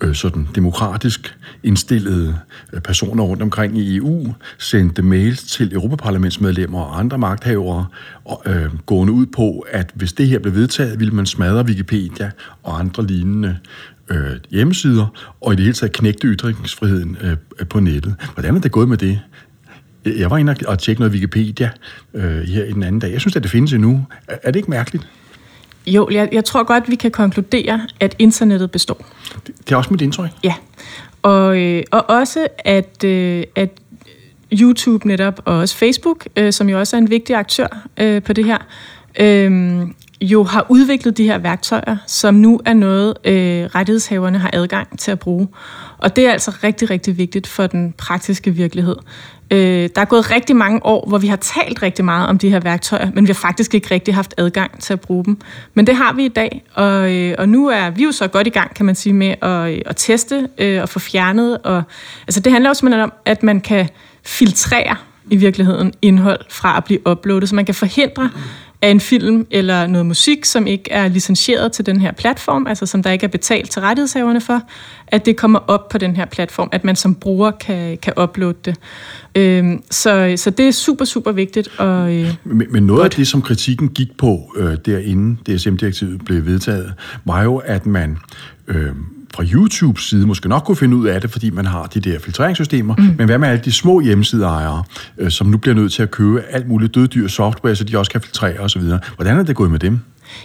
øh, 0.00 0.14
sådan 0.14 0.48
demokratisk 0.54 1.38
indstillede 1.62 2.38
øh, 2.72 2.80
personer 2.80 3.24
rundt 3.24 3.42
omkring 3.42 3.78
i 3.78 3.96
EU 3.96 4.34
sendte 4.58 5.02
mails 5.02 5.42
til 5.42 5.74
Europaparlamentsmedlemmer 5.74 6.80
og 6.80 6.98
andre 6.98 7.18
magthavere 7.18 7.86
og, 8.24 8.42
øh, 8.46 8.78
gående 8.86 9.12
ud 9.12 9.26
på, 9.26 9.66
at 9.70 9.90
hvis 9.94 10.12
det 10.12 10.28
her 10.28 10.38
blev 10.38 10.54
vedtaget, 10.54 11.00
ville 11.00 11.14
man 11.14 11.26
smadre 11.26 11.64
Wikipedia 11.64 12.30
og 12.62 12.80
andre 12.80 13.06
lignende 13.06 13.58
øh, 14.08 14.36
hjemmesider, 14.50 15.06
og 15.40 15.52
i 15.52 15.56
det 15.56 15.64
hele 15.64 15.74
taget 15.74 15.92
knægte 15.92 16.26
ytringsfriheden 16.26 17.16
øh, 17.20 17.36
øh 17.60 17.66
på 17.66 17.80
nettet. 17.80 18.14
Hvordan 18.34 18.56
er 18.56 18.60
det 18.60 18.72
gået 18.72 18.88
med 18.88 18.96
det? 18.96 19.20
Jeg 20.06 20.30
var 20.30 20.36
inde 20.36 20.56
og 20.66 20.78
tjekke 20.78 21.00
noget 21.00 21.12
Wikipedia 21.12 21.70
øh, 22.14 22.42
her 22.42 22.64
i 22.64 22.72
den 22.72 22.82
anden 22.82 22.98
dag. 22.98 23.12
Jeg 23.12 23.20
synes, 23.20 23.36
at 23.36 23.42
det 23.42 23.50
findes 23.50 23.72
endnu. 23.72 24.06
Er, 24.28 24.36
er 24.42 24.50
det 24.50 24.56
ikke 24.56 24.70
mærkeligt? 24.70 25.08
Jo, 25.86 26.08
jeg, 26.12 26.28
jeg 26.32 26.44
tror 26.44 26.64
godt, 26.64 26.90
vi 26.90 26.94
kan 26.94 27.10
konkludere, 27.10 27.80
at 28.00 28.16
internettet 28.18 28.70
består. 28.70 29.06
Det, 29.46 29.54
det 29.58 29.72
er 29.72 29.76
også 29.76 29.90
mit 29.90 30.00
indtryk. 30.00 30.30
Ja, 30.44 30.54
og, 31.22 31.58
øh, 31.62 31.82
og 31.90 32.10
også, 32.10 32.46
at, 32.58 33.04
øh, 33.04 33.44
at 33.54 33.70
YouTube 34.52 35.08
netop, 35.08 35.40
og 35.44 35.58
også 35.58 35.76
Facebook, 35.76 36.26
øh, 36.36 36.52
som 36.52 36.68
jo 36.68 36.78
også 36.78 36.96
er 36.96 36.98
en 36.98 37.10
vigtig 37.10 37.36
aktør 37.36 37.86
øh, 37.96 38.22
på 38.22 38.32
det 38.32 38.44
her, 38.44 38.58
øh, 39.20 39.80
jo 40.20 40.44
har 40.44 40.66
udviklet 40.68 41.18
de 41.18 41.24
her 41.24 41.38
værktøjer, 41.38 41.96
som 42.06 42.34
nu 42.34 42.60
er 42.64 42.74
noget, 42.74 43.14
øh, 43.24 43.64
rettighedshaverne 43.64 44.38
har 44.38 44.50
adgang 44.52 44.98
til 44.98 45.10
at 45.10 45.18
bruge. 45.18 45.48
Og 45.98 46.16
det 46.16 46.26
er 46.26 46.32
altså 46.32 46.50
rigtig, 46.62 46.90
rigtig 46.90 47.18
vigtigt 47.18 47.46
for 47.46 47.66
den 47.66 47.94
praktiske 47.98 48.50
virkelighed. 48.50 48.96
Øh, 49.50 49.88
der 49.94 50.00
er 50.00 50.04
gået 50.04 50.30
rigtig 50.30 50.56
mange 50.56 50.86
år, 50.86 51.08
hvor 51.08 51.18
vi 51.18 51.26
har 51.26 51.36
talt 51.36 51.82
rigtig 51.82 52.04
meget 52.04 52.28
om 52.28 52.38
de 52.38 52.50
her 52.50 52.60
værktøjer, 52.60 53.10
men 53.14 53.24
vi 53.24 53.28
har 53.28 53.34
faktisk 53.34 53.74
ikke 53.74 53.94
rigtig 53.94 54.14
haft 54.14 54.34
adgang 54.36 54.80
til 54.80 54.92
at 54.92 55.00
bruge 55.00 55.24
dem. 55.24 55.38
Men 55.74 55.86
det 55.86 55.96
har 55.96 56.12
vi 56.12 56.24
i 56.24 56.28
dag, 56.28 56.62
og, 56.74 57.14
øh, 57.14 57.34
og 57.38 57.48
nu 57.48 57.68
er 57.68 57.90
vi 57.90 58.04
jo 58.04 58.12
så 58.12 58.28
godt 58.28 58.46
i 58.46 58.50
gang, 58.50 58.74
kan 58.74 58.86
man 58.86 58.94
sige, 58.94 59.12
med 59.12 59.34
at, 59.42 59.72
øh, 59.72 59.80
at 59.86 59.96
teste 59.96 60.48
øh, 60.58 60.82
og 60.82 60.88
få 60.88 60.98
fjernet. 60.98 61.58
Og, 61.58 61.82
altså 62.26 62.40
det 62.40 62.52
handler 62.52 62.70
også 62.70 63.00
om, 63.02 63.12
at 63.24 63.42
man 63.42 63.60
kan 63.60 63.88
filtrere 64.24 64.96
i 65.30 65.36
virkeligheden 65.36 65.92
indhold 66.02 66.40
fra 66.50 66.76
at 66.76 66.84
blive 66.84 67.08
uploadet, 67.08 67.48
så 67.48 67.54
man 67.54 67.64
kan 67.64 67.74
forhindre, 67.74 68.30
af 68.82 68.88
en 68.88 69.00
film 69.00 69.46
eller 69.50 69.86
noget 69.86 70.06
musik, 70.06 70.44
som 70.44 70.66
ikke 70.66 70.92
er 70.92 71.08
licenseret 71.08 71.72
til 71.72 71.86
den 71.86 72.00
her 72.00 72.12
platform, 72.12 72.66
altså 72.66 72.86
som 72.86 73.02
der 73.02 73.10
ikke 73.10 73.24
er 73.24 73.28
betalt 73.28 73.70
til 73.70 73.82
rettighedshaverne 73.82 74.40
for, 74.40 74.62
at 75.06 75.26
det 75.26 75.36
kommer 75.36 75.58
op 75.58 75.88
på 75.88 75.98
den 75.98 76.16
her 76.16 76.24
platform, 76.24 76.68
at 76.72 76.84
man 76.84 76.96
som 76.96 77.14
bruger 77.14 77.50
kan, 77.50 77.98
kan 77.98 78.12
uploade 78.22 78.58
det. 78.64 78.76
Øhm, 79.34 79.82
så, 79.90 80.34
så 80.36 80.50
det 80.50 80.68
er 80.68 80.72
super, 80.72 81.04
super 81.04 81.32
vigtigt. 81.32 81.68
Og, 81.78 82.14
øh, 82.14 82.34
men, 82.44 82.66
men 82.70 82.82
noget 82.82 83.02
godt. 83.02 83.12
af 83.12 83.16
det, 83.16 83.28
som 83.28 83.42
kritikken 83.42 83.88
gik 83.88 84.16
på 84.18 84.54
øh, 84.56 84.76
derinde 84.86 85.36
DSM-direktivet 85.46 86.24
blev 86.24 86.46
vedtaget, 86.46 86.94
var 87.24 87.42
jo, 87.42 87.56
at 87.56 87.86
man 87.86 88.18
øh, 88.68 88.90
fra 89.34 89.44
YouTubes 89.44 90.02
side 90.02 90.26
måske 90.26 90.48
nok 90.48 90.62
kunne 90.64 90.76
finde 90.76 90.96
ud 90.96 91.06
af 91.06 91.20
det, 91.20 91.30
fordi 91.30 91.50
man 91.50 91.66
har 91.66 91.86
de 91.86 92.00
der 92.00 92.18
filtreringssystemer. 92.18 92.94
Mm. 92.96 93.14
Men 93.18 93.26
hvad 93.26 93.38
med 93.38 93.48
alle 93.48 93.62
de 93.64 93.72
små 93.72 94.00
hjemmesideejere, 94.00 94.82
øh, 95.18 95.30
som 95.30 95.46
nu 95.46 95.58
bliver 95.58 95.74
nødt 95.74 95.92
til 95.92 96.02
at 96.02 96.10
købe 96.10 96.42
alt 96.50 96.68
muligt 96.68 96.94
døddyr 96.94 97.28
software, 97.28 97.76
så 97.76 97.84
de 97.84 97.98
også 97.98 98.10
kan 98.10 98.20
filtrere 98.20 98.58
osv.? 98.58 98.82
Hvordan 99.14 99.38
er 99.38 99.42
det 99.42 99.56
gået 99.56 99.70
med 99.70 99.78
dem? 99.78 100.00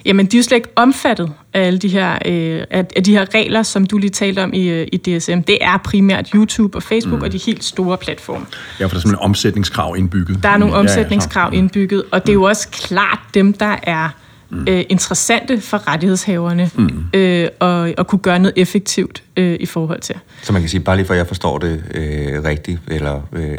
Jamen, 0.06 0.26
de 0.26 0.38
er 0.38 0.40
jo 0.40 0.44
slet 0.44 0.58
ikke 0.58 0.70
omfattet 0.76 1.32
af 1.54 1.62
alle 1.62 1.80
de 1.80 1.88
her, 1.88 2.14
øh, 2.26 2.64
af 2.72 3.04
de 3.04 3.12
her 3.12 3.26
regler, 3.36 3.64
som 3.64 3.86
du 3.86 3.98
lige 3.98 4.10
talte 4.10 4.44
om 4.44 4.54
i, 4.54 4.70
øh, 4.70 4.88
i 4.94 4.98
DSM. 4.98 5.40
Det 5.40 5.58
er 5.62 5.78
primært 5.78 6.30
YouTube 6.36 6.78
og 6.78 6.84
Facebook 6.84 7.20
mm. 7.20 7.26
og 7.26 7.32
de 7.32 7.40
helt 7.46 7.64
store 7.64 7.98
platforme. 7.98 8.46
Ja, 8.80 8.86
for 8.86 8.90
der 8.90 8.96
er 8.96 9.00
simpelthen 9.00 9.26
omsætningskrav 9.26 9.96
indbygget. 9.98 10.44
Der 10.44 10.50
er 10.50 10.58
nogle 10.58 10.76
omsætningskrav 10.76 11.50
ja, 11.52 11.56
ja, 11.56 11.62
indbygget, 11.62 12.04
og 12.12 12.22
det 12.22 12.30
er 12.30 12.34
jo 12.34 12.44
også 12.44 12.68
klart 12.70 13.20
dem, 13.34 13.54
der 13.54 13.76
er 13.84 14.10
mm. 14.52 14.66
øh, 14.70 14.84
interessante 14.90 15.62
for 15.62 15.88
rettighedshaverne 15.88 16.70
mm. 16.76 17.04
øh, 17.14 17.48
og, 17.60 17.94
og 17.98 18.08
kunne 18.08 18.20
gøre 18.20 18.40
noget 18.40 18.54
effektivt 18.56 19.24
øh, 19.38 19.58
i 19.60 19.66
forhold 19.66 20.02
til. 20.02 20.16
Så 20.42 20.54
man 20.54 20.62
kan 20.62 20.70
sige, 20.70 20.80
bare 20.80 20.96
lige 20.96 21.06
for 21.06 21.14
at 21.14 21.18
jeg 21.18 21.28
forstår 21.28 21.58
det 21.58 21.84
øh, 21.94 22.44
rigtigt, 22.44 22.80
eller 22.88 23.22
øh, 23.34 23.58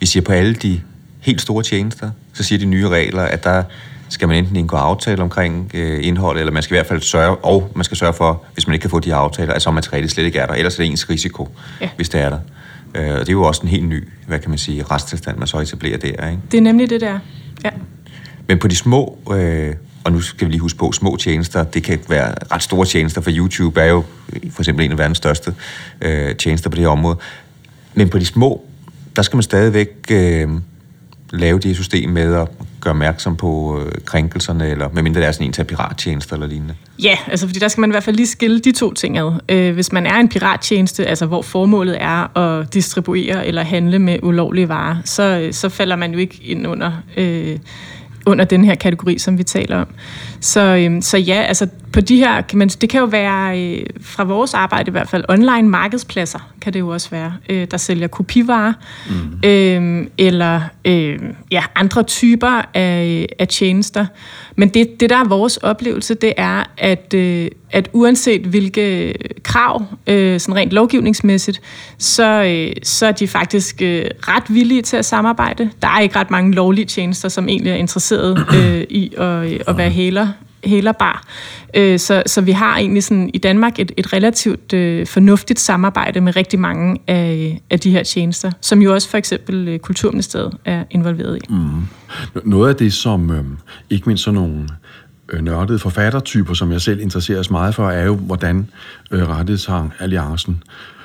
vi 0.00 0.06
siger 0.06 0.22
på 0.22 0.32
alle 0.32 0.54
de 0.54 0.80
helt 1.20 1.40
store 1.40 1.62
tjenester, 1.62 2.10
så 2.32 2.42
siger 2.42 2.58
de 2.58 2.64
nye 2.64 2.88
regler, 2.88 3.22
at 3.22 3.44
der 3.44 3.62
skal 4.08 4.28
man 4.28 4.36
enten 4.36 4.56
indgå 4.56 4.76
aftale 4.76 5.22
omkring 5.22 5.70
øh, 5.74 6.06
indhold, 6.06 6.38
eller 6.38 6.52
man 6.52 6.62
skal 6.62 6.74
i 6.74 6.76
hvert 6.76 6.86
fald 6.86 7.00
sørge, 7.00 7.36
og 7.36 7.72
man 7.74 7.84
skal 7.84 7.96
sørge 7.96 8.12
for, 8.12 8.42
hvis 8.54 8.66
man 8.66 8.74
ikke 8.74 8.82
kan 8.82 8.90
få 8.90 9.00
de 9.00 9.08
her 9.08 9.16
aftaler, 9.16 9.54
at 9.54 9.62
så 9.62 9.70
materialet 9.70 10.10
slet 10.10 10.24
ikke 10.24 10.38
er 10.38 10.46
der, 10.46 10.54
ellers 10.54 10.74
er 10.74 10.82
det 10.82 10.90
ens 10.90 11.10
risiko, 11.10 11.48
ja. 11.80 11.88
hvis 11.96 12.08
det 12.08 12.20
er 12.20 12.30
der. 12.30 12.38
Øh, 12.94 13.12
og 13.12 13.20
det 13.20 13.28
er 13.28 13.32
jo 13.32 13.42
også 13.42 13.62
en 13.62 13.68
helt 13.68 13.88
ny, 13.88 14.08
hvad 14.26 14.38
kan 14.38 14.50
man 14.50 14.58
sige, 14.58 14.82
retstilstand, 14.82 15.38
man 15.38 15.46
så 15.46 15.58
etablerer 15.58 15.98
der, 15.98 16.28
ikke? 16.28 16.42
Det 16.50 16.58
er 16.58 16.62
nemlig 16.62 16.90
det 16.90 17.00
der, 17.00 17.18
ja. 17.64 17.70
Men 18.48 18.58
på 18.58 18.68
de 18.68 18.76
små 18.76 19.18
øh, 19.32 19.74
og 20.04 20.12
nu 20.12 20.20
skal 20.20 20.46
vi 20.46 20.52
lige 20.52 20.60
huske 20.60 20.78
på, 20.78 20.92
små 20.92 21.16
tjenester, 21.16 21.64
det 21.64 21.82
kan 21.82 21.98
være 22.08 22.34
ret 22.52 22.62
store 22.62 22.86
tjenester, 22.86 23.20
for 23.20 23.30
YouTube 23.34 23.80
er 23.80 23.86
jo 23.86 24.04
for 24.50 24.62
eksempel 24.62 24.84
en 24.84 24.92
af 24.92 24.98
verdens 24.98 25.18
største 25.18 25.54
øh, 26.00 26.36
tjenester 26.36 26.70
på 26.70 26.76
det 26.76 26.82
her 26.82 26.88
område. 26.88 27.18
Men 27.94 28.08
på 28.08 28.18
de 28.18 28.26
små, 28.26 28.64
der 29.16 29.22
skal 29.22 29.36
man 29.36 29.42
stadigvæk 29.42 29.88
øh, 30.10 30.48
lave 31.30 31.58
det 31.58 31.76
system 31.76 32.10
med 32.10 32.34
at 32.34 32.48
gøre 32.80 32.92
opmærksom 32.92 33.36
på 33.36 33.80
øh, 33.80 33.92
krænkelserne, 34.04 34.68
eller 34.68 34.88
medmindre 34.92 35.20
der 35.20 35.26
er 35.26 35.32
sådan 35.32 35.46
en 35.46 35.52
til 35.52 35.64
pirattjenester 35.64 36.34
eller 36.34 36.46
lignende? 36.46 36.74
Ja, 37.02 37.16
altså 37.26 37.46
fordi 37.46 37.58
der 37.58 37.68
skal 37.68 37.80
man 37.80 37.90
i 37.90 37.92
hvert 37.92 38.04
fald 38.04 38.16
lige 38.16 38.26
skille 38.26 38.60
de 38.60 38.72
to 38.72 38.92
ting 38.92 39.18
ad. 39.18 39.32
Øh, 39.48 39.74
hvis 39.74 39.92
man 39.92 40.06
er 40.06 40.16
en 40.16 40.28
pirattjeneste, 40.28 41.06
altså 41.06 41.26
hvor 41.26 41.42
formålet 41.42 41.96
er 42.02 42.38
at 42.38 42.74
distribuere 42.74 43.46
eller 43.46 43.62
handle 43.62 43.98
med 43.98 44.18
ulovlige 44.22 44.68
varer, 44.68 44.96
så, 45.04 45.22
øh, 45.22 45.52
så 45.52 45.68
falder 45.68 45.96
man 45.96 46.12
jo 46.12 46.18
ikke 46.18 46.40
ind 46.42 46.66
under... 46.66 46.92
Øh, 47.16 47.58
under 48.26 48.44
den 48.44 48.64
her 48.64 48.74
kategori, 48.74 49.18
som 49.18 49.38
vi 49.38 49.42
taler 49.42 49.76
om. 49.76 49.86
Så, 50.40 50.60
øhm, 50.60 51.02
så 51.02 51.18
ja, 51.18 51.42
altså 51.42 51.66
på 51.92 52.00
de 52.00 52.16
her, 52.16 52.40
kan 52.40 52.58
man, 52.58 52.68
det 52.68 52.88
kan 52.88 53.00
jo 53.00 53.06
være 53.06 53.60
øh, 53.60 53.86
fra 54.00 54.24
vores 54.24 54.54
arbejde 54.54 54.88
i 54.88 54.90
hvert 54.90 55.08
fald, 55.08 55.24
online 55.28 55.68
markedspladser 55.68 56.52
kan 56.60 56.72
det 56.72 56.80
jo 56.80 56.88
også 56.88 57.10
være, 57.10 57.34
øh, 57.48 57.66
der 57.70 57.76
sælger 57.76 58.06
kopivarer, 58.06 58.72
mm. 59.08 59.48
øh, 59.48 60.06
eller 60.18 60.60
øh, 60.84 61.18
ja, 61.50 61.62
andre 61.74 62.02
typer 62.02 62.62
af, 62.74 63.26
af 63.38 63.48
tjenester. 63.48 64.06
Men 64.60 64.68
det, 64.68 65.00
det, 65.00 65.10
der 65.10 65.16
er 65.16 65.28
vores 65.28 65.56
oplevelse, 65.56 66.14
det 66.14 66.32
er, 66.36 66.64
at, 66.78 67.14
øh, 67.14 67.50
at 67.70 67.88
uanset 67.92 68.40
hvilke 68.40 69.14
krav, 69.42 69.84
øh, 70.06 70.40
sådan 70.40 70.56
rent 70.56 70.72
lovgivningsmæssigt, 70.72 71.60
så, 71.98 72.42
øh, 72.42 72.72
så 72.82 73.06
er 73.06 73.12
de 73.12 73.28
faktisk 73.28 73.82
øh, 73.82 74.04
ret 74.18 74.42
villige 74.48 74.82
til 74.82 74.96
at 74.96 75.04
samarbejde. 75.04 75.70
Der 75.82 75.88
er 75.88 76.00
ikke 76.00 76.16
ret 76.16 76.30
mange 76.30 76.54
lovlige 76.54 76.84
tjenester, 76.84 77.28
som 77.28 77.48
egentlig 77.48 77.70
er 77.70 77.76
interesseret 77.76 78.38
øh, 78.56 78.86
i 78.90 79.14
at, 79.16 79.52
øh, 79.52 79.60
at 79.66 79.76
være 79.76 79.90
hæler 79.90 80.28
hælerbar. 80.64 81.24
Øh, 81.76 81.98
så, 81.98 82.22
så 82.26 82.40
vi 82.40 82.52
har 82.52 82.76
egentlig 82.78 83.04
sådan 83.04 83.30
i 83.34 83.38
Danmark 83.38 83.78
et, 83.78 83.92
et 83.96 84.12
relativt 84.12 84.72
øh, 84.72 85.06
fornuftigt 85.06 85.60
samarbejde 85.60 86.20
med 86.20 86.36
rigtig 86.36 86.60
mange 86.60 86.98
af, 87.06 87.60
af 87.70 87.80
de 87.80 87.90
her 87.90 88.02
tjenester, 88.02 88.50
som 88.60 88.82
jo 88.82 88.94
også 88.94 89.08
for 89.08 89.18
eksempel 89.18 89.68
øh, 89.68 89.78
Kulturministeriet 89.78 90.56
er 90.64 90.84
involveret 90.90 91.36
i. 91.36 91.40
Mm. 91.48 91.82
Noget 92.44 92.68
af 92.68 92.76
det, 92.76 92.92
som 92.92 93.30
øh, 93.30 93.44
ikke 93.90 94.06
mindst 94.06 94.24
sådan 94.24 94.40
nogle 94.40 94.68
øh, 95.28 95.42
nørdede 95.42 95.78
forfattertyper, 95.78 96.54
som 96.54 96.72
jeg 96.72 96.80
selv 96.80 97.00
interesseres 97.00 97.50
meget 97.50 97.74
for, 97.74 97.90
er 97.90 98.04
jo, 98.04 98.14
hvordan 98.14 98.68
øh, 99.10 99.28
Rettighedsalliancen 99.28 100.62
øh, 100.66 100.99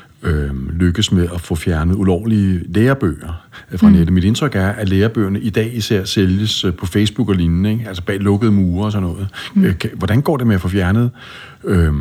lykkes 0.73 1.11
med 1.11 1.27
at 1.33 1.41
få 1.41 1.55
fjernet 1.55 1.95
ulovlige 1.95 2.61
lærebøger 2.67 3.45
fra 3.75 3.87
mm. 3.87 3.93
nettet. 3.93 4.13
Mit 4.13 4.23
indtryk 4.23 4.55
er, 4.55 4.67
at 4.67 4.89
lærebøgerne 4.89 5.39
i 5.39 5.49
dag 5.49 5.75
især 5.75 6.03
sælges 6.03 6.65
øh, 6.65 6.73
på 6.73 6.85
Facebook 6.85 7.29
og 7.29 7.35
lignende, 7.35 7.71
ikke? 7.71 7.87
altså 7.87 8.03
bag 8.03 8.19
lukkede 8.19 8.51
mure 8.51 8.85
og 8.85 8.91
sådan 8.91 9.07
noget. 9.07 9.27
Mm. 9.53 9.63
Øh, 9.63 9.75
hvordan 9.93 10.21
går 10.21 10.37
det 10.37 10.47
med 10.47 10.55
at 10.55 10.61
få 10.61 10.67
fjernet 10.67 11.11
øh, 11.63 11.93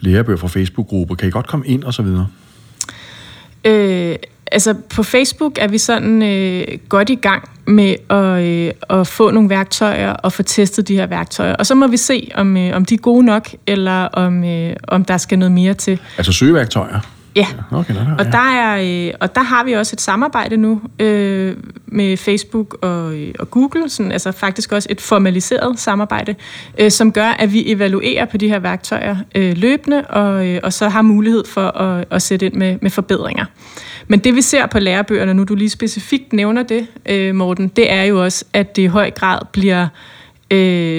lærebøger 0.00 0.38
fra 0.38 0.48
Facebook-grupper? 0.48 1.14
Kan 1.14 1.28
I 1.28 1.30
godt 1.30 1.46
komme 1.46 1.66
ind 1.66 1.84
og 1.84 1.94
så 1.94 2.02
videre? 2.02 2.26
Øh, 3.64 4.16
altså 4.52 4.74
på 4.94 5.02
Facebook 5.02 5.58
er 5.60 5.68
vi 5.68 5.78
sådan 5.78 6.22
øh, 6.22 6.78
godt 6.88 7.10
i 7.10 7.14
gang 7.14 7.48
med 7.66 7.94
at, 8.10 8.44
øh, 8.44 9.00
at 9.00 9.06
få 9.06 9.30
nogle 9.30 9.50
værktøjer 9.50 10.12
og 10.12 10.32
få 10.32 10.42
testet 10.42 10.88
de 10.88 10.94
her 10.94 11.06
værktøjer. 11.06 11.54
Og 11.54 11.66
så 11.66 11.74
må 11.74 11.86
vi 11.86 11.96
se, 11.96 12.30
om, 12.34 12.56
øh, 12.56 12.76
om 12.76 12.84
de 12.84 12.94
er 12.94 12.98
gode 12.98 13.24
nok, 13.24 13.48
eller 13.66 14.04
om, 14.04 14.44
øh, 14.44 14.76
om 14.88 15.04
der 15.04 15.16
skal 15.16 15.38
noget 15.38 15.52
mere 15.52 15.74
til. 15.74 16.00
Altså 16.18 16.32
søgeværktøjer? 16.32 17.00
Ja, 17.36 17.46
okay, 17.70 17.94
der, 17.94 18.16
og, 18.18 18.24
der 18.24 18.38
er, 18.38 19.06
øh, 19.08 19.14
og 19.20 19.34
der 19.34 19.42
har 19.42 19.64
vi 19.64 19.72
også 19.72 19.94
et 19.94 20.00
samarbejde 20.00 20.56
nu 20.56 20.80
øh, 20.98 21.56
med 21.86 22.16
Facebook 22.16 22.78
og, 22.82 23.14
øh, 23.14 23.34
og 23.38 23.50
Google, 23.50 23.88
sådan, 23.88 24.12
altså 24.12 24.32
faktisk 24.32 24.72
også 24.72 24.88
et 24.90 25.00
formaliseret 25.00 25.78
samarbejde, 25.78 26.34
øh, 26.78 26.90
som 26.90 27.12
gør, 27.12 27.26
at 27.26 27.52
vi 27.52 27.72
evaluerer 27.72 28.24
på 28.24 28.36
de 28.36 28.48
her 28.48 28.58
værktøjer 28.58 29.16
øh, 29.34 29.56
løbende, 29.56 30.02
og, 30.02 30.46
øh, 30.48 30.60
og 30.62 30.72
så 30.72 30.88
har 30.88 31.02
mulighed 31.02 31.44
for 31.46 31.78
at, 31.80 32.04
at 32.10 32.22
sætte 32.22 32.46
ind 32.46 32.54
med, 32.54 32.78
med 32.82 32.90
forbedringer. 32.90 33.44
Men 34.08 34.20
det 34.20 34.34
vi 34.34 34.42
ser 34.42 34.66
på 34.66 34.78
lærebøgerne, 34.78 35.34
nu 35.34 35.44
du 35.44 35.54
lige 35.54 35.70
specifikt 35.70 36.32
nævner 36.32 36.62
det, 36.62 36.86
øh, 37.06 37.34
Morten, 37.34 37.68
det 37.68 37.92
er 37.92 38.02
jo 38.02 38.24
også, 38.24 38.44
at 38.52 38.76
det 38.76 38.82
i 38.82 38.86
høj 38.86 39.10
grad 39.10 39.38
bliver 39.52 39.82
øh, 39.82 39.88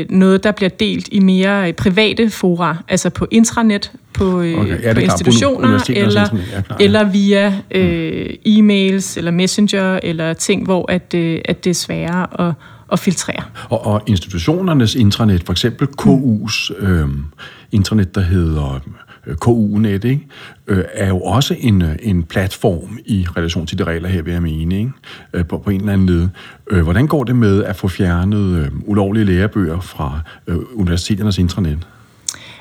noget, 0.10 0.44
der 0.44 0.52
bliver 0.52 0.70
delt 0.70 1.10
i 1.12 1.20
mere 1.20 1.68
øh, 1.68 1.74
private 1.74 2.30
fora, 2.30 2.78
altså 2.88 3.10
på 3.10 3.28
intranet, 3.32 3.92
på, 4.14 4.42
øh, 4.42 4.60
okay. 4.60 4.84
ja, 4.84 4.94
på 4.94 5.00
institutioner, 5.00 5.80
på 5.80 5.86
eller, 5.96 6.22
ja, 6.22 6.62
klar, 6.62 6.78
ja. 6.80 6.86
eller 6.86 7.04
via 7.04 7.62
øh, 7.72 8.30
e-mails, 8.46 9.18
eller 9.18 9.32
messenger, 9.32 10.00
eller 10.04 10.34
ting, 10.34 10.66
hvor 10.66 10.92
at, 10.92 11.14
øh, 11.14 11.42
at 11.46 11.64
det 11.64 11.70
er 11.70 11.74
sværere 11.74 12.48
at, 12.48 12.54
at 12.92 13.00
filtrere. 13.00 13.44
Og, 13.70 13.86
og 13.86 14.02
institutionernes 14.08 14.96
intranet, 14.96 15.44
for 15.44 15.52
eksempel 15.54 15.88
KU's 16.02 16.86
øh, 16.86 17.08
intranet, 17.72 18.16
der 18.16 18.22
hedder 18.22 18.82
Øh, 18.86 19.03
Øh, 19.28 19.36
KU-net, 19.36 20.04
ikke? 20.04 20.28
Øh, 20.68 20.84
er 20.94 21.08
jo 21.08 21.20
også 21.20 21.56
en, 21.60 21.82
øh, 21.82 21.96
en 22.02 22.24
platform 22.24 23.00
i 23.06 23.26
relation 23.38 23.68
til 23.68 23.78
de 23.78 23.84
regler 23.84 24.10
her, 24.10 24.22
vil 24.22 24.34
jeg 24.34 24.42
mene, 24.42 24.78
ikke? 24.78 24.92
Øh, 25.34 25.46
på, 25.46 25.58
på 25.58 25.70
en 25.70 25.80
eller 25.80 25.94
anden 25.94 26.08
led. 26.08 26.28
Hvordan 26.84 27.08
går 27.08 27.24
det 27.24 27.36
med 27.36 27.64
at 27.64 27.76
få 27.76 27.88
fjernet 27.88 28.72
ulovlige 28.86 29.26
lærebøger 29.26 29.80
fra 29.80 30.20
universiteternes 30.76 31.38
intranet? 31.38 31.88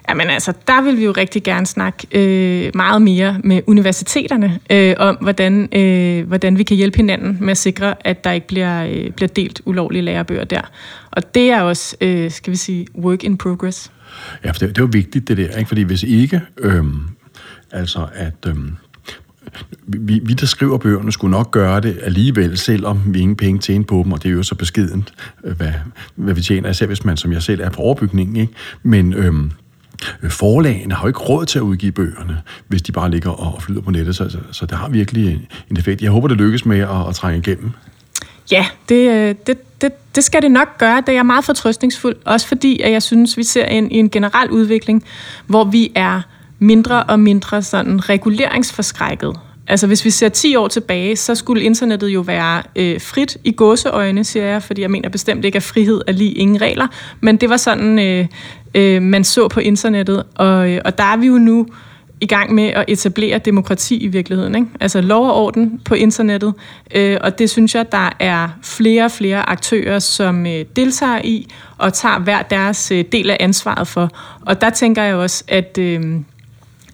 Jamen 0.09 0.31
altså, 0.31 0.53
der 0.67 0.83
vil 0.83 0.99
vi 0.99 1.05
jo 1.05 1.13
rigtig 1.13 1.43
gerne 1.43 1.67
snakke 1.67 2.07
øh, 2.13 2.71
meget 2.75 3.03
mere 3.03 3.41
med 3.45 3.63
universiteterne 3.67 4.61
øh, 4.71 4.95
om, 4.99 5.19
hvordan, 5.21 5.69
øh, 5.73 6.29
hvordan 6.29 6.59
vi 6.59 6.63
kan 6.63 6.77
hjælpe 6.77 6.97
hinanden 6.97 7.39
med 7.41 7.51
at 7.51 7.57
sikre, 7.57 7.95
at 8.07 8.25
der 8.25 8.33
ikke 8.33 8.47
bliver, 8.47 8.87
øh, 8.87 9.11
bliver 9.11 9.29
delt 9.29 9.61
ulovlige 9.65 10.03
lærebøger 10.03 10.45
der. 10.45 10.61
Og 11.11 11.35
det 11.35 11.51
er 11.51 11.61
også, 11.61 11.97
øh, 12.01 12.31
skal 12.31 12.51
vi 12.51 12.57
sige, 12.57 12.87
work 12.95 13.25
in 13.25 13.37
progress. 13.37 13.91
Ja, 14.45 14.51
for 14.51 14.59
det, 14.59 14.77
det 14.77 14.83
er 14.83 14.87
vigtigt 14.87 15.29
det 15.29 15.37
der, 15.37 15.57
ikke? 15.57 15.69
fordi 15.69 15.83
hvis 15.83 16.03
ikke, 16.03 16.41
øhm, 16.59 17.01
altså 17.71 18.07
at 18.15 18.47
øhm, 18.47 18.77
vi, 19.87 20.21
vi, 20.25 20.33
der 20.33 20.47
skriver 20.47 20.79
bøgerne, 20.79 21.13
skulle 21.13 21.31
nok 21.31 21.51
gøre 21.51 21.81
det 21.81 21.99
alligevel, 22.03 22.59
selvom 22.59 23.01
vi 23.07 23.21
ingen 23.21 23.37
penge 23.37 23.61
tjener 23.61 23.85
på 23.85 24.03
dem, 24.05 24.13
og 24.13 24.23
det 24.23 24.29
er 24.29 24.33
jo 24.33 24.43
så 24.43 24.55
beskedent, 24.55 25.15
øh, 25.45 25.57
hvad, 25.57 25.73
hvad 26.15 26.35
vi 26.35 26.43
tjener, 26.43 26.71
især 26.71 26.87
hvis 26.87 27.05
man 27.05 27.17
som 27.17 27.33
jeg 27.33 27.43
selv 27.43 27.61
er 27.61 27.71
på 27.71 27.83
overbygningen. 27.83 28.37
Ikke? 28.37 28.53
Men 28.83 29.13
øhm, 29.13 29.51
forlagene 30.29 30.95
har 30.95 31.03
jo 31.03 31.07
ikke 31.07 31.21
råd 31.21 31.47
til 31.47 31.59
at 31.59 31.63
udgive 31.63 31.93
bøgerne, 31.93 32.39
hvis 32.69 32.83
de 32.83 32.93
bare 32.93 33.11
ligger 33.11 33.31
og 33.31 33.63
flyder 33.63 33.81
på 33.81 33.91
nettet, 33.91 34.17
så, 34.17 34.29
så, 34.29 34.39
så 34.51 34.67
det 34.67 34.79
har 34.79 34.89
virkelig 34.89 35.49
en 35.71 35.77
effekt. 35.77 36.03
Jeg 36.03 36.11
håber, 36.11 36.29
det 36.29 36.37
lykkes 36.37 36.67
med 36.67 36.79
at, 36.79 37.09
at 37.09 37.15
trænge 37.15 37.39
igennem. 37.39 37.71
Ja, 38.51 38.67
det, 38.89 39.11
øh, 39.11 39.35
det, 39.47 39.81
det, 39.81 39.93
det 40.15 40.25
skal 40.25 40.43
det 40.43 40.51
nok 40.51 40.79
gøre. 40.79 40.97
Det 41.01 41.09
er 41.09 41.13
jeg 41.13 41.27
meget 41.27 41.45
fortrøstningsfuld. 41.45 42.17
Også 42.25 42.49
fordi, 42.49 42.81
at 42.81 42.93
jeg 42.93 43.03
synes, 43.03 43.37
vi 43.37 43.43
ser 43.43 43.65
en, 43.65 43.91
en 43.91 44.11
generel 44.11 44.51
udvikling, 44.51 45.05
hvor 45.47 45.65
vi 45.65 45.93
er 45.95 46.21
mindre 46.59 47.03
og 47.03 47.21
mindre 47.21 47.63
sådan 47.63 48.09
reguleringsforskrækket. 48.09 49.37
Altså 49.67 49.87
hvis 49.87 50.05
vi 50.05 50.11
ser 50.11 50.29
10 50.29 50.57
år 50.57 50.69
tilbage, 50.69 51.17
så 51.17 51.35
skulle 51.35 51.63
internettet 51.63 52.09
jo 52.09 52.21
være 52.21 52.63
øh, 52.77 53.01
frit 53.01 53.37
i 53.45 53.53
gåseøjne, 53.53 54.25
siger 54.25 54.47
jeg, 54.47 54.63
fordi 54.63 54.83
jeg 54.83 54.91
mener 54.91 55.09
bestemt 55.09 55.45
ikke, 55.45 55.57
at 55.57 55.63
frihed 55.63 56.01
er 56.07 56.13
lige 56.13 56.33
ingen 56.33 56.61
regler, 56.61 56.87
men 57.21 57.37
det 57.37 57.51
var 57.51 57.57
sådan, 57.57 57.99
øh, 57.99 58.27
øh, 58.75 59.03
man 59.03 59.25
så 59.25 59.49
på 59.49 59.61
internettet, 59.61 60.23
og, 60.35 60.71
øh, 60.71 60.81
og 60.85 60.99
der 60.99 61.05
er 61.05 61.17
vi 61.17 61.27
jo 61.27 61.39
nu 61.39 61.67
i 62.23 62.27
gang 62.27 62.55
med 62.55 62.65
at 62.65 62.85
etablere 62.89 63.39
demokrati 63.39 63.97
i 63.97 64.07
virkeligheden. 64.07 64.55
Ikke? 64.55 64.67
Altså 64.81 65.01
lov 65.01 65.27
og 65.27 65.35
orden 65.35 65.81
på 65.85 65.95
internettet. 65.95 66.55
Øh, 66.95 67.19
og 67.21 67.39
det 67.39 67.51
synes 67.51 67.75
jeg, 67.75 67.93
der 67.93 68.11
er 68.21 68.49
flere 68.63 69.05
og 69.05 69.11
flere 69.11 69.49
aktører, 69.49 69.99
som 69.99 70.47
øh, 70.47 70.65
deltager 70.77 71.21
i 71.25 71.49
og 71.79 71.93
tager 71.93 72.19
hver 72.19 72.43
deres 72.43 72.91
øh, 72.91 73.05
del 73.13 73.31
af 73.31 73.37
ansvaret 73.41 73.89
for. 73.89 74.11
Og 74.41 74.61
der 74.61 74.71
tænker 74.71 75.03
jeg 75.03 75.15
også, 75.15 75.45
at, 75.49 75.79
øh, 75.79 76.21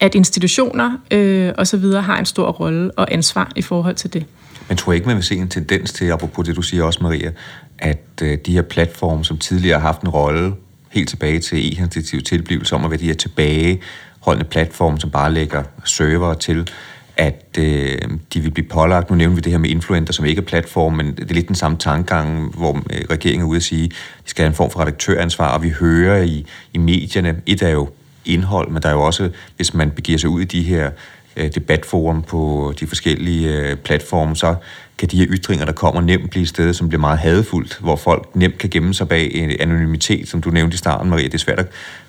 at 0.01 0.15
institutioner 0.15 0.93
øh, 1.11 1.53
osv. 1.59 1.85
har 1.85 2.19
en 2.19 2.27
stor 2.27 2.51
rolle 2.51 2.91
og 2.91 3.13
ansvar 3.13 3.53
i 3.57 3.63
forhold 3.63 3.95
til 3.95 4.13
det. 4.13 4.25
Men 4.69 4.77
tror 4.77 4.93
jeg 4.93 4.97
ikke, 4.97 5.07
man 5.07 5.17
vil 5.17 5.25
se 5.25 5.37
en 5.37 5.49
tendens 5.49 5.93
til, 5.93 6.11
apropos 6.11 6.47
det 6.47 6.57
du 6.57 6.63
siger 6.63 6.85
også, 6.85 6.99
Maria, 7.03 7.33
at 7.79 8.23
øh, 8.23 8.39
de 8.47 8.53
her 8.53 8.63
platforme, 8.63 9.25
som 9.25 9.39
tidligere 9.39 9.81
har 9.81 9.87
haft 9.87 10.03
en 10.03 10.09
rolle 10.09 10.55
helt 10.91 11.09
tilbage 11.09 11.39
til 11.39 11.59
e-initiativ 11.59 12.23
tilblivelse 12.23 12.75
om 12.75 12.85
at 12.85 12.91
være 12.91 13.01
de 13.01 13.07
her 13.07 13.15
tilbage 13.15 13.81
holdende 14.29 14.51
platform, 14.51 15.01
som 15.01 15.11
bare 15.11 15.33
lægger 15.33 15.63
server 15.85 16.35
til, 16.35 16.71
at 17.17 17.59
øh, 17.59 17.99
de 18.35 18.41
vil 18.41 18.51
blive 18.51 18.69
pålagt. 18.69 19.11
Nu 19.11 19.17
nævner 19.17 19.35
vi 19.35 19.41
det 19.41 19.53
her 19.53 19.59
med 19.59 19.71
influenter, 19.71 20.13
som 20.13 20.25
ikke 20.25 20.41
er 20.41 20.47
platform, 20.47 20.93
men 20.93 21.07
det 21.17 21.31
er 21.31 21.35
lidt 21.35 21.49
den 21.49 21.55
samme 21.55 21.77
tankegang, 21.77 22.57
hvor 22.57 22.77
øh, 22.77 23.01
regeringen 23.11 23.47
er 23.47 23.51
ude 23.51 23.57
at 23.57 23.63
sige, 23.63 23.85
at 23.85 23.91
de 24.25 24.31
skal 24.31 24.43
have 24.43 24.49
en 24.49 24.55
form 24.55 24.71
for 24.71 24.81
redaktøransvar, 24.81 25.55
og 25.55 25.63
vi 25.63 25.71
hører 25.71 26.23
i, 26.23 26.47
i 26.73 26.79
medierne, 26.79 27.41
et 27.47 27.63
er 27.63 27.69
jo 27.69 27.89
indhold, 28.25 28.71
men 28.71 28.83
der 28.83 28.89
er 28.89 28.93
jo 28.93 29.03
også, 29.03 29.31
hvis 29.57 29.75
man 29.75 29.91
begiver 29.91 30.19
sig 30.19 30.31
ud 30.31 30.41
i 30.41 30.45
de 30.45 30.63
her 30.63 30.91
Øh, 31.39 31.55
debatforum 31.55 32.23
på 32.23 32.73
de 32.81 32.87
forskellige 32.87 33.49
øh, 33.49 33.77
platforme, 33.77 34.37
så 34.37 34.55
kan 34.99 35.09
de 35.09 35.17
her 35.17 35.27
ytringer, 35.29 35.65
der 35.65 35.73
kommer, 35.73 36.01
nemt 36.01 36.31
blive 36.31 36.43
et 36.43 36.49
sted, 36.49 36.75
som 36.75 36.89
bliver 36.89 37.01
meget 37.01 37.19
hadefuldt, 37.19 37.79
hvor 37.81 37.97
folk 37.97 38.37
nemt 38.37 38.59
kan 38.59 38.71
gemme 38.71 38.95
sig 38.95 39.09
bag 39.09 39.35
en 39.35 39.51
anonymitet, 39.61 40.29
som 40.29 40.41
du 40.41 40.51
nævnte 40.51 40.75
i 40.75 40.79
starten, 40.79 41.11
Maria. 41.11 41.25
Det 41.25 41.35
er 41.35 41.39
svært 41.39 41.59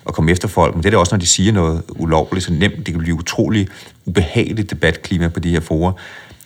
at 0.06 0.14
komme 0.14 0.30
efter 0.30 0.48
folk, 0.48 0.74
men 0.74 0.82
det 0.82 0.88
er 0.88 0.90
det 0.90 0.98
også, 0.98 1.14
når 1.14 1.20
de 1.20 1.26
siger 1.26 1.52
noget 1.52 1.82
ulovligt, 1.88 2.44
så 2.46 2.52
nemt. 2.52 2.76
Det 2.76 2.86
kan 2.86 2.98
blive 2.98 3.14
utrolig 3.14 3.68
ubehageligt 4.04 4.70
debatklima 4.70 5.28
på 5.28 5.40
de 5.40 5.50
her 5.50 5.60
forer. 5.60 5.92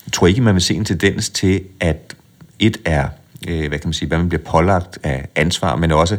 Jeg 0.06 0.12
tror 0.12 0.26
ikke, 0.26 0.40
man 0.40 0.54
vil 0.54 0.62
se 0.62 0.74
en 0.74 0.84
tendens 0.84 1.30
til, 1.30 1.60
at 1.80 2.14
et 2.58 2.76
er, 2.84 3.08
øh, 3.48 3.68
hvad 3.68 3.78
kan 3.78 3.88
man 3.88 3.92
sige, 3.92 4.08
hvad 4.08 4.18
man 4.18 4.28
bliver 4.28 4.42
pålagt 4.42 4.98
af 5.02 5.28
ansvar, 5.34 5.76
men 5.76 5.92
også, 5.92 6.16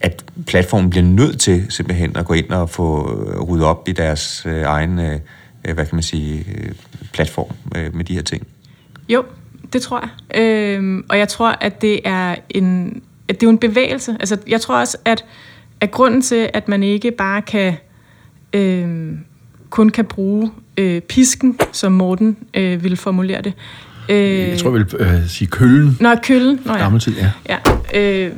at 0.00 0.24
platformen 0.46 0.90
bliver 0.90 1.04
nødt 1.04 1.40
til 1.40 1.66
simpelthen 1.68 2.16
at 2.16 2.24
gå 2.24 2.34
ind 2.34 2.50
og 2.50 2.70
få 2.70 3.20
øh, 3.26 3.40
ryddet 3.40 3.66
op 3.66 3.88
i 3.88 3.92
deres 3.92 4.42
øh, 4.46 4.62
egen, 4.62 4.98
øh, 4.98 5.18
hvad 5.62 5.74
kan 5.74 5.88
man 5.92 6.02
sige, 6.02 6.44
platform 7.12 7.50
med 7.74 8.04
de 8.04 8.14
her 8.14 8.22
ting. 8.22 8.46
Jo, 9.08 9.24
det 9.72 9.82
tror 9.82 10.00
jeg. 10.00 10.40
Øhm, 10.42 11.04
og 11.08 11.18
jeg 11.18 11.28
tror, 11.28 11.50
at 11.50 11.82
det 11.82 12.00
er 12.04 12.36
en, 12.48 13.02
at 13.28 13.40
det 13.40 13.46
er 13.46 13.50
en 13.50 13.58
bevægelse. 13.58 14.16
Altså, 14.20 14.38
jeg 14.48 14.60
tror 14.60 14.80
også, 14.80 14.98
at, 15.04 15.24
at 15.80 15.90
grunden 15.90 16.22
til, 16.22 16.50
at 16.54 16.68
man 16.68 16.82
ikke 16.82 17.10
bare 17.10 17.42
kan 17.42 17.74
øhm, 18.52 19.18
kun 19.70 19.88
kan 19.88 20.04
bruge 20.04 20.50
øh, 20.76 21.00
pisken, 21.00 21.58
som 21.72 21.92
Morten 21.92 22.36
øh, 22.54 22.82
ville 22.82 22.96
formulere 22.96 23.42
det. 23.42 23.52
Øh, 24.08 24.16
jeg 24.18 24.58
tror, 24.58 24.76
jeg 24.76 24.86
vil 24.90 25.00
øh, 25.00 25.28
sige 25.28 25.48
køllen. 25.48 25.96
Nå, 26.00 26.14
køllen. 26.22 26.60
Nå, 26.64 26.72
ja. 26.72 26.78
Gammel 26.78 27.00
tid, 27.00 27.14
ja. 27.16 27.30
ja 27.48 27.58
øh, 28.00 28.32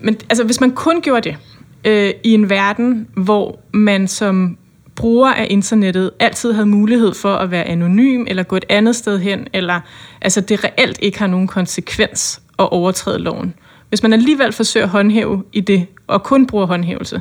men 0.00 0.16
altså, 0.28 0.44
hvis 0.44 0.60
man 0.60 0.70
kun 0.70 1.00
gjorde 1.02 1.30
det 1.30 1.36
øh, 1.84 2.10
i 2.24 2.34
en 2.34 2.50
verden, 2.50 3.08
hvor 3.14 3.60
man 3.72 4.08
som 4.08 4.58
bruger 4.96 5.32
af 5.32 5.46
internettet 5.50 6.10
altid 6.20 6.52
havde 6.52 6.66
mulighed 6.66 7.14
for 7.14 7.34
at 7.34 7.50
være 7.50 7.64
anonym, 7.64 8.24
eller 8.28 8.42
gå 8.42 8.56
et 8.56 8.64
andet 8.68 8.96
sted 8.96 9.18
hen, 9.18 9.46
eller 9.52 9.80
altså 10.20 10.40
det 10.40 10.64
reelt 10.64 10.98
ikke 11.02 11.18
har 11.18 11.26
nogen 11.26 11.46
konsekvens 11.46 12.40
at 12.58 12.72
overtræde 12.72 13.18
loven. 13.18 13.54
Hvis 13.88 14.02
man 14.02 14.12
alligevel 14.12 14.52
forsøger 14.52 14.86
at 14.86 14.90
håndhæve 14.90 15.44
i 15.52 15.60
det, 15.60 15.86
og 16.06 16.22
kun 16.22 16.46
bruger 16.46 16.66
håndhævelse, 16.66 17.20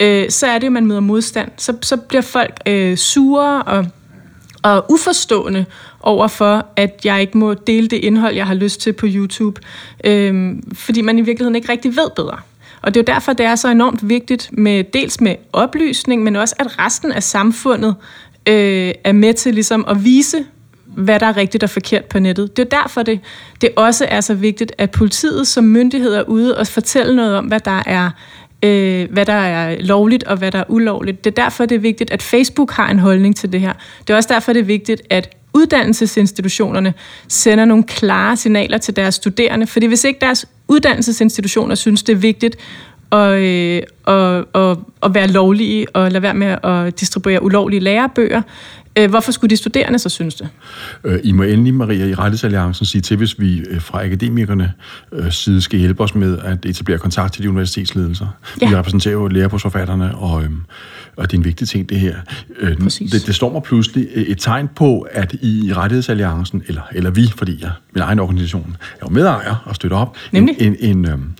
øh, 0.00 0.30
så 0.30 0.46
er 0.46 0.58
det, 0.58 0.66
at 0.66 0.72
man 0.72 0.86
møder 0.86 1.00
modstand. 1.00 1.50
Så, 1.56 1.76
så 1.82 1.96
bliver 1.96 2.22
folk 2.22 2.60
øh, 2.66 2.96
sure 2.96 3.62
og, 3.62 3.86
og 4.62 4.86
uforstående 4.90 5.64
over 6.00 6.28
for, 6.28 6.66
at 6.76 7.00
jeg 7.04 7.20
ikke 7.20 7.38
må 7.38 7.54
dele 7.54 7.88
det 7.88 7.96
indhold, 7.96 8.34
jeg 8.34 8.46
har 8.46 8.54
lyst 8.54 8.80
til 8.80 8.92
på 8.92 9.06
YouTube, 9.08 9.60
øh, 10.04 10.54
fordi 10.74 11.00
man 11.00 11.18
i 11.18 11.22
virkeligheden 11.22 11.56
ikke 11.56 11.72
rigtig 11.72 11.96
ved 11.96 12.10
bedre. 12.16 12.38
Og 12.82 12.94
det 12.94 13.00
er 13.00 13.12
jo 13.12 13.14
derfor, 13.14 13.32
det 13.32 13.46
er 13.46 13.54
så 13.54 13.68
enormt 13.68 14.08
vigtigt 14.08 14.48
med 14.52 14.84
dels 14.84 15.20
med 15.20 15.34
oplysning, 15.52 16.22
men 16.22 16.36
også 16.36 16.54
at 16.58 16.78
resten 16.78 17.12
af 17.12 17.22
samfundet 17.22 17.94
øh, 18.48 18.92
er 19.04 19.12
med 19.12 19.34
til 19.34 19.54
ligesom 19.54 19.84
at 19.88 20.04
vise, 20.04 20.44
hvad 20.84 21.20
der 21.20 21.26
er 21.26 21.36
rigtigt 21.36 21.64
og 21.64 21.70
forkert 21.70 22.04
på 22.04 22.18
nettet. 22.18 22.56
Det 22.56 22.72
er 22.72 22.80
derfor, 22.82 23.02
det, 23.02 23.20
det 23.60 23.70
også 23.76 24.06
er 24.08 24.20
så 24.20 24.34
vigtigt, 24.34 24.72
at 24.78 24.90
politiet 24.90 25.46
som 25.46 25.64
myndighed 25.64 26.14
er 26.14 26.22
ude 26.22 26.58
og 26.58 26.66
fortælle 26.66 27.16
noget 27.16 27.36
om, 27.36 27.44
hvad 27.44 27.60
der 27.60 27.82
er 27.86 28.10
øh, 28.62 29.12
hvad 29.12 29.26
der 29.26 29.32
er 29.32 29.76
lovligt 29.80 30.24
og 30.24 30.36
hvad 30.36 30.52
der 30.52 30.58
er 30.58 30.64
ulovligt. 30.68 31.24
Det 31.24 31.38
er 31.38 31.42
derfor, 31.42 31.66
det 31.66 31.74
er 31.74 31.78
vigtigt, 31.78 32.10
at 32.10 32.22
Facebook 32.22 32.70
har 32.70 32.90
en 32.90 32.98
holdning 32.98 33.36
til 33.36 33.52
det 33.52 33.60
her. 33.60 33.72
Det 34.06 34.12
er 34.12 34.16
også 34.16 34.28
derfor, 34.32 34.52
det 34.52 34.60
er 34.60 34.64
vigtigt, 34.64 35.02
at 35.10 35.36
uddannelsesinstitutionerne 35.54 36.94
sender 37.28 37.64
nogle 37.64 37.84
klare 37.84 38.36
signaler 38.36 38.78
til 38.78 38.96
deres 38.96 39.14
studerende, 39.14 39.66
fordi 39.66 39.86
hvis 39.86 40.04
ikke 40.04 40.20
deres 40.20 40.46
uddannelsesinstitutioner 40.72 41.74
synes, 41.74 42.02
det 42.02 42.12
er 42.12 42.16
vigtigt 42.16 42.56
at, 43.12 43.32
øh, 43.32 43.82
at, 44.06 44.44
at, 44.54 44.78
at 45.02 45.14
være 45.14 45.26
lovlige 45.26 45.96
og 45.96 46.10
lade 46.10 46.22
være 46.22 46.34
med 46.34 46.56
at 46.62 47.00
distribuere 47.00 47.42
ulovlige 47.42 47.80
lærebøger, 47.80 48.42
øh, 48.98 49.10
hvorfor 49.10 49.32
skulle 49.32 49.50
de 49.50 49.56
studerende 49.56 49.98
så 49.98 50.08
synes 50.08 50.34
det? 50.34 50.48
Øh, 51.04 51.20
I 51.24 51.32
må 51.32 51.42
endelig, 51.42 51.74
Maria, 51.74 52.06
i 52.06 52.14
Rettighedsalliancen 52.14 52.86
sige 52.86 53.02
til, 53.02 53.16
hvis 53.16 53.40
vi 53.40 53.64
fra 53.78 54.04
akademikerne 54.04 54.72
side 55.30 55.60
skal 55.60 55.78
hjælpe 55.78 56.02
os 56.02 56.14
med 56.14 56.38
at 56.38 56.66
etablere 56.66 56.98
kontakt 56.98 57.34
til 57.34 57.42
de 57.42 57.50
universitetsledelser. 57.50 58.26
Ja. 58.60 58.68
Vi 58.68 58.76
repræsenterer 58.76 59.14
jo 59.14 59.28
lærerbrugsforfatterne, 59.28 60.14
og, 60.14 60.42
og 61.16 61.30
det 61.30 61.36
er 61.36 61.40
en 61.40 61.44
vigtig 61.44 61.68
ting, 61.68 61.88
det 61.88 62.00
her. 62.00 62.16
Det, 63.12 63.26
det 63.26 63.34
står 63.34 63.52
mig 63.52 63.62
pludselig 63.62 64.08
et 64.14 64.38
tegn 64.38 64.68
på, 64.76 65.00
at 65.00 65.34
I 65.34 65.72
Rettighedsalliancen, 65.76 66.62
eller, 66.66 66.82
eller 66.94 67.10
vi, 67.10 67.32
fordi 67.36 67.58
jeg, 67.62 67.70
min 67.94 68.02
egen 68.02 68.18
organisation, 68.18 68.76
er 68.94 68.98
jo 69.02 69.08
medejer 69.08 69.62
og 69.64 69.74
støtter 69.74 69.96
op, 69.96 70.16
Nemlig? 70.32 70.56
en, 70.58 70.76
en, 70.80 71.04
en 71.04 71.34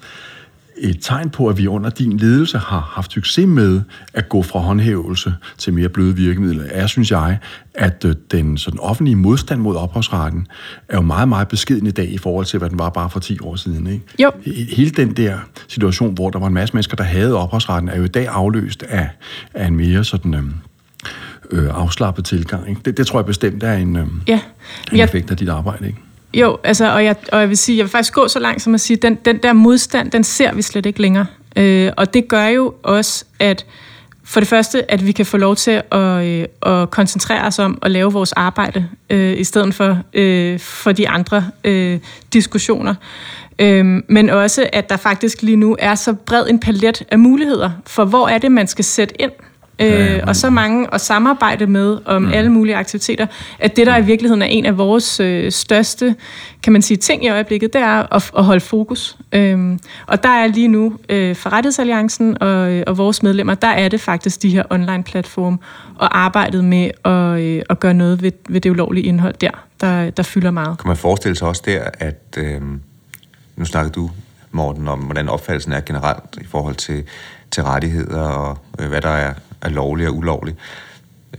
et 0.82 0.98
tegn 1.00 1.30
på, 1.30 1.46
at 1.48 1.58
vi 1.58 1.66
under 1.66 1.90
din 1.90 2.16
ledelse 2.16 2.58
har 2.58 2.90
haft 2.94 3.12
succes 3.12 3.46
med 3.46 3.80
at 4.14 4.28
gå 4.28 4.42
fra 4.42 4.58
håndhævelse 4.58 5.34
til 5.58 5.74
mere 5.74 5.88
bløde 5.88 6.16
virkemidler, 6.16 6.64
er, 6.70 6.86
synes 6.86 7.10
jeg, 7.10 7.38
at 7.74 8.04
øh, 8.04 8.14
den 8.30 8.58
sådan 8.58 8.80
offentlige 8.80 9.16
modstand 9.16 9.60
mod 9.60 9.76
ophavsretten 9.76 10.46
er 10.88 10.96
jo 10.96 11.02
meget, 11.02 11.28
meget 11.28 11.48
beskeden 11.48 11.86
i 11.86 11.90
dag 11.90 12.12
i 12.12 12.18
forhold 12.18 12.46
til, 12.46 12.58
hvad 12.58 12.70
den 12.70 12.78
var 12.78 12.90
bare 12.90 13.10
for 13.10 13.20
10 13.20 13.38
år 13.42 13.56
siden. 13.56 13.86
Ikke? 13.86 14.04
Jo. 14.22 14.30
Hele 14.76 14.90
den 14.90 15.16
der 15.16 15.38
situation, 15.68 16.14
hvor 16.14 16.30
der 16.30 16.38
var 16.38 16.46
en 16.46 16.54
masse 16.54 16.74
mennesker, 16.74 16.96
der 16.96 17.04
havde 17.04 17.36
ophavsretten, 17.36 17.88
er 17.88 17.96
jo 17.96 18.04
i 18.04 18.08
dag 18.08 18.28
afløst 18.28 18.82
af, 18.82 19.08
af 19.54 19.66
en 19.66 19.76
mere 19.76 20.04
sådan... 20.04 20.34
Øh, 20.34 20.42
øh, 21.50 21.68
afslappet 21.72 22.24
tilgang. 22.24 22.68
Ikke? 22.68 22.80
Det, 22.84 22.96
det 22.96 23.06
tror 23.06 23.18
jeg 23.18 23.26
bestemt 23.26 23.62
er 23.62 23.72
en, 23.72 23.96
øh, 23.96 24.06
ja. 24.28 24.40
en 24.92 25.00
effekt 25.00 25.30
af 25.30 25.36
dit 25.36 25.48
arbejde. 25.48 25.86
Ikke? 25.86 25.98
Jo, 26.34 26.58
altså, 26.64 26.92
og, 26.94 27.04
jeg, 27.04 27.16
og 27.32 27.40
jeg 27.40 27.48
vil 27.48 27.56
sige, 27.56 27.78
jeg 27.78 27.84
vil 27.84 27.90
faktisk 27.90 28.12
gå 28.12 28.28
så 28.28 28.38
langt 28.38 28.62
som 28.62 28.74
at 28.74 28.80
sige, 28.80 28.96
den, 28.96 29.14
den 29.14 29.38
der 29.42 29.52
modstand, 29.52 30.10
den 30.10 30.24
ser 30.24 30.54
vi 30.54 30.62
slet 30.62 30.86
ikke 30.86 31.02
længere. 31.02 31.26
Øh, 31.56 31.92
og 31.96 32.14
det 32.14 32.28
gør 32.28 32.46
jo 32.46 32.74
også, 32.82 33.24
at 33.38 33.66
for 34.24 34.40
det 34.40 34.48
første, 34.48 34.90
at 34.90 35.06
vi 35.06 35.12
kan 35.12 35.26
få 35.26 35.36
lov 35.36 35.56
til 35.56 35.82
at, 35.90 36.24
øh, 36.26 36.44
at 36.62 36.90
koncentrere 36.90 37.46
os 37.46 37.58
om 37.58 37.78
at 37.82 37.90
lave 37.90 38.12
vores 38.12 38.32
arbejde, 38.32 38.88
øh, 39.10 39.38
i 39.38 39.44
stedet 39.44 39.74
for, 39.74 39.98
øh, 40.14 40.58
for 40.58 40.92
de 40.92 41.08
andre 41.08 41.44
øh, 41.64 41.98
diskussioner. 42.32 42.94
Øh, 43.58 44.02
men 44.08 44.30
også, 44.30 44.68
at 44.72 44.88
der 44.88 44.96
faktisk 44.96 45.42
lige 45.42 45.56
nu 45.56 45.76
er 45.78 45.94
så 45.94 46.12
bred 46.12 46.46
en 46.48 46.60
palet 46.60 47.02
af 47.10 47.18
muligheder 47.18 47.70
for, 47.86 48.04
hvor 48.04 48.28
er 48.28 48.38
det, 48.38 48.52
man 48.52 48.66
skal 48.66 48.84
sætte 48.84 49.22
ind 49.22 49.32
øh, 49.78 50.20
og 50.26 50.36
så 50.36 50.50
mange 50.50 50.94
at 50.94 51.00
samarbejde 51.00 51.66
med 51.66 51.98
om 52.04 52.22
mm. 52.22 52.32
alle 52.32 52.52
mulige 52.52 52.76
aktiviteter, 52.76 53.26
at 53.58 53.76
det, 53.76 53.86
der 53.86 53.96
i 53.96 54.04
virkeligheden 54.04 54.42
er 54.42 54.46
en 54.46 54.66
af 54.66 54.78
vores 54.78 55.20
øh, 55.20 55.52
største, 55.52 56.14
kan 56.62 56.72
man 56.72 56.82
sige, 56.82 56.96
ting 56.96 57.24
i 57.24 57.28
øjeblikket, 57.28 57.72
det 57.72 57.80
er 57.80 58.14
at, 58.14 58.30
at 58.38 58.44
holde 58.44 58.60
fokus. 58.60 59.16
Øhm, 59.32 59.78
og 60.06 60.22
der 60.22 60.28
er 60.28 60.46
lige 60.46 60.68
nu 60.68 60.96
øh, 61.08 61.36
Forrettighedsalliancen 61.36 62.42
og, 62.42 62.72
øh, 62.72 62.82
og 62.86 62.98
vores 62.98 63.22
medlemmer, 63.22 63.54
der 63.54 63.68
er 63.68 63.88
det 63.88 64.00
faktisk 64.00 64.42
de 64.42 64.48
her 64.48 64.62
online-platforme 64.70 65.58
og 65.98 66.18
arbejdet 66.18 66.64
med 66.64 66.90
at, 67.04 67.40
øh, 67.40 67.62
at 67.70 67.80
gøre 67.80 67.94
noget 67.94 68.22
ved, 68.22 68.32
ved 68.48 68.60
det 68.60 68.70
ulovlige 68.70 69.04
indhold 69.04 69.34
der, 69.40 69.50
der, 69.80 70.10
der 70.10 70.22
fylder 70.22 70.50
meget. 70.50 70.78
Kan 70.78 70.88
man 70.88 70.96
forestille 70.96 71.36
sig 71.36 71.48
også 71.48 71.62
der, 71.64 71.82
at 71.98 72.38
øh, 72.38 72.60
nu 73.56 73.64
snakker 73.64 73.92
du, 73.92 74.10
Morten, 74.50 74.88
om 74.88 74.98
hvordan 74.98 75.28
opfattelsen 75.28 75.72
er 75.72 75.80
generelt 75.80 76.38
i 76.40 76.46
forhold 76.46 76.74
til, 76.74 77.04
til 77.50 77.62
rettigheder 77.62 78.20
og 78.20 78.58
øh, 78.78 78.88
hvad 78.88 79.00
der 79.00 79.08
er 79.08 79.34
er 79.62 79.68
lovlig 79.68 80.08
og 80.08 80.16
ulovlig. 80.16 80.54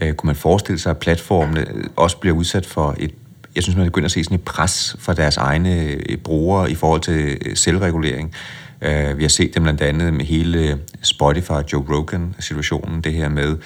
Øh, 0.00 0.14
kunne 0.14 0.28
man 0.28 0.36
forestille 0.36 0.78
sig, 0.78 0.90
at 0.90 0.98
platformene 0.98 1.60
øh, 1.60 1.84
også 1.96 2.16
bliver 2.16 2.36
udsat 2.36 2.66
for 2.66 2.94
et 2.98 3.10
jeg 3.54 3.62
synes, 3.62 3.76
man 3.76 3.86
begynder 3.86 4.06
at 4.06 4.12
se 4.12 4.24
sådan 4.24 4.34
et 4.34 4.44
pres 4.44 4.96
fra 4.98 5.14
deres 5.14 5.36
egne 5.36 5.82
øh, 5.82 6.16
brugere 6.16 6.70
i 6.70 6.74
forhold 6.74 7.00
til 7.00 7.38
øh, 7.46 7.56
selvregulering. 7.56 8.34
Uh, 8.82 9.18
vi 9.18 9.24
har 9.24 9.28
set 9.28 9.54
det 9.54 9.62
blandt 9.62 9.80
andet 9.80 10.14
med 10.14 10.24
hele 10.24 10.80
Spotify 11.02 11.50
og 11.50 11.64
Joe 11.72 11.84
Rogan-situationen, 11.90 13.00
det 13.00 13.12
her 13.12 13.28
med, 13.28 13.56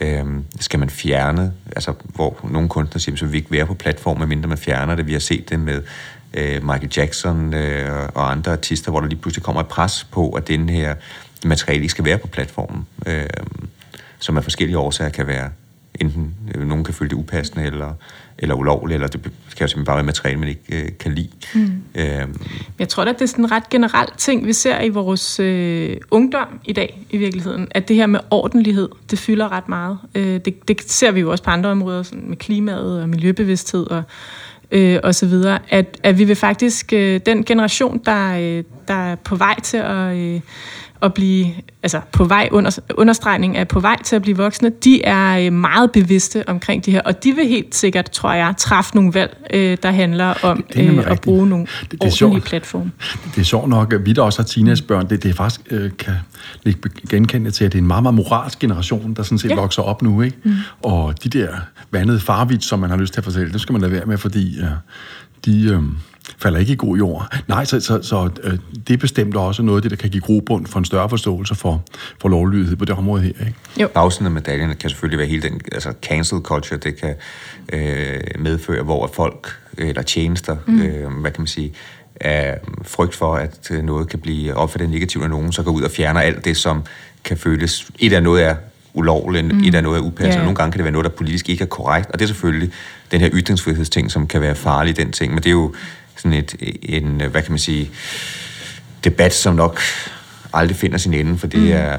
uh, 0.00 0.30
skal 0.60 0.78
man 0.78 0.90
fjerne, 0.90 1.52
altså 1.76 1.92
hvor 2.14 2.48
nogle 2.50 2.68
kunstnere 2.68 3.00
siger, 3.00 3.16
så 3.16 3.26
vi 3.26 3.36
ikke 3.36 3.50
være 3.50 3.66
på 3.66 3.74
platformen, 3.74 4.28
mindre 4.28 4.48
man 4.48 4.58
fjerner 4.58 4.94
det. 4.94 5.06
Vi 5.06 5.12
har 5.12 5.20
set 5.20 5.50
det 5.50 5.60
med 5.60 5.82
uh, 6.36 6.64
Michael 6.64 6.92
Jackson 6.96 7.54
og 8.14 8.30
andre 8.30 8.52
artister, 8.52 8.90
hvor 8.90 9.00
der 9.00 9.08
lige 9.08 9.20
pludselig 9.20 9.42
kommer 9.42 9.60
et 9.60 9.68
pres 9.68 10.04
på, 10.04 10.30
at 10.30 10.48
den 10.48 10.68
her 10.68 10.94
materiale 11.44 11.82
ikke 11.82 11.90
skal 11.90 12.04
være 12.04 12.18
på 12.18 12.26
platformen. 12.26 12.86
Uh, 13.06 13.12
som 14.18 14.36
af 14.36 14.42
forskellige 14.42 14.78
årsager 14.78 15.10
kan 15.10 15.26
være 15.26 15.50
enten 16.00 16.34
øh, 16.54 16.68
nogen 16.68 16.84
kan 16.84 16.94
føle 16.94 17.08
det 17.08 17.16
upassende 17.16 17.66
eller, 17.66 17.92
eller 18.38 18.54
ulovligt, 18.54 18.94
eller 18.94 19.08
det 19.08 19.22
kan 19.22 19.32
jo 19.32 19.32
simpelthen 19.50 19.84
bare 19.84 19.96
være 19.96 20.04
materiale, 20.04 20.38
man 20.38 20.48
ikke 20.48 20.62
øh, 20.68 20.88
kan 21.00 21.12
lide. 21.12 21.30
Mm. 21.54 21.82
Øhm. 21.94 22.40
Jeg 22.78 22.88
tror 22.88 23.02
at 23.02 23.18
det 23.18 23.22
er 23.22 23.26
sådan 23.26 23.44
en 23.44 23.50
ret 23.50 23.68
generelt 23.70 24.18
ting, 24.18 24.46
vi 24.46 24.52
ser 24.52 24.80
i 24.80 24.88
vores 24.88 25.40
øh, 25.40 25.96
ungdom 26.10 26.60
i 26.64 26.72
dag 26.72 27.06
i 27.10 27.16
virkeligheden, 27.16 27.68
at 27.70 27.88
det 27.88 27.96
her 27.96 28.06
med 28.06 28.20
ordentlighed, 28.30 28.88
det 29.10 29.18
fylder 29.18 29.52
ret 29.52 29.68
meget. 29.68 29.98
Øh, 30.14 30.40
det, 30.44 30.68
det 30.68 30.82
ser 30.90 31.10
vi 31.10 31.20
jo 31.20 31.30
også 31.30 31.44
på 31.44 31.50
andre 31.50 31.70
områder, 31.70 32.02
sådan 32.02 32.28
med 32.28 32.36
klimaet 32.36 33.02
og 33.02 33.08
miljøbevidsthed 33.08 33.86
og 33.86 34.02
øh, 34.70 34.98
og 35.02 35.14
så 35.14 35.26
videre, 35.26 35.58
at, 35.68 36.00
at 36.02 36.18
vi 36.18 36.24
vil 36.24 36.36
faktisk, 36.36 36.92
øh, 36.92 37.20
den 37.26 37.44
generation, 37.44 38.00
der, 38.04 38.38
øh, 38.38 38.64
der 38.88 38.94
er 38.94 39.14
på 39.14 39.36
vej 39.36 39.60
til 39.60 39.76
at, 39.76 40.16
øh, 40.16 40.40
at 41.02 41.14
blive, 41.14 41.46
altså 41.82 42.00
på 42.12 42.24
vej, 42.24 42.48
under, 42.52 42.78
understregning 42.94 43.56
af 43.56 43.68
på 43.68 43.80
vej 43.80 44.02
til 44.02 44.16
at 44.16 44.22
blive 44.22 44.36
voksne, 44.36 44.72
de 44.84 45.04
er 45.04 45.38
øh, 45.38 45.52
meget 45.52 45.92
bevidste 45.92 46.48
omkring 46.48 46.84
det 46.84 46.92
her, 46.92 47.00
og 47.00 47.24
de 47.24 47.32
vil 47.32 47.46
helt 47.46 47.74
sikkert, 47.74 48.10
tror 48.10 48.32
jeg, 48.32 48.54
træffe 48.58 48.94
nogle 48.94 49.14
valg, 49.14 49.36
øh, 49.54 49.76
der 49.82 49.90
handler 49.90 50.34
om 50.42 50.64
det, 50.68 50.76
det 50.76 50.98
øh, 50.98 51.10
at 51.10 51.20
bruge 51.20 51.48
nogle 51.48 51.66
det, 51.90 52.02
det 52.02 52.22
ordentlige 52.22 52.44
platforme. 52.44 52.90
Det, 53.12 53.20
det 53.34 53.40
er 53.40 53.44
sjovt 53.44 53.68
nok, 53.68 53.92
at 53.92 54.06
vi 54.06 54.12
der 54.12 54.22
også 54.22 54.38
har 54.42 54.46
teenagebørn, 54.46 55.08
det, 55.08 55.22
det 55.22 55.28
er 55.28 55.34
faktisk, 55.34 55.60
øh, 55.70 55.90
kan 55.98 56.14
ikke 56.66 56.90
genkende 57.10 57.50
til, 57.50 57.64
at 57.64 57.72
det 57.72 57.78
er 57.78 57.82
en 57.82 57.88
meget, 57.88 58.02
meget 58.02 58.14
moralsk 58.14 58.58
generation, 58.58 59.14
der 59.14 59.22
sådan 59.22 59.38
set 59.38 59.50
ja. 59.50 59.54
vokser 59.54 59.82
op 59.82 60.02
nu, 60.02 60.22
ikke? 60.22 60.36
Mm. 60.44 60.54
Og 60.82 61.24
de 61.24 61.28
der 61.28 61.48
vandede 61.90 62.20
farvits, 62.20 62.66
som 62.66 62.78
man 62.78 62.90
har 62.90 62.96
lyst 62.96 63.12
til 63.12 63.20
at 63.20 63.24
fortælle, 63.24 63.52
det 63.52 63.60
skal 63.60 63.72
man 63.72 63.80
lade 63.80 63.92
være 63.92 64.06
med, 64.06 64.18
fordi 64.18 64.60
øh, 64.60 64.66
de... 65.44 65.68
Øh, 65.68 65.82
falder 66.38 66.58
ikke 66.58 66.72
i 66.72 66.76
god 66.76 66.96
jord. 66.96 67.34
Nej, 67.48 67.64
så, 67.64 67.80
så, 67.80 68.02
så 68.02 68.30
øh, 68.42 68.58
det 68.88 68.94
er 68.94 68.98
bestemt 68.98 69.36
også 69.36 69.62
noget 69.62 69.78
af 69.78 69.82
det, 69.82 69.90
der 69.90 69.96
kan 69.96 70.10
give 70.10 70.20
grobund 70.20 70.66
for 70.66 70.78
en 70.78 70.84
større 70.84 71.08
forståelse 71.08 71.54
for, 71.54 71.82
for 72.20 72.28
lovlydighed 72.28 72.76
på 72.76 72.84
det 72.84 72.94
område 72.94 73.22
her. 73.22 73.28
Ikke? 73.28 73.54
Jo. 73.80 73.88
Bagsiden 73.94 74.26
af 74.26 74.32
medaljen 74.32 74.76
kan 74.76 74.90
selvfølgelig 74.90 75.18
være 75.18 75.28
hele 75.28 75.42
den 75.42 75.60
altså 75.72 75.92
cancel 76.02 76.38
culture, 76.38 76.78
det 76.78 76.96
kan 76.96 77.14
øh, 77.72 78.20
medføre, 78.38 78.82
hvor 78.82 79.10
folk 79.14 79.58
eller 79.78 80.02
tjenester, 80.02 80.56
mm. 80.66 80.82
øh, 80.82 81.12
hvad 81.20 81.30
kan 81.30 81.40
man 81.40 81.46
sige, 81.46 81.72
af 82.20 82.58
frygt 82.82 83.14
for, 83.14 83.34
at 83.34 83.70
noget 83.82 84.08
kan 84.08 84.18
blive 84.18 84.54
opfattet 84.54 84.90
negativt 84.90 85.24
af 85.24 85.30
nogen, 85.30 85.52
så 85.52 85.62
går 85.62 85.70
ud 85.70 85.82
og 85.82 85.90
fjerner 85.90 86.20
alt 86.20 86.44
det, 86.44 86.56
som 86.56 86.82
kan 87.24 87.36
føles... 87.36 87.90
Et 87.98 88.12
af 88.12 88.22
noget 88.22 88.44
er 88.44 88.56
ulovligt, 88.94 89.54
mm. 89.54 89.64
et 89.64 89.74
er 89.74 89.80
noget 89.80 89.98
er 89.98 90.02
upassende, 90.02 90.34
yeah. 90.34 90.44
nogle 90.44 90.56
gange 90.56 90.72
kan 90.72 90.78
det 90.78 90.84
være 90.84 90.92
noget, 90.92 91.04
der 91.04 91.10
politisk 91.10 91.48
ikke 91.48 91.62
er 91.64 91.68
korrekt, 91.68 92.10
og 92.10 92.18
det 92.18 92.24
er 92.24 92.26
selvfølgelig 92.26 92.72
den 93.10 93.20
her 93.20 93.30
ytringsfrihedsting, 93.32 94.10
som 94.10 94.26
kan 94.26 94.40
være 94.40 94.54
farlig, 94.54 94.96
den 94.96 95.12
ting, 95.12 95.34
men 95.34 95.42
det 95.42 95.48
er 95.48 95.52
jo 95.52 95.74
sådan 96.16 96.32
et, 96.32 96.54
en, 96.82 97.22
hvad 97.30 97.42
kan 97.42 97.52
man 97.52 97.58
sige, 97.58 97.90
debat, 99.04 99.34
som 99.34 99.54
nok 99.54 99.80
aldrig 100.52 100.76
finder 100.76 100.98
sin 100.98 101.14
ende, 101.14 101.38
for 101.38 101.46
det 101.46 101.60
mm. 101.60 101.70
er, 101.72 101.98